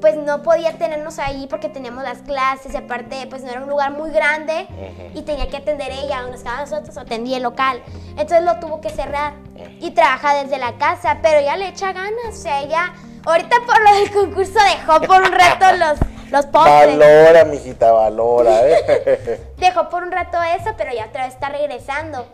pues 0.05 0.17
no 0.17 0.43
podía 0.43 0.77
tenernos 0.77 1.19
ahí 1.19 1.47
porque 1.49 1.71
teníamos 1.71 2.05
las 2.05 2.19
clases 2.19 2.75
y 2.75 2.77
aparte 2.77 3.27
pues 3.31 3.43
no 3.43 3.51
era 3.51 3.63
un 3.63 3.71
lugar 3.71 3.93
muy 3.93 4.11
grande 4.11 4.67
y 5.15 5.23
tenía 5.23 5.49
que 5.49 5.57
atender 5.57 5.91
ella, 5.93 6.21
donde 6.21 6.37
estaba 6.37 6.61
nosotros 6.61 6.99
atendía 6.99 7.39
el 7.39 7.43
local. 7.43 7.83
Entonces 8.11 8.43
lo 8.43 8.61
tuvo 8.61 8.83
que 8.83 8.91
cerrar 8.91 9.33
y 9.81 9.93
trabaja 9.93 10.43
desde 10.43 10.59
la 10.59 10.77
casa, 10.77 11.21
pero 11.23 11.39
ella 11.39 11.57
le 11.57 11.69
echa 11.69 11.95
ganas, 11.95 12.29
o 12.29 12.33
sea, 12.33 12.61
ella 12.61 12.93
ahorita 13.25 13.57
por 13.65 13.81
lo 13.83 13.95
del 13.95 14.13
concurso 14.13 14.59
dejó 14.77 15.01
por 15.01 15.23
un 15.23 15.33
rato 15.33 15.75
los 15.79 15.99
los 16.31 16.47
postres. 16.49 16.99
Valora, 16.99 17.45
mijita, 17.47 17.91
valora, 17.91 18.61
¿eh? 18.69 19.41
Dejó 19.57 19.89
por 19.89 20.03
un 20.03 20.13
rato 20.13 20.37
eso, 20.43 20.75
pero 20.77 20.93
ya 20.93 21.07
otra 21.07 21.25
vez 21.25 21.33
está 21.33 21.49
regresando. 21.49 22.27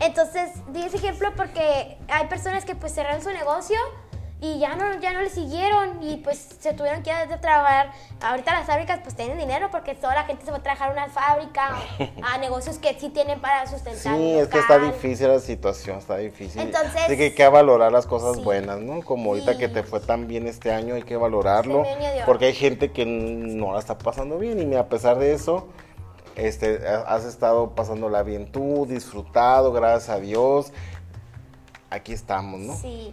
Entonces, 0.00 0.50
di 0.72 0.82
ese 0.82 0.96
ejemplo 0.96 1.30
porque 1.36 1.98
hay 2.08 2.26
personas 2.26 2.64
que 2.64 2.74
pues 2.74 2.92
cerraron 2.92 3.22
su 3.22 3.30
negocio 3.30 3.78
y 4.42 4.58
ya 4.58 4.74
no, 4.74 4.98
ya 5.00 5.12
no 5.12 5.20
le 5.20 5.30
siguieron 5.30 6.02
y 6.02 6.16
pues 6.16 6.48
se 6.58 6.74
tuvieron 6.74 7.04
que 7.04 7.10
ir 7.10 7.32
a 7.32 7.40
trabajar. 7.40 7.92
Ahorita 8.20 8.52
las 8.52 8.66
fábricas 8.66 8.98
pues 9.00 9.14
tienen 9.14 9.38
dinero 9.38 9.68
porque 9.70 9.94
toda 9.94 10.16
la 10.16 10.24
gente 10.24 10.44
se 10.44 10.50
va 10.50 10.56
a 10.56 10.62
trabajar 10.64 10.88
a 10.88 10.92
una 10.92 11.08
fábrica, 11.08 11.76
a 12.22 12.38
negocios 12.38 12.78
que 12.78 12.92
sí 12.98 13.10
tienen 13.10 13.40
para 13.40 13.64
sustentar. 13.68 14.16
Sí, 14.16 14.32
es 14.32 14.48
que 14.48 14.58
está 14.58 14.80
difícil 14.80 15.28
la 15.28 15.38
situación, 15.38 15.98
está 15.98 16.16
difícil. 16.16 16.60
Entonces, 16.60 17.02
Así 17.04 17.16
que 17.16 17.22
hay 17.22 17.34
que 17.36 17.46
valorar 17.46 17.92
las 17.92 18.06
cosas 18.06 18.42
buenas, 18.42 18.80
¿no? 18.80 19.02
Como 19.02 19.30
ahorita 19.30 19.56
que 19.56 19.68
te 19.68 19.84
fue 19.84 20.00
tan 20.00 20.26
bien 20.26 20.48
este 20.48 20.72
año, 20.72 20.96
hay 20.96 21.04
que 21.04 21.16
valorarlo. 21.16 21.84
Porque 22.26 22.46
hay 22.46 22.54
gente 22.54 22.90
que 22.90 23.06
no 23.06 23.72
la 23.74 23.78
está 23.78 23.96
pasando 23.96 24.38
bien 24.38 24.72
y 24.72 24.74
a 24.74 24.88
pesar 24.88 25.20
de 25.20 25.34
eso, 25.34 25.68
este, 26.34 26.80
has 26.88 27.24
estado 27.24 27.76
pasándola 27.76 28.24
bien 28.24 28.50
tú, 28.50 28.86
disfrutado, 28.88 29.72
gracias 29.72 30.08
a 30.08 30.18
Dios. 30.18 30.72
Aquí 31.92 32.14
estamos, 32.14 32.58
¿no? 32.58 32.74
Sí. 32.74 33.12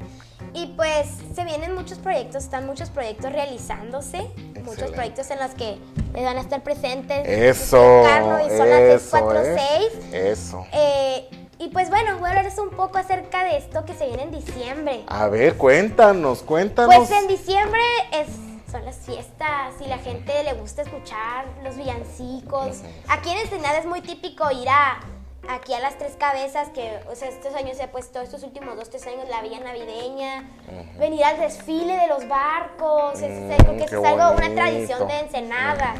Y 0.53 0.67
pues 0.77 1.07
se 1.35 1.43
vienen 1.43 1.75
muchos 1.75 1.97
proyectos, 1.97 2.45
están 2.45 2.65
muchos 2.65 2.89
proyectos 2.89 3.29
realizándose, 3.33 4.31
muchos 4.63 4.91
proyectos 4.91 5.29
en 5.31 5.39
los 5.39 5.51
que 5.51 5.77
les 6.13 6.23
van 6.23 6.37
a 6.37 6.39
estar 6.39 6.63
presentes. 6.63 7.27
Eso. 7.27 8.03
Carlos, 8.05 8.41
y 8.47 8.57
son 8.57 8.69
las 8.69 9.03
4, 9.09 9.43
6. 9.43 10.13
Eso. 10.13 10.65
Eh, 10.71 11.29
y 11.59 11.67
pues 11.67 11.89
bueno, 11.89 12.19
voy 12.19 12.27
a 12.27 12.29
hablarles 12.29 12.57
un 12.57 12.69
poco 12.69 12.97
acerca 12.97 13.43
de 13.43 13.57
esto 13.57 13.83
que 13.83 13.93
se 13.93 14.07
viene 14.07 14.23
en 14.23 14.31
diciembre. 14.31 15.03
A 15.07 15.27
ver, 15.27 15.57
cuéntanos, 15.57 16.41
cuéntanos. 16.41 16.95
Pues 16.95 17.11
en 17.11 17.27
diciembre 17.27 17.81
es, 18.13 18.29
son 18.71 18.85
las 18.85 18.95
fiestas 18.95 19.73
y 19.85 19.87
la 19.89 19.97
gente 19.97 20.41
le 20.45 20.53
gusta 20.53 20.83
escuchar 20.83 21.45
los 21.65 21.75
villancicos. 21.75 22.77
Aquí 23.09 23.29
en 23.29 23.39
Ensenada 23.39 23.79
es 23.79 23.85
muy 23.85 23.99
típico 23.99 24.49
ir 24.51 24.69
a 24.69 25.01
aquí 25.47 25.73
a 25.73 25.79
las 25.79 25.97
tres 25.97 26.15
cabezas, 26.17 26.69
que 26.69 26.99
o 27.09 27.15
sea, 27.15 27.29
estos 27.29 27.53
años 27.55 27.77
se 27.77 27.83
ha 27.83 27.91
puesto, 27.91 28.21
estos 28.21 28.43
últimos 28.43 28.75
dos, 28.75 28.89
tres 28.89 29.05
años, 29.07 29.27
la 29.29 29.41
villa 29.41 29.59
navideña, 29.59 30.49
venir 30.97 31.23
al 31.23 31.39
desfile 31.39 31.95
de 31.95 32.07
los 32.07 32.27
barcos, 32.27 33.21
es, 33.21 33.31
mm, 33.31 33.63
creo 33.63 33.77
que 33.77 33.83
es 33.83 33.93
algo, 33.93 34.31
una 34.31 34.53
tradición 34.53 35.07
de 35.07 35.19
Ensenada. 35.19 35.95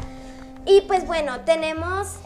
Y 0.66 0.82
pues 0.82 1.06
bueno, 1.06 1.40
tenemos, 1.40 2.16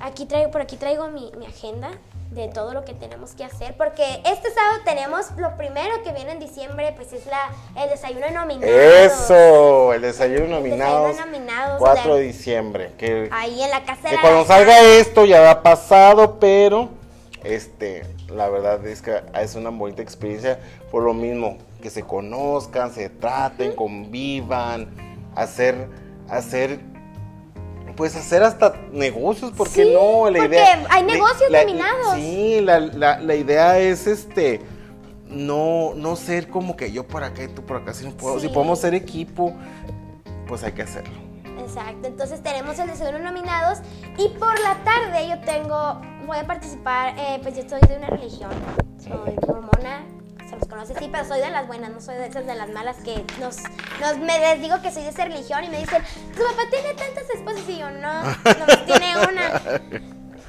aquí 0.00 0.26
traigo, 0.26 0.50
por 0.50 0.62
aquí 0.62 0.76
traigo 0.76 1.08
mi, 1.08 1.30
mi 1.38 1.46
agenda 1.46 1.90
de 2.30 2.48
todo 2.48 2.74
lo 2.74 2.84
que 2.84 2.92
tenemos 2.92 3.32
que 3.32 3.44
hacer, 3.44 3.74
porque 3.76 4.20
este 4.24 4.50
sábado 4.50 4.80
tenemos 4.84 5.26
lo 5.36 5.56
primero 5.56 6.02
que 6.04 6.12
viene 6.12 6.32
en 6.32 6.38
diciembre, 6.38 6.92
pues 6.94 7.12
es 7.12 7.26
la 7.26 7.50
el 7.82 7.88
desayuno 7.90 8.26
de 8.26 8.32
nominados. 8.32 8.74
Eso, 8.74 9.94
el 9.94 10.02
desayuno 10.02 10.60
de 10.60 10.76
nominados. 10.76 11.78
4 11.78 12.14
de 12.16 12.22
diciembre, 12.22 12.92
que 12.98 13.28
ahí 13.32 13.62
en 13.62 13.70
la 13.70 13.84
casa 13.84 14.10
que 14.10 14.20
cuando 14.20 14.44
salga 14.44 14.80
esto 14.80 15.24
ya 15.24 15.50
ha 15.50 15.62
pasado, 15.62 16.38
pero 16.38 16.90
este, 17.44 18.04
la 18.28 18.48
verdad 18.48 18.84
es 18.86 19.00
que 19.00 19.22
es 19.34 19.54
una 19.54 19.70
bonita 19.70 20.02
experiencia 20.02 20.58
por 20.90 21.02
lo 21.02 21.14
mismo 21.14 21.56
que 21.82 21.90
se 21.90 22.02
conozcan, 22.02 22.92
se 22.92 23.08
traten, 23.08 23.74
convivan, 23.74 24.88
hacer 25.34 25.88
hacer 26.28 26.80
pues 27.98 28.14
hacer 28.14 28.44
hasta 28.44 28.74
negocios, 28.92 29.50
¿por 29.50 29.68
qué 29.68 29.92
no? 29.92 30.30
La 30.30 30.38
porque 30.38 30.64
hay 30.88 31.02
negocios 31.02 31.50
dominados. 31.50 32.14
Sí, 32.14 32.60
la, 32.60 32.78
la, 32.78 33.34
idea 33.34 33.76
es 33.80 34.06
este 34.06 34.60
no, 35.26 35.94
no 35.96 36.14
ser 36.14 36.48
como 36.48 36.76
que 36.76 36.92
yo 36.92 37.08
por 37.08 37.24
acá 37.24 37.42
y 37.42 37.48
tú 37.48 37.66
por 37.66 37.78
acá. 37.78 37.92
Si, 37.92 38.04
si 38.04 38.48
podemos 38.50 38.78
ser 38.78 38.94
equipo, 38.94 39.52
pues 40.46 40.62
hay 40.62 40.72
que 40.72 40.82
hacerlo. 40.82 41.12
Exacto, 41.58 42.06
entonces 42.06 42.40
tenemos 42.40 42.78
el 42.78 42.86
desayuno 42.86 43.18
nominados 43.18 43.80
y 44.16 44.28
por 44.38 44.56
la 44.60 44.76
tarde 44.84 45.28
yo 45.28 45.40
tengo, 45.40 46.00
voy 46.24 46.38
a 46.38 46.46
participar, 46.46 47.14
eh, 47.18 47.40
pues 47.42 47.56
yo 47.56 47.68
soy 47.68 47.80
de 47.88 47.96
una 47.96 48.10
religión, 48.10 48.52
soy 48.96 49.34
mormona, 49.44 50.06
conoce, 50.78 50.94
sí, 50.98 51.08
pero 51.10 51.24
soy 51.24 51.40
de 51.40 51.50
las 51.50 51.66
buenas, 51.66 51.90
no 51.90 52.00
soy 52.00 52.14
de 52.14 52.26
esas 52.26 52.46
de 52.46 52.54
las 52.54 52.68
malas 52.70 52.96
que 52.98 53.24
nos, 53.40 53.56
nos 54.00 54.18
me 54.18 54.38
les 54.38 54.60
digo 54.60 54.80
que 54.80 54.92
soy 54.92 55.02
de 55.02 55.08
esa 55.08 55.24
religión 55.24 55.64
y 55.64 55.68
me 55.68 55.78
dicen, 55.78 56.02
tu 56.36 56.42
papá 56.42 56.62
tiene 56.70 56.94
tantas 56.94 57.28
esposas 57.34 57.68
y 57.68 57.78
yo 57.78 57.90
no, 57.90 58.22
no 58.22 58.84
tiene 58.86 59.16
una. 59.16 59.60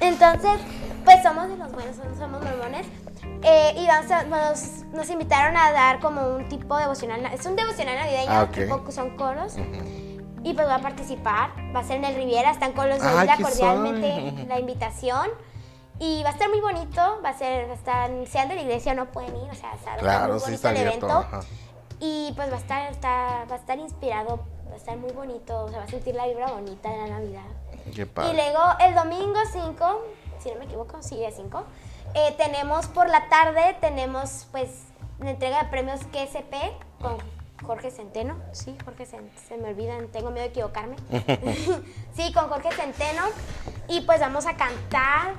Entonces, 0.00 0.60
pues 1.04 1.22
somos 1.22 1.48
de 1.48 1.56
los 1.56 1.72
buenos, 1.72 1.96
somos 2.16 2.42
mormones. 2.42 2.86
Eh, 3.42 3.74
y 3.76 3.86
vamos 3.86 4.10
a, 4.10 4.22
nos, 4.24 4.84
nos, 4.92 5.10
invitaron 5.10 5.56
a 5.56 5.72
dar 5.72 5.98
como 5.98 6.36
un 6.36 6.48
tipo 6.48 6.76
devocional, 6.76 7.24
es 7.32 7.44
un 7.46 7.56
devocional 7.56 7.96
navideño, 7.96 8.30
ah, 8.30 8.90
son 8.90 9.16
coros. 9.16 9.56
Y 10.42 10.54
pues 10.54 10.66
voy 10.66 10.76
a 10.76 10.78
participar, 10.78 11.50
va 11.74 11.80
a 11.80 11.84
ser 11.84 11.96
en 11.96 12.04
el 12.04 12.14
Riviera, 12.14 12.50
están 12.50 12.72
con 12.72 12.88
los 12.88 13.00
de 13.00 13.42
cordialmente 13.42 14.46
la 14.46 14.60
invitación. 14.60 15.28
Y 16.02 16.22
va 16.22 16.30
a 16.30 16.32
estar 16.32 16.48
muy 16.48 16.60
bonito, 16.60 17.20
va 17.22 17.28
a 17.28 17.38
ser, 17.38 17.68
va 17.68 17.72
a 17.72 17.76
estar, 17.76 18.10
sean 18.26 18.48
de 18.48 18.54
la 18.54 18.62
iglesia 18.62 18.94
no 18.94 19.12
pueden 19.12 19.36
ir, 19.36 19.50
o 19.50 19.54
sea, 19.54 19.72
claro, 19.98 20.32
muy 20.32 20.42
bonito 20.42 20.68
el 20.70 20.76
evento. 20.78 21.26
Y 22.00 22.32
pues 22.34 22.50
va 22.50 22.56
a 22.56 22.88
estar, 22.88 23.50
va 23.50 23.54
a 23.54 23.58
estar 23.58 23.78
inspirado, 23.78 24.40
va 24.68 24.72
a 24.72 24.76
estar 24.76 24.96
muy 24.96 25.12
bonito, 25.12 25.64
o 25.64 25.68
sea, 25.68 25.80
va 25.80 25.84
a 25.84 25.88
sentir 25.88 26.14
la 26.14 26.26
vibra 26.26 26.50
bonita 26.52 26.90
de 26.90 26.96
la 26.96 27.06
Navidad. 27.06 27.44
Qué 27.94 28.06
padre. 28.06 28.32
Y 28.32 28.34
luego 28.34 28.60
el 28.80 28.94
domingo 28.94 29.38
5, 29.52 30.04
si 30.42 30.50
no 30.50 30.58
me 30.58 30.64
equivoco, 30.64 31.02
sí, 31.02 31.22
es 31.22 31.36
5, 31.36 31.64
eh, 32.14 32.34
tenemos 32.38 32.86
por 32.86 33.10
la 33.10 33.28
tarde, 33.28 33.76
tenemos 33.82 34.46
pues 34.50 34.70
la 35.18 35.32
entrega 35.32 35.64
de 35.64 35.68
premios 35.68 36.00
KSP 36.06 36.54
con 37.02 37.18
Jorge 37.66 37.90
Centeno, 37.90 38.36
sí, 38.52 38.74
Jorge 38.86 39.04
Centeno, 39.04 39.38
se 39.46 39.58
me 39.58 39.68
olvidan, 39.68 40.08
tengo 40.08 40.30
miedo 40.30 40.44
de 40.44 40.50
equivocarme. 40.50 40.96
sí, 42.14 42.32
con 42.32 42.48
Jorge 42.48 42.72
Centeno. 42.72 43.22
Y 43.86 44.00
pues 44.02 44.20
vamos 44.20 44.46
a 44.46 44.56
cantar, 44.56 45.34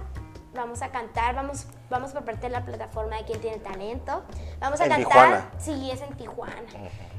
vamos 0.53 0.81
a 0.81 0.89
cantar, 0.89 1.35
vamos, 1.35 1.65
vamos 1.89 2.11
por 2.11 2.23
parte 2.25 2.47
de 2.47 2.49
la 2.49 2.65
plataforma 2.65 3.17
de 3.17 3.23
quien 3.23 3.39
tiene 3.39 3.57
talento. 3.57 4.23
Vamos 4.59 4.79
a 4.81 4.85
¿En 4.85 4.89
cantar. 4.89 5.07
Tijuana? 5.07 5.49
Sí, 5.57 5.91
es 5.91 6.01
en 6.01 6.15
Tijuana. 6.15 6.53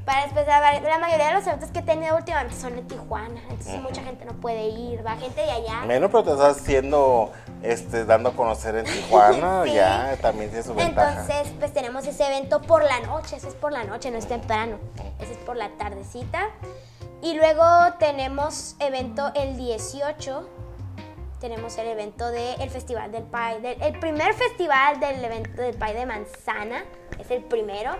Para 0.05 0.23
después, 0.23 0.47
la 0.47 0.99
mayoría 0.99 1.29
de 1.29 1.35
los 1.35 1.47
eventos 1.47 1.71
que 1.71 1.79
he 1.79 1.83
tenido 1.83 2.16
últimamente 2.16 2.57
son 2.57 2.77
en 2.77 2.88
Tijuana, 2.88 3.40
entonces 3.49 3.81
mucha 3.81 4.03
gente 4.03 4.25
no 4.25 4.33
puede 4.33 4.66
ir, 4.66 5.07
va 5.07 5.16
gente 5.16 5.40
de 5.40 5.51
allá. 5.51 5.83
Menos, 5.87 6.11
pero 6.11 6.25
te 6.25 6.33
estás 6.33 6.61
haciendo, 6.61 7.31
este, 7.62 8.05
dando 8.05 8.31
a 8.31 8.33
conocer 8.33 8.75
en 8.77 8.85
Tijuana, 8.92 9.64
ya 9.66 10.16
también 10.21 10.51
tiene 10.51 10.64
su 10.64 10.75
ventaja. 10.75 11.21
Entonces, 11.21 11.55
pues 11.59 11.73
tenemos 11.73 12.05
ese 12.07 12.27
evento 12.27 12.61
por 12.62 12.83
la 12.83 13.01
noche, 13.01 13.37
ese 13.37 13.49
es 13.49 13.55
por 13.55 13.73
la 13.73 13.85
noche, 13.85 14.11
no 14.11 14.18
es 14.18 14.27
temprano, 14.27 14.79
ese 15.21 15.33
es 15.33 15.38
por 15.38 15.57
la 15.57 15.71
tardecita. 15.77 16.49
Y 17.23 17.35
luego 17.35 17.64
tenemos 18.01 18.75
evento 18.81 19.31
el 19.37 19.57
18 19.57 20.62
tenemos 21.42 21.76
el 21.76 21.88
evento 21.88 22.31
del 22.31 22.70
Festival 22.70 23.11
del 23.11 23.24
Pay, 23.24 23.76
el 23.81 23.98
primer 23.98 24.33
festival 24.33 25.00
del 25.00 25.24
evento 25.24 25.61
del 25.61 25.74
Pay 25.76 25.92
de 25.92 26.07
Manzana, 26.07 26.85
es 27.18 27.31
el 27.33 27.42
primero. 27.42 27.90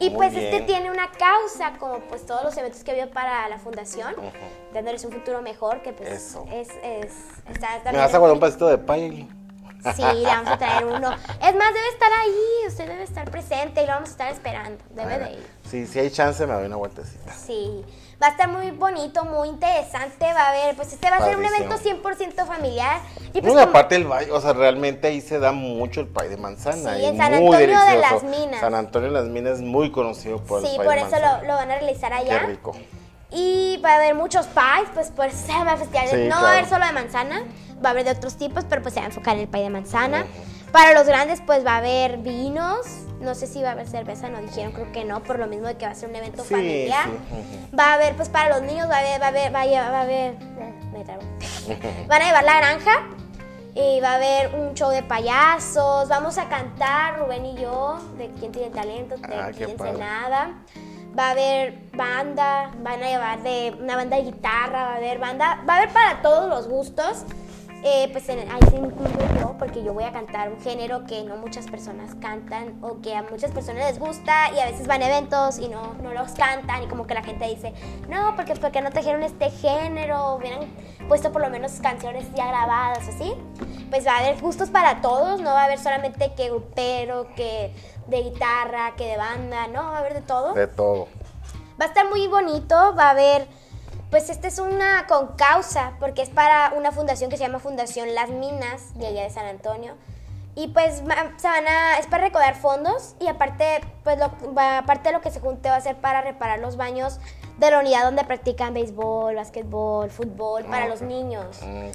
y 0.00 0.10
pues 0.10 0.36
este 0.36 0.60
tiene 0.60 0.90
una 0.90 1.10
causa, 1.10 1.78
como 1.78 2.00
pues 2.00 2.26
todos 2.26 2.44
los 2.44 2.56
eventos 2.58 2.84
que 2.84 2.90
ha 2.90 2.94
habido 2.94 3.10
para 3.10 3.48
la 3.48 3.58
fundación, 3.58 4.14
dándoles 4.74 5.02
un 5.06 5.12
futuro 5.12 5.40
mejor, 5.40 5.80
que 5.80 5.94
pues 5.94 6.10
Eso. 6.10 6.44
es, 6.52 6.68
es 6.82 7.12
está, 7.48 7.90
¿Me 7.90 7.98
vas 7.98 8.12
a 8.12 8.18
guardar 8.18 8.34
un 8.34 8.40
pasito 8.40 8.68
de 8.68 8.76
pay? 8.76 9.28
Sí, 9.92 10.02
le 10.02 10.26
vamos 10.26 10.50
a 10.50 10.58
traer 10.58 10.84
uno. 10.86 11.12
Es 11.12 11.54
más, 11.54 11.74
debe 11.74 11.88
estar 11.92 12.10
ahí, 12.22 12.68
usted 12.68 12.88
debe 12.88 13.02
estar 13.02 13.30
presente 13.30 13.82
y 13.82 13.86
lo 13.86 13.92
vamos 13.92 14.08
a 14.08 14.12
estar 14.12 14.32
esperando. 14.32 14.82
Debe 14.90 15.18
de 15.18 15.32
ir. 15.32 15.46
Sí, 15.70 15.86
si 15.86 15.98
hay 15.98 16.10
chance 16.10 16.46
me 16.46 16.54
doy 16.54 16.66
una 16.66 16.76
vueltecita. 16.76 17.32
Sí. 17.32 17.84
Va 18.22 18.28
a 18.28 18.30
estar 18.30 18.48
muy 18.48 18.70
bonito, 18.70 19.24
muy 19.24 19.48
interesante. 19.48 20.24
Va 20.32 20.46
a 20.46 20.48
haber, 20.50 20.76
pues 20.76 20.92
este 20.92 21.10
va 21.10 21.16
a 21.16 21.24
ser 21.24 21.36
un 21.36 21.44
evento 21.44 21.76
100% 21.76 22.46
familiar. 22.46 23.00
Y 23.32 23.40
pues, 23.40 23.56
aparte 23.56 23.96
el 23.96 24.06
o 24.06 24.40
sea, 24.40 24.52
realmente 24.52 25.08
ahí 25.08 25.20
se 25.20 25.38
da 25.38 25.52
mucho 25.52 26.00
el 26.00 26.06
pay 26.06 26.28
de 26.28 26.36
manzana. 26.36 26.94
Sí, 26.94 27.04
en 27.04 27.16
San 27.16 27.34
Antonio 27.34 27.80
de 27.80 27.96
las 27.96 28.22
Minas. 28.22 28.60
San 28.60 28.74
Antonio 28.74 29.10
de 29.10 29.20
las 29.20 29.28
Minas 29.28 29.54
es 29.54 29.60
muy 29.62 29.90
conocido 29.90 30.38
por 30.38 30.62
sí, 30.62 30.68
el 30.68 30.76
pay 30.76 30.86
por 30.86 30.96
eso 30.96 31.16
lo, 31.20 31.46
lo, 31.46 31.54
van 31.54 31.70
a 31.70 31.74
realizar 31.74 32.12
allá. 32.12 32.40
Qué 32.40 32.46
rico. 32.46 32.72
Y 33.30 33.80
va 33.84 33.92
a 33.92 33.96
haber 33.96 34.14
muchos 34.14 34.46
pies, 34.46 34.88
pues 34.94 35.10
por 35.10 35.26
eso 35.26 35.38
se 35.44 35.52
llama 35.52 35.76
festival. 35.76 36.28
no 36.28 36.40
va 36.40 36.50
a 36.50 36.52
haber 36.52 36.68
solo 36.68 36.86
de 36.86 36.92
manzana, 36.92 37.42
va 37.82 37.88
a 37.88 37.92
haber 37.92 38.04
de 38.04 38.10
otros 38.12 38.36
tipos, 38.36 38.64
pero 38.68 38.82
pues 38.82 38.94
se 38.94 39.00
va 39.00 39.06
a 39.06 39.08
enfocar 39.08 39.36
en 39.36 39.42
el 39.42 39.48
pie 39.48 39.62
de 39.62 39.70
manzana. 39.70 40.26
Para 40.72 40.92
los 40.92 41.06
grandes, 41.06 41.40
pues 41.40 41.64
va 41.64 41.74
a 41.74 41.78
haber 41.78 42.18
vinos. 42.18 42.86
No 43.20 43.34
sé 43.34 43.46
si 43.46 43.62
va 43.62 43.70
a 43.70 43.72
haber 43.72 43.86
cerveza, 43.86 44.28
no 44.28 44.40
dijeron, 44.40 44.72
creo 44.72 44.92
que 44.92 45.04
no, 45.04 45.22
por 45.22 45.38
lo 45.38 45.46
mismo 45.46 45.66
de 45.66 45.76
que 45.76 45.86
va 45.86 45.92
a 45.92 45.94
ser 45.94 46.10
un 46.10 46.16
evento 46.16 46.44
familiar. 46.44 47.08
Va 47.78 47.92
a 47.92 47.94
haber, 47.94 48.16
pues 48.16 48.28
para 48.28 48.58
los 48.58 48.62
niños, 48.62 48.90
va 48.90 48.96
a 48.96 48.98
haber, 48.98 49.20
va 49.20 49.26
a 49.26 49.28
haber, 49.28 49.52
va 49.52 49.58
a 49.60 50.02
haber, 50.02 50.34
me 50.92 51.04
Van 52.06 52.22
a 52.22 52.26
llevar 52.26 52.44
la 52.44 52.56
granja 52.58 53.08
y 53.74 54.00
va 54.00 54.12
a 54.12 54.14
haber 54.16 54.54
un 54.54 54.74
show 54.74 54.90
de 54.90 55.02
payasos. 55.02 56.08
Vamos 56.08 56.38
a 56.38 56.48
cantar, 56.48 57.20
Rubén 57.20 57.46
y 57.46 57.56
yo, 57.56 57.98
de 58.18 58.30
quién 58.38 58.52
tiene 58.52 58.70
talento, 58.70 59.16
de 59.16 59.34
ah, 59.34 59.50
quién 59.56 59.78
se 59.78 59.92
nada 59.92 60.54
va 61.16 61.28
a 61.28 61.30
haber 61.30 61.74
banda, 61.92 62.70
van 62.82 63.02
a 63.02 63.08
llevar 63.08 63.42
de 63.42 63.76
una 63.80 63.96
banda 63.96 64.16
de 64.16 64.24
guitarra, 64.24 64.84
va 64.84 64.92
a 64.94 64.96
haber 64.96 65.18
banda, 65.18 65.62
va 65.68 65.74
a 65.74 65.76
haber 65.78 65.90
para 65.90 66.22
todos 66.22 66.48
los 66.48 66.68
gustos. 66.68 67.24
Eh, 67.86 68.08
pues 68.12 68.26
ahí 68.30 68.38
se 68.70 68.76
incluyo 68.76 69.18
yo 69.38 69.56
porque 69.58 69.84
yo 69.84 69.92
voy 69.92 70.04
a 70.04 70.12
cantar 70.12 70.48
un 70.48 70.58
género 70.58 71.04
que 71.04 71.22
no 71.22 71.36
muchas 71.36 71.66
personas 71.66 72.14
cantan 72.14 72.78
o 72.80 73.02
que 73.02 73.14
a 73.14 73.22
muchas 73.22 73.50
personas 73.50 73.84
les 73.84 73.98
gusta 73.98 74.50
y 74.52 74.58
a 74.58 74.64
veces 74.64 74.86
van 74.86 75.02
a 75.02 75.08
eventos 75.08 75.58
y 75.58 75.68
no, 75.68 75.92
no 76.02 76.14
los 76.14 76.32
cantan 76.32 76.82
y 76.82 76.86
como 76.86 77.06
que 77.06 77.12
la 77.12 77.22
gente 77.22 77.46
dice, 77.46 77.74
no, 78.08 78.34
porque 78.36 78.54
porque 78.54 78.80
no 78.80 78.90
trajeron 78.90 79.22
este 79.22 79.50
género, 79.50 80.36
hubieran 80.36 80.60
puesto 81.08 81.30
por 81.30 81.42
lo 81.42 81.50
menos 81.50 81.72
canciones 81.82 82.24
ya 82.34 82.46
grabadas, 82.46 83.06
así. 83.06 83.34
Pues 83.90 84.06
va 84.06 84.16
a 84.16 84.18
haber 84.20 84.40
gustos 84.40 84.70
para 84.70 85.02
todos, 85.02 85.42
no 85.42 85.50
va 85.50 85.60
a 85.60 85.64
haber 85.64 85.78
solamente 85.78 86.32
que 86.34 86.48
grupero, 86.48 87.28
que 87.36 87.74
de 88.06 88.22
guitarra, 88.22 88.94
que 88.96 89.08
de 89.08 89.18
banda, 89.18 89.66
¿no? 89.68 89.82
Va 89.82 89.96
a 89.96 89.98
haber 89.98 90.14
de 90.14 90.22
todo. 90.22 90.54
De 90.54 90.66
todo. 90.66 91.08
Va 91.78 91.84
a 91.84 91.88
estar 91.88 92.08
muy 92.08 92.26
bonito, 92.28 92.94
va 92.96 93.08
a 93.08 93.10
haber, 93.10 93.46
pues 94.14 94.30
esta 94.30 94.46
es 94.46 94.60
una 94.60 95.08
con 95.08 95.34
causa, 95.34 95.94
porque 95.98 96.22
es 96.22 96.30
para 96.30 96.72
una 96.76 96.92
fundación 96.92 97.30
que 97.30 97.36
se 97.36 97.42
llama 97.42 97.58
Fundación 97.58 98.14
Las 98.14 98.30
Minas, 98.30 98.96
de 98.96 99.08
allá 99.08 99.24
de 99.24 99.30
San 99.30 99.44
Antonio. 99.44 99.94
Y 100.54 100.68
pues 100.68 101.02
se 101.36 101.48
van 101.48 101.66
a, 101.66 101.98
es 101.98 102.06
para 102.06 102.22
recaudar 102.22 102.54
fondos 102.54 103.16
y 103.18 103.26
aparte, 103.26 103.80
pues 104.04 104.16
lo, 104.16 104.26
aparte 104.60 105.08
de 105.08 105.14
lo 105.14 105.20
que 105.20 105.32
se 105.32 105.40
junte 105.40 105.68
va 105.68 105.74
a 105.74 105.80
ser 105.80 105.96
para 105.96 106.22
reparar 106.22 106.60
los 106.60 106.76
baños 106.76 107.18
de 107.58 107.72
la 107.72 107.80
unidad 107.80 108.04
donde 108.04 108.22
practican 108.22 108.72
béisbol, 108.72 109.34
básquetbol, 109.34 110.08
fútbol 110.10 110.64
para 110.66 110.86
los 110.86 111.02
niños. 111.02 111.58
Ah, 111.64 111.88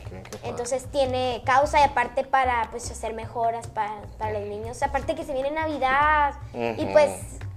Entonces 0.44 0.88
tiene 0.92 1.42
causa 1.46 1.80
y 1.80 1.84
aparte 1.84 2.26
para 2.26 2.68
pues 2.70 2.92
hacer 2.92 3.14
mejoras 3.14 3.68
para, 3.68 3.96
para 4.18 4.38
los 4.38 4.50
niños. 4.50 4.84
Aparte 4.84 5.16
que 5.16 5.24
se 5.24 5.32
viene 5.32 5.52
Navidad 5.52 6.34
y 6.54 6.86
pues 6.88 7.12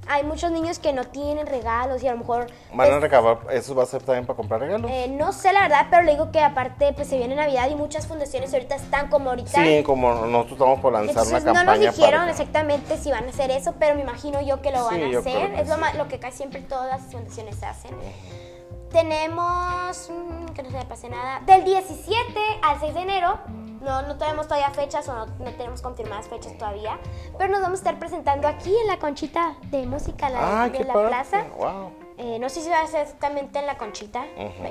hay 0.08 0.24
muchos 0.24 0.50
niños 0.50 0.78
que 0.78 0.92
no 0.92 1.04
tienen 1.04 1.46
regalos 1.46 2.02
y 2.02 2.08
a 2.08 2.12
lo 2.12 2.18
mejor... 2.18 2.46
¿Van 2.72 2.88
a 2.88 2.90
pues, 2.90 3.02
recabar? 3.02 3.38
¿Eso 3.50 3.74
va 3.74 3.84
a 3.84 3.86
ser 3.86 4.02
también 4.02 4.26
para 4.26 4.36
comprar 4.36 4.60
regalos? 4.60 4.90
Eh, 4.90 5.08
no 5.08 5.32
sé 5.32 5.52
la 5.52 5.62
verdad, 5.62 5.86
pero 5.90 6.02
le 6.02 6.12
digo 6.12 6.32
que 6.32 6.40
aparte 6.40 6.92
pues 6.92 7.08
se 7.08 7.16
viene 7.16 7.34
Navidad 7.34 7.68
y 7.70 7.74
muchas 7.74 8.06
fundaciones 8.06 8.52
ahorita 8.52 8.74
están 8.76 9.08
como 9.08 9.30
ahorita... 9.30 9.64
Sí, 9.64 9.82
como 9.82 10.12
nosotros 10.14 10.52
estamos 10.52 10.80
por 10.80 10.92
lanzar 10.92 11.26
una 11.26 11.42
campaña 11.42 11.64
no 11.64 11.84
nos 11.84 11.96
dijeron 11.96 12.28
exactamente 12.28 12.98
si 12.98 13.10
van 13.10 13.26
a 13.26 13.28
hacer 13.28 13.50
eso, 13.50 13.74
pero 13.78 13.94
me 13.94 14.02
imagino 14.02 14.40
yo 14.40 14.60
que 14.60 14.72
lo 14.72 14.84
van 14.84 15.02
a 15.02 15.18
hacer. 15.18 15.54
Es 15.54 15.68
lo, 15.68 15.76
lo, 15.96 16.08
que 16.08 16.18
casi 16.18 16.38
siempre 16.38 16.60
todas 16.60 16.88
las 16.88 17.12
fundaciones 17.12 17.62
hacen. 17.62 17.90
Tenemos, 18.92 20.10
mm, 20.10 20.52
que 20.52 20.62
no 20.62 20.70
se 20.70 20.76
me 20.76 20.84
pase 20.84 21.08
nada, 21.08 21.40
del 21.46 21.64
17 21.64 22.40
al 22.62 22.78
6 22.78 22.94
de 22.94 23.00
enero, 23.00 23.38
no, 23.82 24.02
no 24.02 24.16
tenemos 24.16 24.46
todavía 24.46 24.70
fechas 24.70 25.08
o 25.08 25.26
no, 25.26 25.26
tenemos 25.56 25.82
confirmadas 25.82 26.28
fechas 26.28 26.56
todavía, 26.56 26.98
pero 27.36 27.50
nos 27.50 27.62
vamos 27.62 27.80
a 27.80 27.82
estar 27.82 27.98
presentando 27.98 28.46
aquí 28.46 28.74
en 28.76 28.86
la 28.86 28.98
conchita 28.98 29.56
de 29.70 29.86
música 29.86 30.30
la, 30.30 30.68
de 30.68 30.84
la 30.84 30.92
plaza. 30.92 31.44
Eh, 32.18 32.38
no 32.38 32.48
sé 32.48 32.60
si 32.60 32.68
va 32.68 32.82
a 32.82 32.86
ser 32.86 33.02
exactamente 33.02 33.58
en 33.58 33.66
la 33.66 33.78
conchita, 33.78 34.24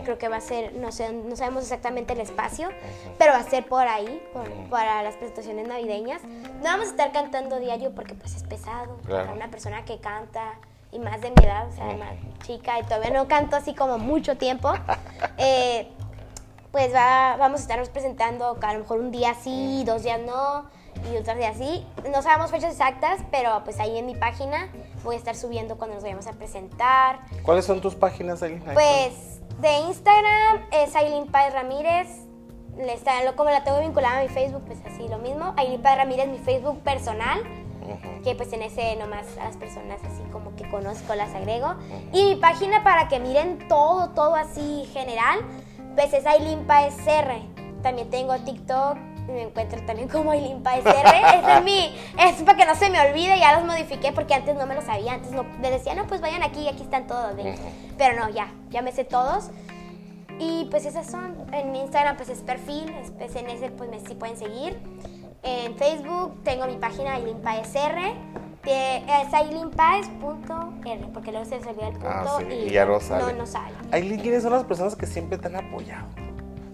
creo 0.04 0.18
que 0.18 0.30
va 0.30 0.38
a 0.38 0.42
ser, 0.42 0.74
no, 0.74 0.92
sé, 0.92 1.12
no 1.12 1.36
sabemos 1.36 1.64
exactamente 1.64 2.14
el 2.14 2.22
espacio, 2.22 2.70
pero 3.18 3.34
va 3.34 3.40
a 3.40 3.44
ser 3.44 3.66
por 3.66 3.86
ahí, 3.88 4.24
para 4.70 5.04
las 5.04 5.16
presentaciones 5.16 5.68
navideñas. 5.68 6.24
No 6.24 6.64
vamos 6.64 6.88
a 6.88 6.92
estar 6.92 7.12
cantando 7.12 7.60
diario 7.60 7.94
porque 7.94 8.14
pues 8.14 8.36
es 8.36 8.44
pesado, 8.44 8.98
para 9.10 9.34
una 9.34 9.50
persona 9.50 9.84
que 9.84 10.00
canta 10.00 10.60
y 10.92 11.00
más 11.00 11.22
de 11.22 11.30
mi 11.30 11.44
edad, 11.44 11.68
o 11.68 11.72
sea, 11.72 11.86
más 11.86 12.16
chica 12.44 12.80
y 12.80 12.84
todavía 12.84 13.12
no 13.12 13.28
canto 13.28 13.56
así 13.56 13.74
como 13.74 13.98
mucho 13.98 14.38
tiempo, 14.38 14.74
eh, 15.38 15.88
pues 16.72 16.94
va, 16.94 17.38
vamos 17.38 17.60
a 17.60 17.64
estarnos 17.64 17.90
presentando 17.90 18.58
a 18.62 18.74
lo 18.74 18.80
mejor 18.80 19.00
un 19.00 19.12
día 19.12 19.34
sí, 19.36 19.84
dos 19.86 20.04
días 20.04 20.20
no 20.26 20.66
y 21.12 21.18
otros 21.18 21.38
días 21.38 21.58
sí. 21.58 21.86
No 22.12 22.22
sabemos 22.22 22.52
fechas 22.52 22.72
exactas, 22.72 23.22
pero 23.32 23.64
pues 23.64 23.80
ahí 23.80 23.98
en 23.98 24.06
mi 24.06 24.16
página 24.16 24.70
voy 25.04 25.16
a 25.16 25.18
estar 25.18 25.36
subiendo 25.36 25.78
cuando 25.78 25.96
nos 25.96 26.04
vayamos 26.04 26.28
a 26.28 26.34
presentar. 26.34 27.20
¿Cuáles 27.44 27.66
son 27.66 27.82
tus 27.82 27.96
páginas, 27.96 28.44
ahí? 28.44 28.62
Pues 28.74 29.42
de 29.60 29.80
Instagram 29.88 30.68
es 30.72 30.96
Ailin 30.96 31.28
Páez 31.28 31.54
Ramírez. 31.54 32.08
Está, 32.78 33.12
como 33.36 33.50
la 33.50 33.64
tengo 33.64 33.80
vinculada 33.80 34.20
a 34.20 34.22
mi 34.24 34.30
Facebook, 34.30 34.64
pues 34.66 34.80
así 34.86 35.08
lo 35.08 35.18
mismo. 35.18 35.54
Ailin 35.58 35.82
Páez 35.82 35.98
Ramírez, 35.98 36.28
mi 36.30 36.38
Facebook 36.38 36.80
personal 36.84 37.42
que 38.24 38.36
pues 38.36 38.54
en 38.54 38.62
ese 38.62 38.96
nomás 38.96 39.26
a 39.38 39.46
las 39.46 39.58
personas 39.58 40.00
así 40.04 40.22
como 40.32 40.56
que 40.56 40.70
conozco 40.70 41.16
las 41.16 41.34
agrego. 41.34 41.76
Y 42.14 42.24
mi 42.26 42.36
página 42.36 42.84
para 42.84 43.08
que 43.08 43.20
miren 43.20 43.68
todo, 43.68 44.10
todo 44.10 44.36
así 44.36 44.90
general, 44.94 45.40
pues 45.96 46.14
es 46.14 46.26
Ailimpa 46.26 46.86
SR. 46.88 47.42
También 47.82 48.10
tengo 48.10 48.36
TikTok, 48.38 48.98
me 49.28 49.44
encuentro 49.44 49.84
también 49.86 50.08
como 50.08 50.32
Ailimpa 50.32 50.78
SR. 50.78 51.58
es 51.58 51.64
mi, 51.64 51.96
es 52.20 52.42
para 52.44 52.58
que 52.58 52.66
no 52.66 52.76
se 52.76 52.90
me 52.90 53.00
olvide, 53.00 53.40
ya 53.40 53.58
los 53.58 53.66
modifiqué 53.66 54.12
porque 54.12 54.34
antes 54.34 54.56
no 54.56 54.66
me 54.66 54.76
lo 54.76 54.82
sabía, 54.82 55.14
antes 55.14 55.32
no, 55.32 55.44
me 55.44 55.72
decía, 55.72 55.96
no, 55.96 56.08
pues 56.08 56.22
vayan 56.22 56.44
aquí, 56.44 56.68
aquí 56.68 56.84
están 56.84 57.08
todos. 57.08 57.34
Pero 57.98 58.20
no, 58.20 58.30
ya, 58.30 58.52
ya 58.70 58.82
me 58.82 58.92
sé 58.92 59.04
todos. 59.04 59.50
Y 60.40 60.66
pues 60.72 60.86
esas 60.86 61.06
son, 61.10 61.36
en 61.54 61.72
mi 61.72 61.82
Instagram 61.82 62.16
pues 62.18 62.30
es 62.30 62.40
perfil, 62.40 62.92
pues 63.18 63.36
en 63.36 63.50
ese 63.50 63.70
pues 63.70 63.90
me 63.90 64.00
sí 64.00 64.16
pueden 64.16 64.38
seguir. 64.38 64.80
En 65.44 65.76
Facebook 65.76 66.44
tengo 66.44 66.68
mi 66.68 66.78
página 66.78 67.16
AilinPaesR, 67.16 68.14
es 68.64 69.34
ailinpaes.r, 69.34 71.08
porque 71.14 71.32
luego 71.32 71.46
se 71.46 71.58
les 71.58 71.68
olvida 71.68 71.88
el 71.88 71.96
ah, 72.06 72.38
punto 72.38 72.54
y, 72.54 72.70
ya 72.70 72.86
no, 72.86 73.00
sale. 73.00 73.34
no, 73.34 73.46
sale. 73.48 73.74
Ailin, 73.92 74.20
¿quiénes 74.20 74.44
son 74.44 74.52
las 74.52 74.64
personas 74.66 74.96
que 74.96 75.08
siempre 75.08 75.40
te 75.40 75.48
han 75.48 75.56
apoyado? 75.56 76.08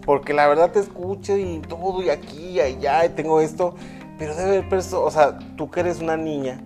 Porque 0.05 0.33
la 0.33 0.47
verdad 0.47 0.71
te 0.71 0.79
escucho 0.79 1.37
y 1.37 1.59
todo, 1.59 2.01
y 2.03 2.09
aquí, 2.09 2.51
y 2.51 2.59
allá, 2.59 3.05
y 3.05 3.09
tengo 3.09 3.39
esto, 3.39 3.75
pero 4.17 4.35
debe 4.35 4.57
haber 4.57 4.69
personas, 4.69 5.07
o 5.07 5.11
sea, 5.11 5.39
tú 5.55 5.69
que 5.71 5.79
eres 5.79 6.01
una 6.01 6.17
niña, 6.17 6.61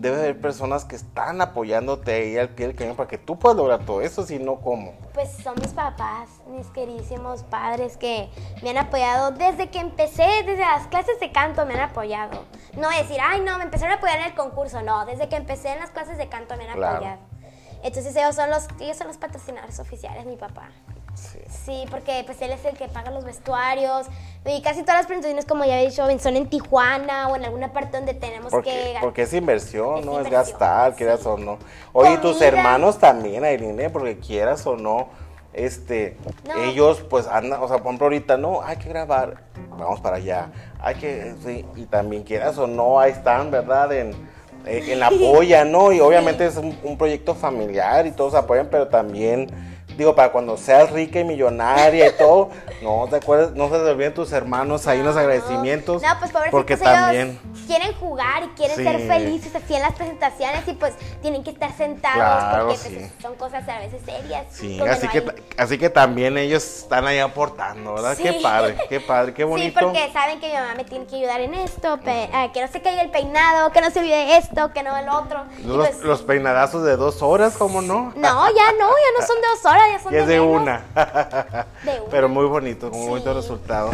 debe 0.00 0.16
haber 0.16 0.40
personas 0.40 0.84
que 0.84 0.96
están 0.96 1.40
apoyándote 1.42 2.12
ahí 2.12 2.38
al 2.38 2.48
pie 2.48 2.68
del 2.68 2.76
cañón 2.76 2.96
para 2.96 3.08
que 3.08 3.18
tú 3.18 3.38
puedas 3.38 3.56
lograr 3.56 3.84
todo 3.84 4.00
eso, 4.00 4.24
si 4.24 4.38
no, 4.38 4.60
¿cómo? 4.60 4.94
Pues 5.12 5.30
son 5.42 5.54
mis 5.60 5.72
papás, 5.72 6.28
mis 6.48 6.66
queridísimos 6.68 7.42
padres 7.42 7.96
que 7.98 8.30
me 8.62 8.70
han 8.70 8.78
apoyado 8.78 9.32
desde 9.32 9.68
que 9.70 9.78
empecé, 9.78 10.26
desde 10.46 10.60
las 10.60 10.86
clases 10.86 11.20
de 11.20 11.30
canto 11.32 11.66
me 11.66 11.74
han 11.74 11.90
apoyado. 11.90 12.44
No 12.76 12.88
decir, 12.88 13.18
ay, 13.22 13.42
no, 13.42 13.58
me 13.58 13.64
empezaron 13.64 13.92
a 13.92 13.96
apoyar 13.96 14.20
en 14.20 14.26
el 14.26 14.34
concurso, 14.34 14.80
no, 14.82 15.04
desde 15.04 15.28
que 15.28 15.36
empecé 15.36 15.72
en 15.72 15.80
las 15.80 15.90
clases 15.90 16.16
de 16.16 16.28
canto 16.28 16.56
me 16.56 16.64
han 16.64 16.82
apoyado. 16.82 17.18
Entonces 17.82 18.14
ellos 18.16 18.34
son 18.34 18.50
los, 18.50 18.68
ellos 18.78 18.96
son 18.96 19.06
los 19.06 19.16
patrocinadores 19.16 19.78
oficiales, 19.80 20.24
mi 20.26 20.36
papá. 20.36 20.70
Sí. 21.14 21.84
porque 21.90 22.22
pues 22.26 22.40
él 22.42 22.50
es 22.50 22.64
el 22.64 22.76
que 22.76 22.88
paga 22.88 23.10
los 23.10 23.24
vestuarios 23.24 24.06
y 24.44 24.60
casi 24.62 24.80
todas 24.82 24.96
las 24.96 25.06
presentaciones, 25.06 25.44
como 25.44 25.64
ya 25.64 25.80
he 25.80 25.86
dicho, 25.86 26.04
son 26.18 26.36
en 26.36 26.48
Tijuana 26.48 27.28
o 27.28 27.36
en 27.36 27.44
alguna 27.44 27.72
parte 27.72 27.96
donde 27.96 28.14
tenemos 28.14 28.52
que... 28.62 28.96
Porque 29.00 29.22
es 29.22 29.32
inversión, 29.34 30.04
¿no? 30.04 30.18
Es 30.20 30.30
gastar, 30.30 30.96
quieras 30.96 31.24
o 31.26 31.36
no. 31.36 31.58
Oye, 31.92 32.18
tus 32.18 32.40
hermanos 32.40 32.98
también, 32.98 33.44
Aileen, 33.44 33.92
porque 33.92 34.18
quieras 34.18 34.66
o 34.66 34.76
no, 34.76 35.08
este, 35.52 36.16
ellos 36.56 37.04
pues 37.10 37.26
andan, 37.26 37.60
o 37.60 37.66
sea, 37.66 37.78
por 37.78 37.86
ejemplo 37.86 38.06
ahorita, 38.06 38.36
no, 38.36 38.62
hay 38.62 38.76
que 38.76 38.88
grabar, 38.88 39.42
vamos 39.68 40.00
para 40.00 40.16
allá, 40.16 40.50
hay 40.78 40.94
que, 40.94 41.34
sí, 41.44 41.66
y 41.76 41.86
también 41.86 42.22
quieras 42.22 42.56
o 42.58 42.66
no, 42.66 43.00
ahí 43.00 43.10
están, 43.10 43.50
¿verdad? 43.50 43.92
En, 43.92 44.14
en 44.64 45.00
la 45.00 45.10
polla, 45.32 45.64
¿no? 45.64 45.92
Y 45.92 46.00
obviamente 46.00 46.46
es 46.46 46.56
un, 46.56 46.78
un 46.84 46.96
proyecto 46.96 47.34
familiar 47.34 48.06
y 48.06 48.12
todos 48.12 48.34
apoyan, 48.34 48.68
pero 48.70 48.88
también 48.88 49.48
digo, 49.96 50.14
para 50.14 50.32
cuando 50.32 50.56
seas 50.56 50.90
rica 50.90 51.20
y 51.20 51.24
millonaria 51.24 52.08
y 52.08 52.12
todo, 52.12 52.50
no 52.82 53.06
te 53.08 53.16
acuerdes, 53.16 53.52
no 53.52 53.66
se 53.68 53.72
te 53.74 53.80
olviden 53.90 54.14
tus 54.14 54.32
hermanos 54.32 54.86
ahí 54.86 55.00
en 55.00 55.06
los 55.06 55.16
agradecimientos. 55.16 56.02
No, 56.02 56.08
pues 56.18 56.30
pobrecitos 56.30 56.50
porque 56.50 56.74
ellos 56.74 56.84
también 56.84 57.38
quieren 57.66 57.92
jugar 57.94 58.44
y 58.44 58.48
quieren 58.48 58.76
Sí. 58.76 58.84
ser 58.84 59.06
felices 59.06 59.54
así 59.54 59.74
en 59.74 59.82
las 59.82 59.92
presentaciones 59.94 60.66
y 60.66 60.72
pues 60.72 60.94
tienen 61.22 61.42
que 61.44 61.50
estar 61.50 61.72
sentados 61.76 62.16
Claro, 62.16 62.66
porque 62.68 62.78
sí. 62.78 62.96
pues, 62.98 63.12
son 63.22 63.34
cosas 63.36 63.68
a 63.68 63.78
veces 63.78 64.00
serias. 64.04 64.46
Sí, 64.50 64.80
así 64.80 65.06
no 65.06 65.12
que, 65.12 65.34
así 65.58 65.78
que 65.78 65.90
también 65.90 66.36
ellos 66.38 66.64
están 66.64 67.06
ahí 67.06 67.18
aportando, 67.18 67.94
¿verdad? 67.94 68.16
Sí. 68.16 68.22
Qué 68.22 68.32
padre, 68.42 68.76
qué 68.88 69.00
padre, 69.00 69.34
qué 69.34 69.44
bonito. 69.44 69.78
Sí, 69.78 69.84
porque 69.84 70.10
saben 70.12 70.40
que 70.40 70.48
mi 70.48 70.54
mamá 70.54 70.74
me 70.76 70.84
tiene 70.84 71.06
que 71.06 71.16
ayudar 71.16 71.40
en 71.40 71.54
esto, 71.54 71.98
que 72.00 72.60
no 72.60 72.68
se 72.68 72.80
caiga 72.82 73.02
el 73.02 73.10
peinado, 73.10 73.70
que 73.70 73.80
no 73.80 73.90
se 73.90 73.98
olvide 74.00 74.36
esto, 74.36 74.72
que 74.72 74.82
no 74.82 74.96
el 74.96 75.08
otro. 75.08 75.44
Los, 75.64 75.88
pues, 75.88 76.00
los 76.02 76.22
peinadazos 76.22 76.82
de 76.84 76.96
dos 76.96 77.22
horas, 77.22 77.56
¿cómo 77.56 77.82
no? 77.82 78.12
No, 78.16 78.46
ya 78.48 78.72
no, 78.72 78.88
ya 78.88 79.20
no 79.20 79.26
son 79.26 79.36
de 79.40 79.48
dos 79.54 79.64
horas, 79.64 79.79
ya 79.92 79.98
son 80.02 80.12
Y 80.14 80.16
es 80.16 80.26
de 80.26 80.40
menos. 80.40 80.62
una. 80.62 80.82
De 81.84 82.00
una. 82.00 82.04
Pero 82.10 82.28
muy 82.28 82.46
bonito, 82.46 82.90
muy 82.90 83.02
Sí. 83.02 83.08
bonito 83.08 83.34
resultado. 83.34 83.90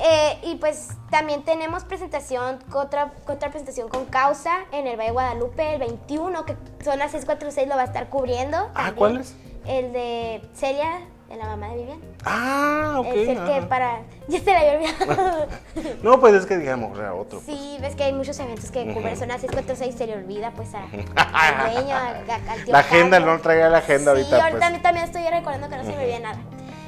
Eh, 0.00 0.38
y 0.42 0.56
pues 0.56 0.88
también 1.10 1.44
tenemos 1.44 1.84
presentación, 1.84 2.58
otra, 2.72 3.12
otra 3.26 3.50
presentación 3.50 3.88
con 3.88 4.04
causa 4.06 4.50
en 4.72 4.86
el 4.86 4.96
Valle 4.96 5.08
de 5.08 5.12
Guadalupe 5.12 5.74
el 5.74 5.80
21, 5.80 6.44
que 6.44 6.56
son 6.84 6.98
las 6.98 7.12
646, 7.12 7.68
lo 7.68 7.76
va 7.76 7.82
a 7.82 7.84
estar 7.84 8.08
cubriendo. 8.08 8.70
Ah. 8.74 8.92
¿cuál 8.94 9.18
es? 9.20 9.34
El 9.66 9.92
de 9.92 10.42
Celia, 10.54 11.00
de 11.34 11.38
la 11.42 11.46
mamá 11.46 11.68
de 11.68 11.76
Vivian. 11.76 11.98
Ah, 12.24 12.96
ok. 12.98 13.06
es 13.14 13.28
el 13.28 13.44
que 13.44 13.62
para... 13.68 14.00
Ya 14.28 14.40
se 14.40 14.52
la 14.52 14.60
había 14.60 14.72
olvidado. 14.74 15.46
No, 16.02 16.20
pues 16.20 16.34
es 16.34 16.46
que 16.46 16.56
digamos, 16.56 16.98
era 16.98 17.14
otro. 17.14 17.40
pues. 17.44 17.58
sí, 17.58 17.76
ves 17.80 17.94
que 17.94 18.04
hay 18.04 18.12
muchos 18.12 18.38
eventos 18.40 18.70
que 18.70 18.92
cubren, 18.94 19.16
son 19.16 19.28
las 19.28 19.40
646, 19.40 19.94
se 19.94 20.06
le 20.06 20.16
olvida 20.16 20.50
pues 20.52 20.68
a- 20.74 20.84
al 20.84 21.72
dueño, 21.74 21.94
al 21.96 22.24
tío 22.64 22.72
La 22.72 22.78
agenda, 22.80 23.18
Carlos. 23.18 23.36
no 23.36 23.42
traiga 23.42 23.68
la 23.68 23.78
agenda 23.78 24.14
sí, 24.14 24.20
ahorita. 24.22 24.44
ahorita 24.44 24.70
pues. 24.70 24.82
también 24.82 25.04
estoy 25.04 25.22
recordando 25.28 25.68
que 25.68 25.76
no 25.76 25.82
se 25.84 25.90
me 25.90 25.96
olvide 25.98 26.20
nada. 26.20 26.38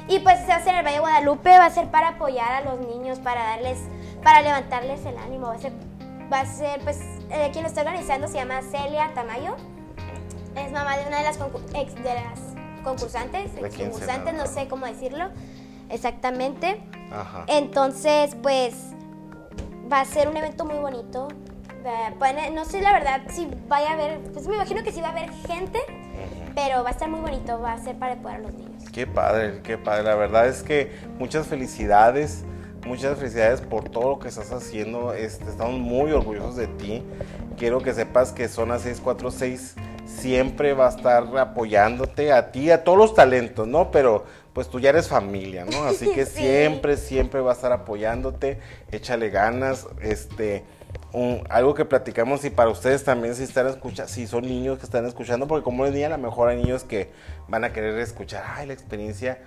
Y 0.07 0.19
pues 0.19 0.39
se 0.39 0.47
va 0.47 0.53
a 0.55 0.57
hacer 0.57 0.69
en 0.73 0.77
el 0.79 0.85
Valle 0.85 0.95
de 0.95 1.01
Guadalupe, 1.01 1.49
va 1.57 1.65
a 1.65 1.69
ser 1.69 1.87
para 1.91 2.09
apoyar 2.09 2.51
a 2.53 2.61
los 2.61 2.79
niños, 2.79 3.19
para 3.19 3.43
darles, 3.43 3.77
para 4.23 4.41
levantarles 4.41 5.05
el 5.05 5.17
ánimo. 5.17 5.47
Va 5.47 5.55
a 5.55 5.59
ser, 5.59 5.73
va 6.31 6.39
a 6.39 6.45
ser 6.45 6.79
pues, 6.81 6.99
eh, 7.29 7.49
quien 7.51 7.63
lo 7.63 7.67
está 7.69 7.81
organizando 7.81 8.27
se 8.27 8.35
llama 8.35 8.61
Celia 8.61 9.11
Tamayo. 9.13 9.55
Es 10.55 10.71
mamá 10.71 10.97
de 10.97 11.05
una 11.07 11.17
de 11.17 11.23
las, 11.23 11.37
de 11.37 12.13
las 12.13 12.39
concursantes, 12.87 13.53
¿De 13.55 13.61
ex 13.61 13.75
quién 13.75 13.89
concursantes, 13.89 14.33
no 14.33 14.45
sé 14.47 14.67
cómo 14.67 14.85
decirlo 14.85 15.29
exactamente. 15.89 16.81
Ajá. 17.11 17.45
Entonces, 17.47 18.35
pues, 18.41 18.73
va 19.91 20.01
a 20.01 20.05
ser 20.05 20.27
un 20.27 20.37
evento 20.37 20.65
muy 20.65 20.77
bonito. 20.77 21.27
No 22.53 22.65
sé 22.65 22.81
la 22.81 22.91
verdad 22.91 23.21
si 23.29 23.47
vaya 23.69 23.91
a 23.91 23.93
haber, 23.93 24.19
pues 24.33 24.45
me 24.47 24.55
imagino 24.55 24.83
que 24.83 24.91
sí 24.91 24.99
va 24.99 25.07
a 25.07 25.11
haber 25.11 25.31
gente, 25.47 25.79
pero 26.53 26.83
va 26.83 26.89
a 26.89 26.91
estar 26.91 27.09
muy 27.09 27.21
bonito, 27.21 27.61
va 27.61 27.73
a 27.73 27.77
ser 27.77 27.97
para 27.97 28.13
apoyar 28.13 28.39
a 28.39 28.43
los 28.43 28.53
niños. 28.55 28.83
Qué 28.91 29.07
padre, 29.07 29.61
qué 29.63 29.77
padre. 29.77 30.03
La 30.03 30.15
verdad 30.15 30.47
es 30.47 30.63
que 30.63 30.91
muchas 31.17 31.47
felicidades, 31.47 32.43
muchas 32.85 33.17
felicidades 33.17 33.61
por 33.61 33.87
todo 33.87 34.09
lo 34.09 34.19
que 34.19 34.27
estás 34.27 34.51
haciendo. 34.51 35.13
Este, 35.13 35.45
estamos 35.49 35.79
muy 35.79 36.11
orgullosos 36.11 36.57
de 36.57 36.67
ti. 36.67 37.03
Quiero 37.57 37.79
que 37.79 37.93
sepas 37.93 38.33
que 38.33 38.49
Zona 38.49 38.79
646 38.79 39.75
siempre 40.07 40.73
va 40.73 40.87
a 40.87 40.89
estar 40.89 41.23
apoyándote 41.37 42.31
a 42.31 42.51
ti, 42.51 42.71
a 42.71 42.83
todos 42.83 42.97
los 42.97 43.13
talentos, 43.13 43.67
¿no? 43.67 43.91
Pero 43.91 44.25
pues 44.53 44.69
tú 44.69 44.79
ya 44.79 44.89
eres 44.89 45.07
familia, 45.07 45.65
¿no? 45.65 45.83
Así 45.83 46.09
que 46.11 46.25
Sí. 46.25 46.39
siempre, 46.41 46.97
siempre 46.97 47.41
va 47.41 47.51
a 47.51 47.53
estar 47.53 47.71
apoyándote. 47.71 48.59
Échale 48.91 49.29
ganas, 49.29 49.85
este... 50.01 50.63
un- 51.13 51.43
algo 51.49 51.73
que 51.75 51.85
platicamos 51.85 52.43
y 52.45 52.49
para 52.49 52.69
ustedes 52.69 53.03
también 53.03 53.35
si 53.35 53.43
están 53.43 53.67
escuchando, 53.67 54.11
si 54.11 54.25
son 54.27 54.43
niños 54.43 54.79
que 54.79 54.85
están 54.85 55.05
escuchando, 55.05 55.47
porque 55.47 55.63
como 55.63 55.85
es 55.85 55.93
niña, 55.93 56.07
a 56.07 56.09
lo 56.11 56.17
mejor 56.17 56.49
hay 56.49 56.57
niños 56.57 56.83
que 56.83 57.11
van 57.47 57.63
a 57.65 57.71
querer 57.73 57.99
escuchar, 57.99 58.43
ay, 58.55 58.65
la 58.67 58.73
experiencia, 58.73 59.39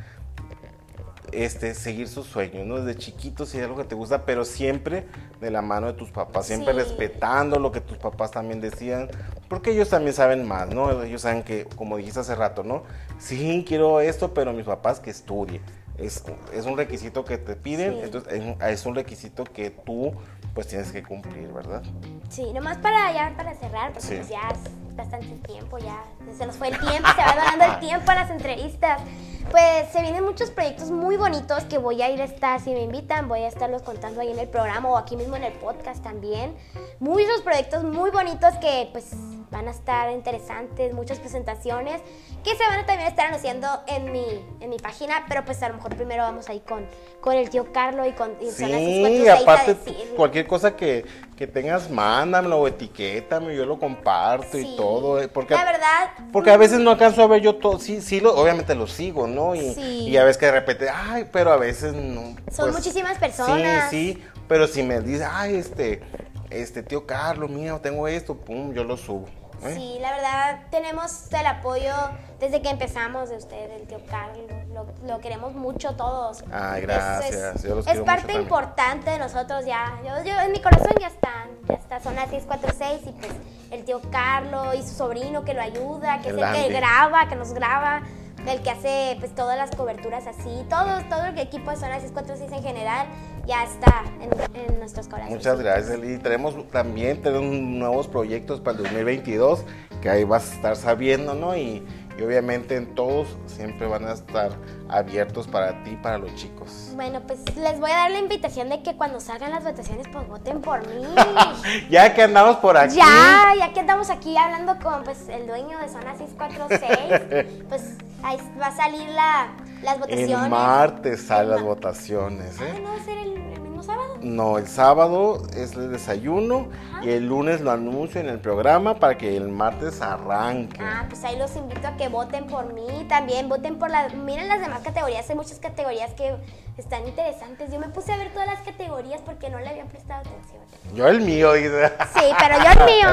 este, 1.33 1.75
seguir 1.75 2.09
sus 2.09 2.27
sueños, 2.27 2.67
¿no? 2.67 2.81
Desde 2.81 2.99
chiquito 2.99 3.47
si 3.47 3.59
es 3.59 3.65
algo 3.65 3.77
que 3.77 3.85
te 3.85 3.95
gusta, 3.95 4.25
pero 4.25 4.45
siempre 4.45 5.07
de 5.41 5.51
la 5.51 5.63
mano 5.63 5.87
de 5.89 5.93
tus 5.95 6.11
papás, 6.11 6.47
siempre 6.47 6.73
Sí. 6.73 6.79
respetando 6.81 7.59
lo 7.59 7.71
que 7.73 7.81
tus 7.81 7.99
papás 7.99 8.31
también 8.33 8.61
decían, 8.61 9.09
porque 9.51 9.73
ellos 9.73 9.91
también 9.91 10.15
saben 10.15 10.47
más, 10.49 10.69
¿no? 10.69 11.03
Ellos 11.03 11.23
saben 11.23 11.43
que, 11.43 11.65
como 11.77 11.97
dijiste 11.99 12.21
hace 12.21 12.35
rato, 12.37 12.63
¿no? 12.63 12.85
Sí, 13.19 13.65
quiero 13.69 14.01
esto, 14.01 14.33
pero 14.33 14.53
mis 14.55 14.65
papás 14.65 15.01
que 15.01 15.11
estudie. 15.11 15.61
Es, 15.99 16.25
es 16.55 16.65
un 16.65 16.79
requisito 16.79 17.25
que 17.27 17.37
te 17.37 17.57
piden, 17.57 17.95
Sí. 17.95 18.01
entonces 18.05 18.33
es 18.63 18.87
un- 18.87 18.95
requisito 18.95 19.45
que 19.45 19.69
tú 19.71 20.15
pues 20.55 20.67
tienes 20.69 20.91
que 20.93 21.03
cumplir, 21.03 21.49
¿verdad? 21.53 21.83
Sí, 22.31 22.53
nomás 22.55 22.79
para 22.79 23.13
ya 23.13 23.35
para 23.37 23.55
cerrar, 23.55 23.93
porque 23.93 24.07
Sí. 24.09 24.15
pues 24.17 24.29
ya 24.31 24.49
es 24.51 24.97
bastante 24.97 25.27
tiempo, 25.47 25.79
ya 25.79 26.03
se 26.39 26.47
nos 26.47 26.57
fue 26.57 26.69
el 26.69 26.79
tiempo, 26.79 27.09
se 27.15 27.21
va 27.23 27.35
dando 27.59 27.65
el 27.75 27.81
tiempo 27.81 28.11
a 28.11 28.15
las 28.15 28.31
entrevistas. 28.31 29.03
Pues 29.51 29.91
se 29.93 30.03
vienen 30.03 30.25
muchos 30.25 30.51
proyectos 30.51 30.91
muy 30.91 31.17
bonitos 31.17 31.65
que 31.65 31.79
voy 31.79 32.03
a 32.03 32.11
ir 32.11 32.21
a 32.21 32.25
estar, 32.25 32.61
si 32.61 32.71
me 32.71 32.83
invitan, 32.83 33.29
voy 33.29 33.41
a 33.41 33.49
estarlos 33.49 33.83
contando 33.83 34.21
ahí 34.21 34.31
en 34.31 34.39
el 34.39 34.49
programa 34.49 34.89
o 34.91 34.97
aquí 34.97 35.17
mismo 35.17 35.37
en 35.37 35.45
el 35.45 35.53
podcast 35.55 36.03
también. 36.03 36.55
Muchos 37.01 37.41
proyectos 37.43 37.83
muy 37.83 38.11
bonitos 38.11 38.55
que 38.61 38.89
pues 38.93 39.13
van 39.51 39.67
a 39.67 39.73
estar 39.73 40.13
interesantes, 40.13 40.95
muchas 40.95 41.19
presentaciones 41.19 42.01
que 42.45 42.55
se 42.55 42.63
van 42.69 42.81
a 42.81 42.87
también 42.87 43.09
estar 43.09 43.27
anunciando 43.27 43.67
en 43.87 44.13
mi, 44.13 44.25
en 44.61 44.71
mi 44.71 44.79
página, 44.79 45.25
pero 45.29 45.45
pues 45.45 45.63
a 45.63 45.69
lo 45.69 45.75
mejor 45.75 45.97
primero 45.97 46.23
vamos 46.23 46.49
ahí 46.49 46.61
con, 46.61 46.87
con 47.21 47.35
el 47.35 47.51
tío 47.51 47.73
Carlo 47.73 48.07
y 48.07 48.13
con 48.13 48.31
y 48.41 48.47
Sí, 48.47 48.65
646 48.65 49.29
a 49.29 49.35
aparte 49.43 49.77
cualquier 50.17 50.47
cosa 50.47 50.77
que, 50.77 51.05
que 51.37 51.47
tengas, 51.47 51.91
mándamelo 51.91 52.61
o 52.61 52.69
etiquétame, 52.69 53.55
yo 53.57 53.67
lo 53.67 53.79
comparto 53.79 54.57
y 54.57 54.63
Sí. 54.63 54.75
todo, 54.77 55.21
eh, 55.21 55.29
porque 55.29 55.55
La 55.55 55.65
verdad, 55.65 56.11
Porque 56.33 56.51
a 56.51 56.57
veces 56.57 56.79
no 56.79 56.91
alcanzo 56.93 57.23
a 57.23 57.27
ver 57.27 57.43
yo 57.43 57.57
todo, 57.57 57.79
sí, 57.79 58.01
sí, 58.01 58.21
lo, 58.21 58.35
obviamente 58.35 58.75
lo 58.75 58.87
sigo, 58.87 59.27
¿no? 59.27 59.30
Y, 59.55 59.75
Sí. 59.75 60.09
y 60.09 60.17
a 60.17 60.25
veces 60.25 60.39
que 60.39 60.47
de 60.47 60.53
repente, 60.53 60.89
ay, 60.91 61.29
pero 61.33 61.53
a 61.53 61.57
veces 61.57 61.93
no. 61.95 62.37
Son 62.51 62.73
muchísimas 62.73 63.19
personas. 63.19 63.91
Sí, 63.91 64.15
sí, 64.15 64.25
pero 64.49 64.67
si 64.67 64.83
me 64.83 65.01
dice, 65.01 65.25
ay, 65.25 65.57
este, 65.57 66.03
este 66.51 66.83
tío 66.83 67.07
Carlos, 67.07 67.51
mío, 67.51 67.81
tengo 67.83 68.09
esto, 68.09 68.37
pum, 68.37 68.73
yo 68.73 68.85
lo 68.85 68.97
subo. 68.97 69.27
¿eh? 69.63 69.75
Sí, 69.77 69.99
la 70.01 70.11
verdad 70.13 70.61
tenemos 70.71 71.31
el 71.33 71.47
apoyo 71.47 71.93
desde 72.39 72.63
que 72.63 72.71
empezamos 72.71 73.29
de 73.29 73.37
usted, 73.37 73.69
del 73.69 73.87
tío 73.87 74.01
Carlos. 74.09 74.47
Lo, 74.73 74.87
lo 75.07 75.21
queremos 75.21 75.53
mucho 75.55 75.95
todos. 75.97 76.43
Ay, 76.51 76.81
gracias, 76.83 77.57
Es, 77.57 77.63
yo 77.63 77.75
los 77.75 77.87
es 77.87 77.93
quiero 77.93 78.05
parte 78.07 78.29
mucho 78.33 78.41
importante 78.43 79.11
de 79.11 79.19
nosotros 79.19 79.67
ya. 79.67 79.99
Yo, 80.03 80.25
yo- 80.25 80.41
en 80.41 80.53
mi 80.53 80.61
corazón 80.63 80.93
ya 80.99 81.09
están. 81.09 81.51
Ya 81.69 81.75
está, 81.75 82.01
son 82.01 82.15
las 82.17 82.31
646 82.31 83.01
y 83.07 83.13
pues 83.21 83.33
el 83.71 83.85
tío 83.85 84.01
Carlos 84.11 84.75
y 84.77 84.83
su 84.83 84.95
sobrino 84.95 85.45
que 85.45 85.53
lo 85.55 85.61
ayuda, 85.61 86.21
que 86.23 86.31
El 86.31 86.39
es 86.39 86.45
el 86.59 86.67
que 86.69 86.73
graba, 86.73 87.29
que 87.29 87.37
nos 87.37 87.53
graba. 87.53 88.03
El 88.47 88.63
que 88.63 88.71
hace 88.71 89.17
pues 89.19 89.35
todas 89.35 89.57
las 89.57 89.71
coberturas 89.77 90.27
así, 90.27 90.65
todo, 90.69 91.03
todo 91.09 91.27
el 91.27 91.39
equipo 91.39 91.71
de 91.71 91.77
Zona 91.77 92.01
646 92.01 92.53
en 92.53 92.63
general 92.63 93.07
ya 93.47 93.65
está 93.65 94.05
en, 94.21 94.31
en 94.61 94.79
nuestros 94.79 95.09
corazones. 95.09 95.37
Muchas 95.37 95.61
gracias, 95.61 95.91
Eli. 95.91 96.19
Tenemos 96.19 96.55
también 96.71 97.21
tenemos 97.23 97.51
nuevos 97.51 98.09
proyectos 98.09 98.61
para 98.61 98.79
el 98.79 98.85
2022 98.85 99.65
que 100.01 100.09
ahí 100.09 100.25
vas 100.25 100.51
a 100.51 100.55
estar 100.55 100.77
sabiendo, 100.77 101.35
¿no? 101.35 101.55
Y, 101.57 101.87
y 102.19 102.23
obviamente 102.23 102.77
en 102.77 102.95
todos 102.95 103.29
siempre 103.47 103.87
van 103.87 104.07
a 104.07 104.13
estar 104.13 104.51
abiertos 104.89 105.47
para 105.47 105.83
ti, 105.85 105.97
para 106.03 106.19
los 106.19 106.35
chicos. 106.35 106.93
Bueno, 106.95 107.21
pues 107.27 107.41
les 107.57 107.79
voy 107.81 107.91
a 107.91 107.97
dar 107.97 108.11
la 108.11 108.19
invitación 108.19 108.69
de 108.69 108.83
que 108.83 108.97
cuando 108.97 109.21
salgan 109.21 109.51
las 109.51 109.65
votaciones, 109.65 110.07
pues 110.13 110.27
voten 110.29 110.61
por 110.61 110.87
mí. 110.87 111.05
Ya 111.91 112.15
que 112.15 112.23
andamos 112.23 112.57
por 112.57 112.77
aquí. 112.77 112.97
ya, 112.97 113.53
ya 113.59 113.73
que 113.73 113.81
andamos 113.81 114.11
aquí 114.11 114.37
hablando 114.37 114.79
con 114.83 115.05
pues 115.05 115.29
el 115.29 115.47
dueño 115.47 115.79
de 115.79 115.89
Zona 115.89 116.17
646, 116.17 117.65
pues 117.69 117.97
ahí 118.23 118.39
va 118.61 118.67
a 118.69 118.77
salir 118.77 119.09
la, 119.11 119.49
las 119.83 119.99
votaciones. 119.99 120.31
El 120.45 120.51
martes 120.51 121.27
salen 121.27 121.51
las 121.51 121.61
ma- 121.61 121.67
votaciones, 121.67 122.57
Ah, 122.61 122.65
¿eh? 122.69 122.81
¿no 122.83 122.89
va 122.91 122.95
a 122.97 123.05
ser 123.05 123.19
el, 123.19 123.37
el 123.37 123.61
mismo 123.61 123.83
sábado? 123.83 124.15
No, 124.21 124.59
el 124.59 124.67
sábado 124.69 125.43
es 125.57 125.73
el 125.75 125.91
desayuno 125.91 126.69
y 127.03 127.09
el 127.11 127.27
lunes 127.27 127.61
lo 127.63 127.71
anuncio 127.71 128.21
en 128.21 128.29
el 128.29 128.39
programa 128.39 128.97
para 128.99 129.17
que 129.17 129.37
el 129.37 129.49
martes 129.49 130.03
arranque. 130.03 130.79
Ah, 130.83 131.07
pues 131.09 131.25
ahí 131.25 131.39
los 131.39 131.57
invito 131.57 131.89
a 131.89 131.97
que 131.97 132.09
voten 132.09 132.47
por 132.47 132.73
mí, 132.75 133.07
también 133.09 133.49
voten 133.49 133.79
por 133.79 133.91
las, 133.91 134.15
miren 134.15 134.49
las 134.49 134.61
demás 134.61 134.81
categorías, 134.83 135.29
hay 135.31 135.37
muchas 135.37 135.59
categorías 135.59 136.13
que 136.13 136.35
están 136.79 137.07
interesantes. 137.07 137.71
Yo 137.71 137.79
me 137.79 137.89
puse 137.89 138.13
a 138.13 138.17
ver 138.17 138.31
todas 138.33 138.47
las 138.47 138.61
categorías 138.61 139.21
porque 139.25 139.51
no 139.51 139.59
le 139.59 139.69
había 139.69 139.85
prestado 139.85 140.21
atención. 140.21 140.61
Yo 140.95 141.07
el 141.09 141.21
mío, 141.21 141.53
dice. 141.53 141.93
Sí, 142.15 142.25
pero 142.39 142.57
yo 142.63 142.71
el 142.81 142.87
mío. 142.87 143.09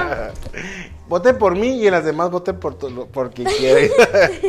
Voten 1.07 1.37
por 1.37 1.55
mí 1.55 1.69
y 1.81 1.85
en 1.87 1.91
las 1.93 2.03
demás 2.03 2.29
voten 2.29 2.59
por, 2.59 2.75
tu- 2.75 3.07
por 3.07 3.31
quien 3.31 3.47
quieren. 3.47 3.89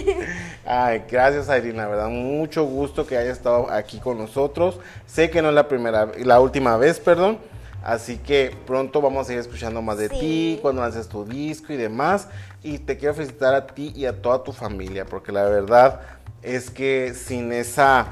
Ay, 0.67 1.05
gracias, 1.09 1.49
Irina, 1.57 1.85
la 1.85 1.89
verdad, 1.89 2.09
mucho 2.09 2.65
gusto 2.65 3.07
que 3.07 3.17
hayas 3.17 3.37
estado 3.37 3.71
aquí 3.71 4.01
con 4.01 4.19
nosotros. 4.19 4.79
Sé 5.07 5.31
que 5.31 5.41
no 5.41 5.51
es 5.51 5.55
la 5.55 5.69
primera, 5.69 6.09
la 6.19 6.41
última 6.41 6.77
vez, 6.77 6.99
perdón. 6.99 7.39
Así 7.85 8.19
que 8.19 8.55
pronto 8.67 9.01
vamos 9.01 9.29
a 9.29 9.33
ir 9.35 9.39
escuchando 9.39 9.81
más 9.83 9.99
de 9.99 10.09
Sí. 10.09 10.19
ti, 10.19 10.59
cuando 10.61 10.83
lances 10.83 11.09
tu 11.09 11.25
disco 11.25 11.73
y 11.73 11.77
demás. 11.77 12.29
Y 12.63 12.79
te 12.81 12.99
quiero 12.99 13.15
felicitar 13.15 13.55
a 13.55 13.67
ti 13.69 13.93
y 13.95 14.07
a 14.07 14.21
toda 14.21 14.43
tu 14.43 14.53
familia, 14.53 15.05
porque 15.07 15.31
la 15.31 15.45
verdad 15.45 16.01
es 16.43 16.71
que 16.71 17.15
sin 17.15 17.53
esa 17.53 18.07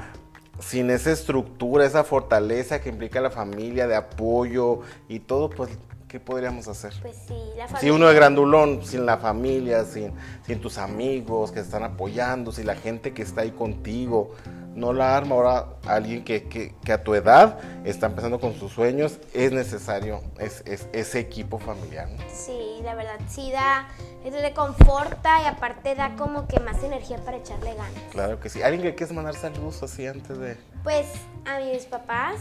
sin 0.59 0.89
esa 0.89 1.11
estructura, 1.11 1.85
esa 1.85 2.03
fortaleza 2.03 2.81
que 2.81 2.89
implica 2.89 3.21
la 3.21 3.29
familia 3.29 3.87
de 3.87 3.95
apoyo 3.95 4.81
y 5.07 5.19
todo, 5.19 5.49
pues 5.49 5.69
¿qué 6.07 6.19
podríamos 6.19 6.67
hacer? 6.67 6.93
Pues 7.01 7.15
sí, 7.27 7.33
la 7.57 7.67
familia. 7.67 7.79
Si 7.79 7.89
uno 7.89 8.09
es 8.09 8.15
grandulón, 8.15 8.85
sin 8.85 9.05
la 9.05 9.17
familia, 9.17 9.83
sin, 9.85 10.13
sin 10.45 10.59
tus 10.61 10.77
amigos 10.77 11.51
que 11.51 11.59
están 11.59 11.83
apoyando, 11.83 12.51
si 12.51 12.63
la 12.63 12.75
gente 12.75 13.13
que 13.13 13.21
está 13.23 13.41
ahí 13.41 13.51
contigo 13.51 14.31
no 14.75 14.93
la 14.93 15.17
arma, 15.17 15.33
ahora 15.35 15.65
alguien 15.87 16.23
que, 16.23 16.43
que, 16.47 16.75
que 16.83 16.93
a 16.93 17.03
tu 17.03 17.15
edad 17.15 17.57
está 17.83 18.05
empezando 18.05 18.39
con 18.39 18.53
sus 18.53 18.71
sueños, 18.71 19.17
es 19.33 19.51
necesario 19.51 20.21
es, 20.39 20.61
es- 20.67 20.87
ese 20.93 21.19
equipo 21.19 21.57
familiar. 21.57 22.07
¿no? 22.09 22.17
Sí, 22.31 22.79
la 22.83 22.93
verdad, 22.93 23.19
sí 23.27 23.51
da, 23.51 23.87
eso 24.23 24.37
le 24.39 24.53
conforta 24.53 25.41
y 25.41 25.45
aparte 25.45 25.95
da 25.95 26.15
como 26.15 26.47
que 26.47 26.59
más 26.59 26.83
energía 26.83 27.17
para 27.25 27.37
echarle 27.37 27.73
ganas. 27.73 27.99
Claro 28.11 28.39
que 28.39 28.49
sí. 28.49 28.61
¿Alguien 28.61 28.83
que 28.83 28.93
quieres 28.93 29.15
mandar 29.15 29.33
saludos 29.35 29.81
así 29.81 30.05
antes 30.05 30.37
de...? 30.37 30.57
Pues 30.83 31.07
a 31.45 31.59
mis 31.59 31.85
papás, 31.85 32.37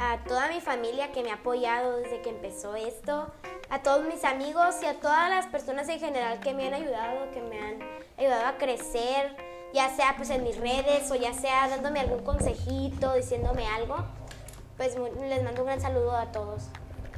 a 0.00 0.16
toda 0.26 0.48
mi 0.48 0.62
familia 0.62 1.12
que 1.12 1.22
me 1.22 1.30
ha 1.30 1.34
apoyado 1.34 1.98
desde 1.98 2.22
que 2.22 2.30
empezó 2.30 2.74
esto, 2.74 3.30
a 3.68 3.82
todos 3.82 4.06
mis 4.06 4.24
amigos 4.24 4.76
y 4.82 4.86
a 4.86 4.98
todas 4.98 5.28
las 5.28 5.46
personas 5.48 5.90
en 5.90 6.00
general 6.00 6.40
que 6.40 6.54
me 6.54 6.66
han 6.66 6.72
ayudado, 6.72 7.30
que 7.32 7.42
me 7.42 7.60
han 7.60 7.78
ayudado 8.16 8.46
a 8.46 8.56
crecer, 8.56 9.36
ya 9.74 9.94
sea 9.94 10.14
pues 10.16 10.30
en 10.30 10.42
mis 10.42 10.56
redes 10.56 11.10
o 11.10 11.16
ya 11.16 11.34
sea 11.34 11.68
dándome 11.68 12.00
algún 12.00 12.24
consejito, 12.24 13.12
diciéndome 13.12 13.66
algo. 13.66 13.98
Pues 14.78 14.96
les 14.96 15.42
mando 15.42 15.60
un 15.60 15.66
gran 15.66 15.82
saludo 15.82 16.16
a 16.16 16.32
todos. 16.32 16.70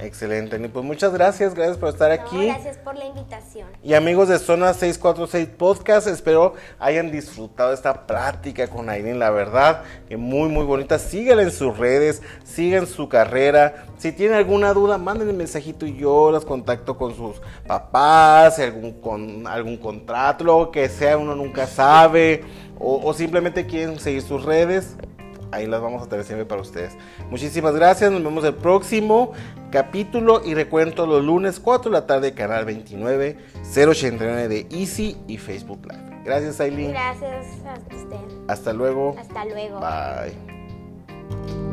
Excelente, 0.03 0.57
Ani. 0.57 0.67
Pues 0.67 0.85
muchas 0.85 1.13
gracias, 1.13 1.55
gracias 1.55 1.79
por 1.79 1.89
estar 1.91 2.09
No, 2.09 2.15
aquí. 2.15 2.47
gracias 2.47 2.77
por 2.79 2.97
la 2.97 3.05
invitación. 3.05 3.69
Y 3.85 3.95
amigos 3.95 4.29
de 4.29 4.39
Zona 4.41 4.75
646 4.75 5.49
Podcast, 5.57 6.09
espero 6.09 6.55
hayan 6.81 7.13
disfrutado 7.13 7.73
esta 7.73 8.07
plática 8.07 8.67
con 8.67 8.91
Aileen, 8.91 9.21
la 9.21 9.31
verdad, 9.31 9.85
que 10.09 10.17
muy 10.17 10.49
muy 10.49 10.65
bonita. 10.65 10.99
Síganla 10.99 11.45
en 11.45 11.53
sus 11.53 11.79
redes, 11.79 12.21
sigan 12.45 12.87
su 12.89 13.09
carrera. 13.09 13.87
Si 13.97 14.11
tienen 14.11 14.37
alguna 14.37 14.73
duda, 14.73 14.99
manden 14.99 15.29
un 15.29 15.37
mensajito 15.37 15.87
y 15.87 15.97
yo 15.97 16.33
las 16.33 16.45
contacto 16.45 16.97
con 16.97 17.15
sus 17.15 17.41
papás, 17.69 18.59
algún, 18.59 19.01
con, 19.01 19.47
algún 19.47 19.77
contrato, 19.77 20.43
lo 20.43 20.71
que 20.73 20.89
sea, 20.89 21.17
uno 21.17 21.37
nunca 21.37 21.69
sabe. 21.69 22.43
O, 22.85 23.01
o 23.05 23.15
simplemente 23.15 23.65
quieren 23.67 24.01
seguir 24.01 24.23
sus 24.23 24.45
redes, 24.45 24.97
ahí 25.53 25.67
las 25.67 25.81
vamos 25.81 26.03
a 26.03 26.09
tener 26.09 26.25
siempre 26.25 26.45
para 26.47 26.61
ustedes. 26.61 26.97
Muchísimas 27.31 27.75
gracias, 27.75 28.11
nos 28.11 28.23
vemos 28.23 28.45
el 28.45 28.55
próximo 28.55 29.33
capítulo 29.71 30.43
y 30.45 30.55
recuerden 30.55 30.95
todos 30.95 31.09
los 31.09 31.25
lunes 31.25 31.61
4 31.61 31.91
de 31.91 31.99
la 31.99 32.07
tarde, 32.07 32.35
canal 32.35 32.65
29, 32.65 33.39
089 33.75 34.49
de 34.49 34.67
Easy 34.71 35.17
y 35.29 35.39
Facebook 35.39 35.87
Live. 35.87 36.23
Gracias, 36.25 36.61
Aileen. 36.61 36.93
Gracias 36.93 37.47
a 37.67 37.75
usted. 37.95 38.17
Hasta 38.49 38.73
luego. 38.73 39.17
Hasta 39.19 39.45
luego. 39.45 39.81
Bye. 39.81 41.72